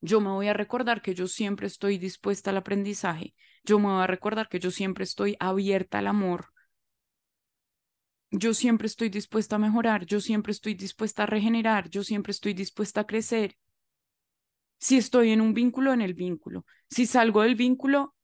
Yo 0.00 0.20
me 0.20 0.30
voy 0.30 0.48
a 0.48 0.54
recordar 0.54 1.02
que 1.02 1.14
yo 1.14 1.26
siempre 1.26 1.66
estoy 1.66 1.98
dispuesta 1.98 2.50
al 2.50 2.56
aprendizaje. 2.58 3.34
Yo 3.64 3.78
me 3.78 3.88
voy 3.88 4.02
a 4.02 4.06
recordar 4.06 4.48
que 4.48 4.58
yo 4.58 4.70
siempre 4.70 5.04
estoy 5.04 5.36
abierta 5.40 5.98
al 5.98 6.06
amor. 6.06 6.46
Yo 8.32 8.54
siempre 8.54 8.86
estoy 8.86 9.08
dispuesta 9.08 9.56
a 9.56 9.58
mejorar. 9.58 10.06
Yo 10.06 10.20
siempre 10.20 10.52
estoy 10.52 10.74
dispuesta 10.74 11.24
a 11.24 11.26
regenerar. 11.26 11.88
Yo 11.90 12.02
siempre 12.04 12.30
estoy 12.32 12.54
dispuesta 12.54 13.02
a 13.02 13.06
crecer. 13.06 13.56
Si 14.78 14.96
estoy 14.96 15.30
en 15.30 15.40
un 15.40 15.54
vínculo, 15.54 15.92
en 15.92 16.00
el 16.00 16.14
vínculo. 16.14 16.64
Si 16.88 17.06
salgo 17.06 17.42
del 17.42 17.54
vínculo, 17.54 18.14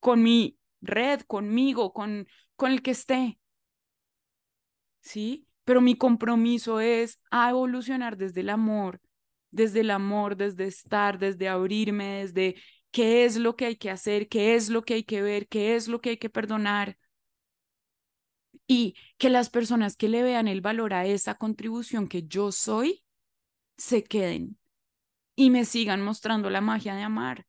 con 0.00 0.22
mi 0.22 0.58
red, 0.80 1.20
conmigo, 1.22 1.92
con, 1.92 2.26
con 2.56 2.72
el 2.72 2.82
que 2.82 2.92
esté. 2.92 3.38
¿Sí? 5.00 5.46
Pero 5.64 5.80
mi 5.80 5.96
compromiso 5.96 6.80
es 6.80 7.20
a 7.30 7.50
evolucionar 7.50 8.16
desde 8.16 8.40
el 8.40 8.50
amor, 8.50 9.00
desde 9.50 9.80
el 9.80 9.90
amor, 9.90 10.36
desde 10.36 10.66
estar, 10.66 11.18
desde 11.18 11.48
abrirme, 11.48 12.22
desde 12.22 12.56
qué 12.90 13.24
es 13.24 13.36
lo 13.36 13.56
que 13.56 13.66
hay 13.66 13.76
que 13.76 13.90
hacer, 13.90 14.28
qué 14.28 14.54
es 14.54 14.68
lo 14.68 14.82
que 14.82 14.94
hay 14.94 15.04
que 15.04 15.22
ver, 15.22 15.48
qué 15.48 15.76
es 15.76 15.88
lo 15.88 16.00
que 16.00 16.10
hay 16.10 16.16
que 16.18 16.30
perdonar. 16.30 16.96
Y 18.66 18.94
que 19.18 19.30
las 19.30 19.50
personas 19.50 19.96
que 19.96 20.08
le 20.08 20.22
vean 20.22 20.48
el 20.48 20.60
valor 20.60 20.94
a 20.94 21.06
esa 21.06 21.34
contribución 21.34 22.08
que 22.08 22.24
yo 22.24 22.52
soy, 22.52 23.04
se 23.76 24.04
queden 24.04 24.58
y 25.34 25.50
me 25.50 25.64
sigan 25.64 26.02
mostrando 26.02 26.50
la 26.50 26.60
magia 26.60 26.94
de 26.94 27.02
amar, 27.02 27.46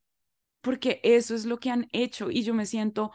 porque 0.61 0.99
eso 1.03 1.35
es 1.35 1.45
lo 1.45 1.59
que 1.59 1.71
han 1.71 1.87
hecho 1.93 2.29
y 2.29 2.43
yo 2.43 2.53
me 2.53 2.65
siento 2.65 3.11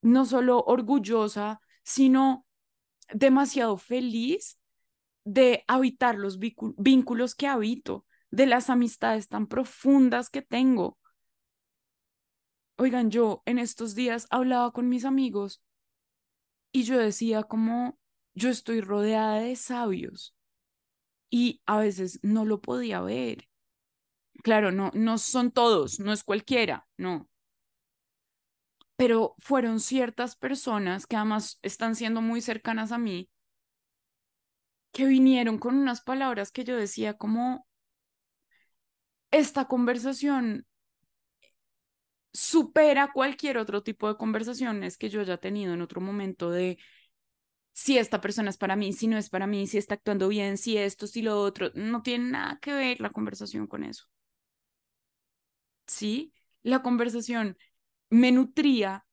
no 0.00 0.24
solo 0.24 0.60
orgullosa, 0.60 1.60
sino 1.82 2.46
demasiado 3.12 3.76
feliz 3.76 4.58
de 5.24 5.64
habitar 5.66 6.16
los 6.16 6.38
vínculos 6.38 7.34
que 7.34 7.46
habito, 7.46 8.06
de 8.30 8.46
las 8.46 8.68
amistades 8.68 9.28
tan 9.28 9.46
profundas 9.46 10.28
que 10.28 10.42
tengo. 10.42 10.98
Oigan, 12.76 13.10
yo 13.10 13.42
en 13.46 13.58
estos 13.58 13.94
días 13.94 14.26
hablaba 14.30 14.72
con 14.72 14.88
mis 14.88 15.04
amigos 15.04 15.62
y 16.74 16.82
yo 16.82 16.98
decía 16.98 17.44
como 17.44 17.98
yo 18.34 18.50
estoy 18.50 18.80
rodeada 18.80 19.36
de 19.40 19.54
sabios 19.54 20.34
y 21.30 21.62
a 21.66 21.78
veces 21.78 22.20
no 22.22 22.44
lo 22.44 22.60
podía 22.60 23.00
ver. 23.00 23.48
Claro, 24.42 24.72
no, 24.72 24.90
no 24.94 25.18
son 25.18 25.52
todos, 25.52 26.00
no 26.00 26.12
es 26.12 26.24
cualquiera, 26.24 26.86
no. 26.98 27.28
Pero 28.96 29.34
fueron 29.38 29.78
ciertas 29.80 30.34
personas 30.36 31.06
que 31.06 31.14
además 31.16 31.58
están 31.62 31.94
siendo 31.94 32.20
muy 32.20 32.40
cercanas 32.40 32.90
a 32.92 32.98
mí, 32.98 33.30
que 34.92 35.04
vinieron 35.04 35.58
con 35.58 35.76
unas 35.76 36.00
palabras 36.00 36.50
que 36.50 36.64
yo 36.64 36.74
decía 36.76 37.14
como, 37.18 37.66
esta 39.30 39.66
conversación 39.66 40.66
supera 42.34 43.12
cualquier 43.12 43.58
otro 43.58 43.82
tipo 43.82 44.08
de 44.08 44.16
conversaciones 44.18 44.98
que 44.98 45.08
yo 45.08 45.20
haya 45.22 45.38
tenido 45.38 45.72
en 45.72 45.80
otro 45.82 46.00
momento 46.02 46.50
de 46.50 46.78
si 47.72 47.98
esta 47.98 48.20
persona 48.20 48.50
es 48.50 48.58
para 48.58 48.76
mí, 48.76 48.92
si 48.92 49.08
no 49.08 49.16
es 49.18 49.30
para 49.30 49.46
mí, 49.46 49.66
si 49.66 49.78
está 49.78 49.94
actuando 49.94 50.28
bien, 50.28 50.58
si 50.58 50.76
esto, 50.78 51.06
si 51.06 51.22
lo 51.22 51.40
otro, 51.40 51.70
no 51.74 52.02
tiene 52.02 52.30
nada 52.30 52.58
que 52.60 52.72
ver 52.74 53.00
la 53.00 53.10
conversación 53.10 53.66
con 53.66 53.84
eso. 53.84 54.04
¿Sí? 55.86 56.32
La 56.62 56.82
conversación 56.82 57.56
me 58.10 58.32
nutría, 58.32 59.06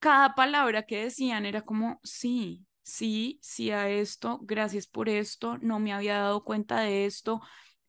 cada 0.00 0.34
palabra 0.34 0.84
que 0.84 1.04
decían 1.04 1.46
era 1.46 1.62
como, 1.62 2.00
sí, 2.04 2.66
sí, 2.82 3.38
sí 3.42 3.70
a 3.70 3.88
esto, 3.90 4.40
gracias 4.42 4.86
por 4.86 5.08
esto, 5.08 5.58
no 5.58 5.80
me 5.80 5.92
había 5.92 6.18
dado 6.18 6.44
cuenta 6.44 6.80
de 6.80 7.06
esto, 7.06 7.40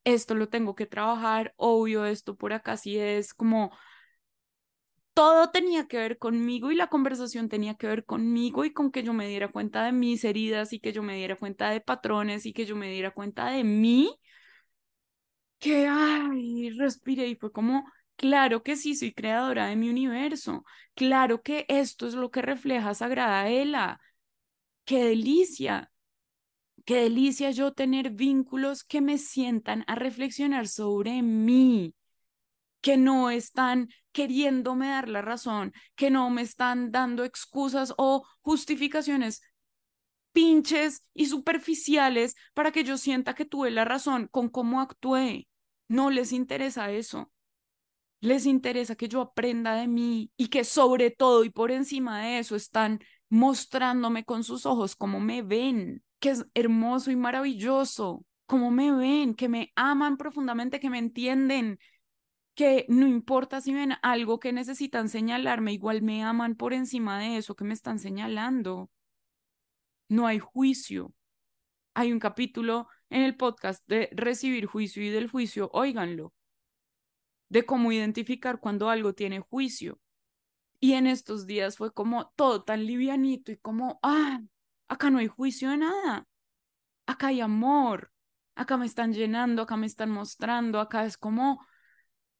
esto 0.05 0.35
lo 0.35 0.49
tengo 0.49 0.75
que 0.75 0.85
trabajar, 0.87 1.53
obvio, 1.57 2.05
esto 2.05 2.35
por 2.37 2.53
acá 2.53 2.77
sí 2.77 2.97
es 2.99 3.33
como 3.33 3.71
todo 5.13 5.49
tenía 5.51 5.87
que 5.87 5.97
ver 5.97 6.17
conmigo 6.17 6.71
y 6.71 6.75
la 6.75 6.87
conversación 6.87 7.49
tenía 7.49 7.75
que 7.75 7.87
ver 7.87 8.05
conmigo 8.05 8.65
y 8.65 8.73
con 8.73 8.91
que 8.91 9.03
yo 9.03 9.13
me 9.13 9.27
diera 9.27 9.51
cuenta 9.51 9.85
de 9.85 9.91
mis 9.91 10.23
heridas 10.23 10.73
y 10.73 10.79
que 10.79 10.91
yo 10.93 11.03
me 11.03 11.15
diera 11.15 11.35
cuenta 11.37 11.69
de 11.69 11.81
patrones 11.81 12.45
y 12.45 12.53
que 12.53 12.65
yo 12.65 12.75
me 12.75 12.89
diera 12.91 13.11
cuenta 13.11 13.47
de 13.49 13.63
mí, 13.63 14.19
que, 15.59 15.87
ay, 15.87 16.71
respiré 16.71 17.27
y 17.27 17.35
fue 17.35 17.51
como, 17.51 17.85
claro 18.15 18.63
que 18.63 18.75
sí, 18.75 18.95
soy 18.95 19.13
creadora 19.13 19.67
de 19.67 19.75
mi 19.75 19.89
universo, 19.89 20.65
claro 20.95 21.41
que 21.41 21.65
esto 21.69 22.07
es 22.07 22.13
lo 22.15 22.31
que 22.31 22.41
refleja 22.41 22.93
Sagrada 22.93 23.47
Ela, 23.49 24.01
qué 24.85 25.05
delicia. 25.05 25.89
Qué 26.85 26.95
delicia 26.95 27.51
yo 27.51 27.73
tener 27.73 28.09
vínculos 28.11 28.83
que 28.83 29.01
me 29.01 29.17
sientan 29.17 29.85
a 29.87 29.95
reflexionar 29.95 30.67
sobre 30.67 31.21
mí, 31.21 31.93
que 32.83 32.97
no 32.97 33.29
están 33.29 33.87
queriéndome 34.11 34.89
dar 34.89 35.07
la 35.07 35.21
razón, 35.21 35.71
que 35.95 36.11
no 36.11 36.29
me 36.29 36.41
están 36.41 36.91
dando 36.91 37.23
excusas 37.23 37.93
o 37.97 38.27
justificaciones 38.41 39.41
pinches 40.33 41.07
y 41.13 41.27
superficiales 41.27 42.35
para 42.53 42.71
que 42.71 42.83
yo 42.83 42.97
sienta 42.97 43.35
que 43.35 43.45
tuve 43.45 43.71
la 43.71 43.85
razón 43.85 44.27
con 44.29 44.49
cómo 44.49 44.81
actué. 44.81 45.47
No 45.87 46.09
les 46.09 46.33
interesa 46.33 46.91
eso. 46.91 47.31
Les 48.19 48.45
interesa 48.45 48.95
que 48.95 49.07
yo 49.07 49.21
aprenda 49.21 49.75
de 49.75 49.87
mí 49.87 50.31
y 50.35 50.49
que 50.49 50.65
sobre 50.65 51.09
todo 51.09 51.45
y 51.45 51.51
por 51.51 51.71
encima 51.71 52.21
de 52.21 52.39
eso 52.39 52.57
están 52.57 52.99
mostrándome 53.29 54.25
con 54.25 54.43
sus 54.43 54.65
ojos 54.65 54.97
cómo 54.97 55.21
me 55.21 55.41
ven, 55.41 56.03
que 56.19 56.31
es 56.31 56.45
hermoso 56.53 57.11
y 57.11 57.15
maravilloso, 57.15 58.25
cómo 58.45 58.71
me 58.71 58.91
ven, 58.91 59.35
que 59.35 59.47
me 59.47 59.71
aman 59.75 60.17
profundamente, 60.17 60.79
que 60.79 60.89
me 60.89 60.99
entienden, 60.99 61.79
que 62.55 62.85
no 62.87 63.07
importa 63.07 63.61
si 63.61 63.73
ven 63.73 63.93
algo 64.01 64.39
que 64.39 64.53
necesitan 64.53 65.09
señalarme, 65.09 65.73
igual 65.73 66.01
me 66.01 66.23
aman 66.23 66.55
por 66.55 66.73
encima 66.73 67.19
de 67.19 67.37
eso 67.37 67.55
que 67.55 67.63
me 67.63 67.73
están 67.73 67.99
señalando. 67.99 68.91
No 70.07 70.27
hay 70.27 70.39
juicio. 70.39 71.13
Hay 71.95 72.11
un 72.11 72.19
capítulo 72.19 72.87
en 73.09 73.21
el 73.21 73.35
podcast 73.37 73.87
de 73.87 74.09
recibir 74.13 74.65
juicio 74.65 75.03
y 75.03 75.09
del 75.09 75.29
juicio, 75.29 75.69
óiganlo, 75.73 76.33
de 77.49 77.65
cómo 77.65 77.91
identificar 77.91 78.59
cuando 78.59 78.89
algo 78.89 79.13
tiene 79.13 79.39
juicio. 79.39 79.99
Y 80.79 80.93
en 80.93 81.07
estos 81.07 81.45
días 81.45 81.77
fue 81.77 81.93
como 81.93 82.31
todo 82.35 82.63
tan 82.63 82.85
livianito 82.85 83.51
y 83.51 83.57
como, 83.57 83.99
ah, 84.03 84.41
acá 84.87 85.09
no 85.09 85.19
hay 85.19 85.27
juicio 85.27 85.69
de 85.69 85.77
nada. 85.77 86.27
Acá 87.05 87.27
hay 87.27 87.41
amor. 87.41 88.11
Acá 88.55 88.77
me 88.77 88.85
están 88.85 89.13
llenando, 89.13 89.63
acá 89.63 89.77
me 89.77 89.87
están 89.87 90.11
mostrando, 90.11 90.79
acá 90.79 91.05
es 91.05 91.17
como 91.17 91.65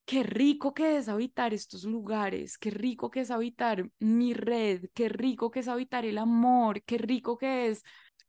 qué 0.05 0.23
rico 0.23 0.73
que 0.73 0.97
es 0.97 1.07
habitar 1.09 1.53
estos 1.53 1.83
lugares, 1.83 2.57
qué 2.57 2.69
rico 2.69 3.09
que 3.09 3.21
es 3.21 3.31
habitar 3.31 3.89
mi 3.99 4.33
red, 4.33 4.85
qué 4.93 5.09
rico 5.09 5.51
que 5.51 5.61
es 5.61 5.67
habitar 5.67 6.05
el 6.05 6.17
amor, 6.17 6.83
qué 6.83 6.97
rico 6.97 7.37
que 7.37 7.67
es 7.67 7.83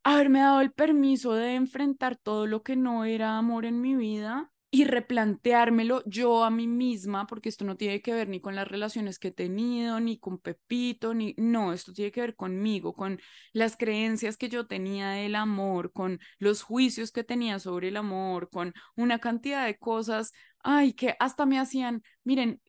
haberme 0.04 0.40
dado 0.40 0.60
el 0.60 0.72
permiso 0.72 1.32
de 1.34 1.54
enfrentar 1.54 2.16
todo 2.16 2.46
lo 2.46 2.62
que 2.62 2.76
no 2.76 3.04
era 3.04 3.38
amor 3.38 3.64
en 3.64 3.80
mi 3.80 3.96
vida 3.96 4.50
y 4.74 4.86
replanteármelo 4.86 6.02
yo 6.04 6.42
a 6.42 6.50
mí 6.50 6.66
misma, 6.66 7.28
porque 7.28 7.48
esto 7.48 7.64
no 7.64 7.76
tiene 7.76 8.02
que 8.02 8.12
ver 8.12 8.28
ni 8.28 8.40
con 8.40 8.56
las 8.56 8.66
relaciones 8.66 9.20
que 9.20 9.28
he 9.28 9.30
tenido, 9.30 10.00
ni 10.00 10.18
con 10.18 10.38
Pepito, 10.38 11.14
ni 11.14 11.32
no, 11.38 11.72
esto 11.72 11.92
tiene 11.92 12.10
que 12.10 12.22
ver 12.22 12.34
conmigo, 12.34 12.92
con 12.92 13.20
las 13.52 13.76
creencias 13.76 14.36
que 14.36 14.48
yo 14.48 14.66
tenía 14.66 15.10
del 15.10 15.36
amor, 15.36 15.92
con 15.92 16.18
los 16.40 16.62
juicios 16.64 17.12
que 17.12 17.22
tenía 17.22 17.60
sobre 17.60 17.86
el 17.88 17.96
amor, 17.96 18.50
con 18.50 18.74
una 18.96 19.20
cantidad 19.20 19.64
de 19.64 19.78
cosas, 19.78 20.32
ay, 20.64 20.92
que 20.94 21.16
hasta 21.20 21.46
me 21.46 21.60
hacían, 21.60 22.02
miren, 22.24 22.60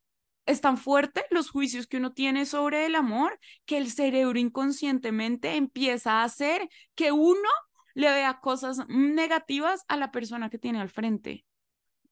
es 0.46 0.62
tan 0.62 0.78
fuerte 0.78 1.26
los 1.32 1.50
juicios 1.50 1.88
que 1.88 1.98
uno 1.98 2.14
tiene 2.14 2.46
sobre 2.46 2.86
el 2.86 2.96
amor 2.96 3.40
que 3.66 3.78
el 3.78 3.92
cerebro 3.92 4.38
inconscientemente 4.38 5.56
empieza 5.56 6.22
a 6.22 6.24
hacer 6.24 6.70
que 6.94 7.12
uno 7.12 7.50
le 7.96 8.10
vea 8.12 8.40
cosas 8.42 8.88
negativas 8.88 9.84
a 9.88 9.98
la 9.98 10.12
persona 10.12 10.50
que 10.52 10.60
tiene 10.60 10.80
al 10.82 10.90
frente 10.90 11.46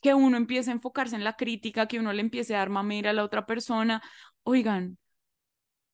que 0.01 0.13
uno 0.13 0.37
empiece 0.37 0.69
a 0.69 0.73
enfocarse 0.73 1.15
en 1.15 1.23
la 1.23 1.37
crítica, 1.37 1.87
que 1.87 1.99
uno 1.99 2.13
le 2.13 2.21
empiece 2.21 2.55
a 2.55 2.59
dar 2.59 2.69
mamera 2.69 3.11
a 3.11 3.13
la 3.13 3.23
otra 3.23 3.45
persona. 3.45 4.03
Oigan, 4.43 4.97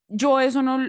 yo 0.08 0.40
eso 0.40 0.64
no, 0.64 0.80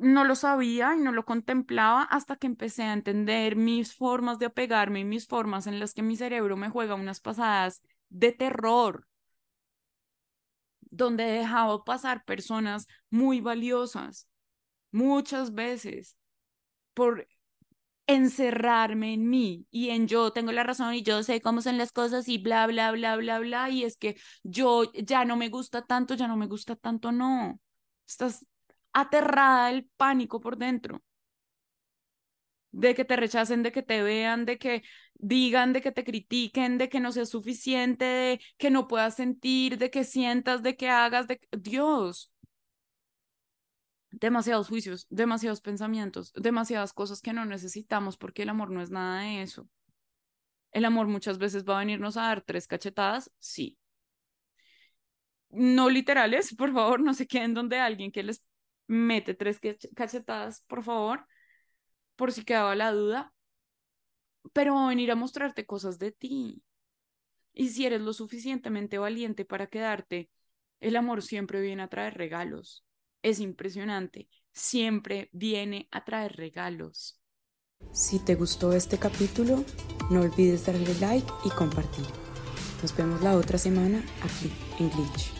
no 0.00 0.24
lo 0.24 0.34
sabía 0.34 0.94
y 0.96 1.00
no 1.00 1.12
lo 1.12 1.24
contemplaba 1.26 2.02
hasta 2.04 2.36
que 2.36 2.46
empecé 2.46 2.82
a 2.84 2.94
entender 2.94 3.54
mis 3.54 3.94
formas 3.94 4.38
de 4.38 4.46
apegarme 4.46 5.00
y 5.00 5.04
mis 5.04 5.26
formas 5.26 5.66
en 5.66 5.78
las 5.78 5.92
que 5.92 6.02
mi 6.02 6.16
cerebro 6.16 6.56
me 6.56 6.70
juega 6.70 6.94
unas 6.94 7.20
pasadas 7.20 7.82
de 8.10 8.32
terror, 8.32 9.06
donde 10.90 11.24
he 11.28 11.38
dejado 11.40 11.84
pasar 11.84 12.24
personas 12.24 12.86
muy 13.10 13.40
valiosas, 13.40 14.28
muchas 14.92 15.54
veces, 15.54 16.16
por 16.94 17.28
encerrarme 18.08 19.14
en 19.14 19.30
mí 19.30 19.66
y 19.70 19.90
en 19.90 20.08
yo 20.08 20.32
tengo 20.32 20.52
la 20.52 20.64
razón 20.64 20.94
y 20.94 21.02
yo 21.02 21.22
sé 21.22 21.40
cómo 21.42 21.62
son 21.62 21.78
las 21.78 21.92
cosas 21.92 22.28
y 22.28 22.38
bla, 22.38 22.66
bla, 22.66 22.92
bla, 22.92 23.16
bla, 23.16 23.38
bla, 23.40 23.70
y 23.70 23.84
es 23.84 23.96
que 23.98 24.16
yo 24.44 24.92
ya 24.94 25.24
no 25.24 25.36
me 25.36 25.48
gusta 25.50 25.82
tanto, 25.84 26.14
ya 26.14 26.28
no 26.28 26.36
me 26.36 26.46
gusta 26.48 26.76
tanto, 26.76 27.12
no. 27.12 27.60
Estás 28.08 28.46
aterrada 28.92 29.68
del 29.68 29.90
pánico 29.96 30.40
por 30.40 30.58
dentro. 30.58 31.02
De 32.72 32.94
que 32.94 33.04
te 33.04 33.16
rechacen, 33.16 33.62
de 33.62 33.72
que 33.72 33.82
te 33.82 34.02
vean, 34.02 34.44
de 34.46 34.58
que 34.58 34.82
digan, 35.14 35.72
de 35.72 35.80
que 35.82 35.92
te 35.92 36.04
critiquen, 36.04 36.78
de 36.78 36.88
que 36.88 37.00
no 37.00 37.12
sea 37.12 37.26
suficiente, 37.26 38.04
de 38.04 38.40
que 38.58 38.70
no 38.70 38.86
puedas 38.88 39.16
sentir, 39.16 39.78
de 39.78 39.90
que 39.90 40.04
sientas, 40.04 40.62
de 40.62 40.76
que 40.76 40.88
hagas, 40.88 41.26
de 41.26 41.40
Dios, 41.52 42.32
demasiados 44.10 44.68
juicios, 44.68 45.06
demasiados 45.10 45.60
pensamientos, 45.60 46.32
demasiadas 46.34 46.92
cosas 46.92 47.20
que 47.20 47.32
no 47.32 47.44
necesitamos 47.44 48.16
porque 48.16 48.42
el 48.42 48.48
amor 48.48 48.70
no 48.70 48.82
es 48.82 48.90
nada 48.90 49.22
de 49.22 49.42
eso. 49.42 49.68
El 50.72 50.84
amor 50.84 51.06
muchas 51.06 51.38
veces 51.38 51.64
va 51.64 51.76
a 51.76 51.80
venirnos 51.80 52.16
a 52.16 52.22
dar 52.22 52.42
tres 52.42 52.66
cachetadas, 52.66 53.30
sí. 53.38 53.76
No 55.50 55.88
literales, 55.90 56.54
por 56.56 56.72
favor, 56.72 57.00
no 57.00 57.14
se 57.14 57.26
queden 57.26 57.54
donde 57.54 57.78
alguien 57.78 58.12
que 58.12 58.22
les 58.22 58.42
mete 58.86 59.34
tres 59.34 59.60
cachetadas, 59.94 60.62
por 60.66 60.82
favor, 60.82 61.26
por 62.20 62.32
si 62.32 62.44
quedaba 62.44 62.74
la 62.74 62.92
duda, 62.92 63.32
pero 64.52 64.74
va 64.74 64.84
a 64.84 64.88
venir 64.90 65.10
a 65.10 65.16
mostrarte 65.16 65.64
cosas 65.64 65.98
de 65.98 66.12
ti. 66.12 66.62
Y 67.54 67.70
si 67.70 67.86
eres 67.86 68.02
lo 68.02 68.12
suficientemente 68.12 68.98
valiente 68.98 69.46
para 69.46 69.68
quedarte 69.68 70.30
El 70.80 70.96
amor 70.96 71.22
siempre 71.22 71.62
viene 71.62 71.82
a 71.82 71.88
traer 71.88 72.18
regalos. 72.18 72.84
Es 73.22 73.40
impresionante. 73.40 74.28
Siempre 74.52 75.30
viene 75.32 75.88
a 75.90 76.04
traer 76.04 76.36
regalos. 76.36 77.20
Si 77.92 78.18
te 78.18 78.34
gustó 78.34 78.74
este 78.74 78.98
capítulo, 78.98 79.64
no 80.10 80.20
olvides 80.20 80.66
darle 80.66 80.94
like 81.00 81.30
y 81.44 81.50
compartir. 81.50 82.06
Nos 82.82 82.94
vemos 82.96 83.22
la 83.22 83.36
otra 83.36 83.56
semana 83.56 84.04
aquí 84.22 84.52
en 84.78 84.90
Glitch. 84.90 85.39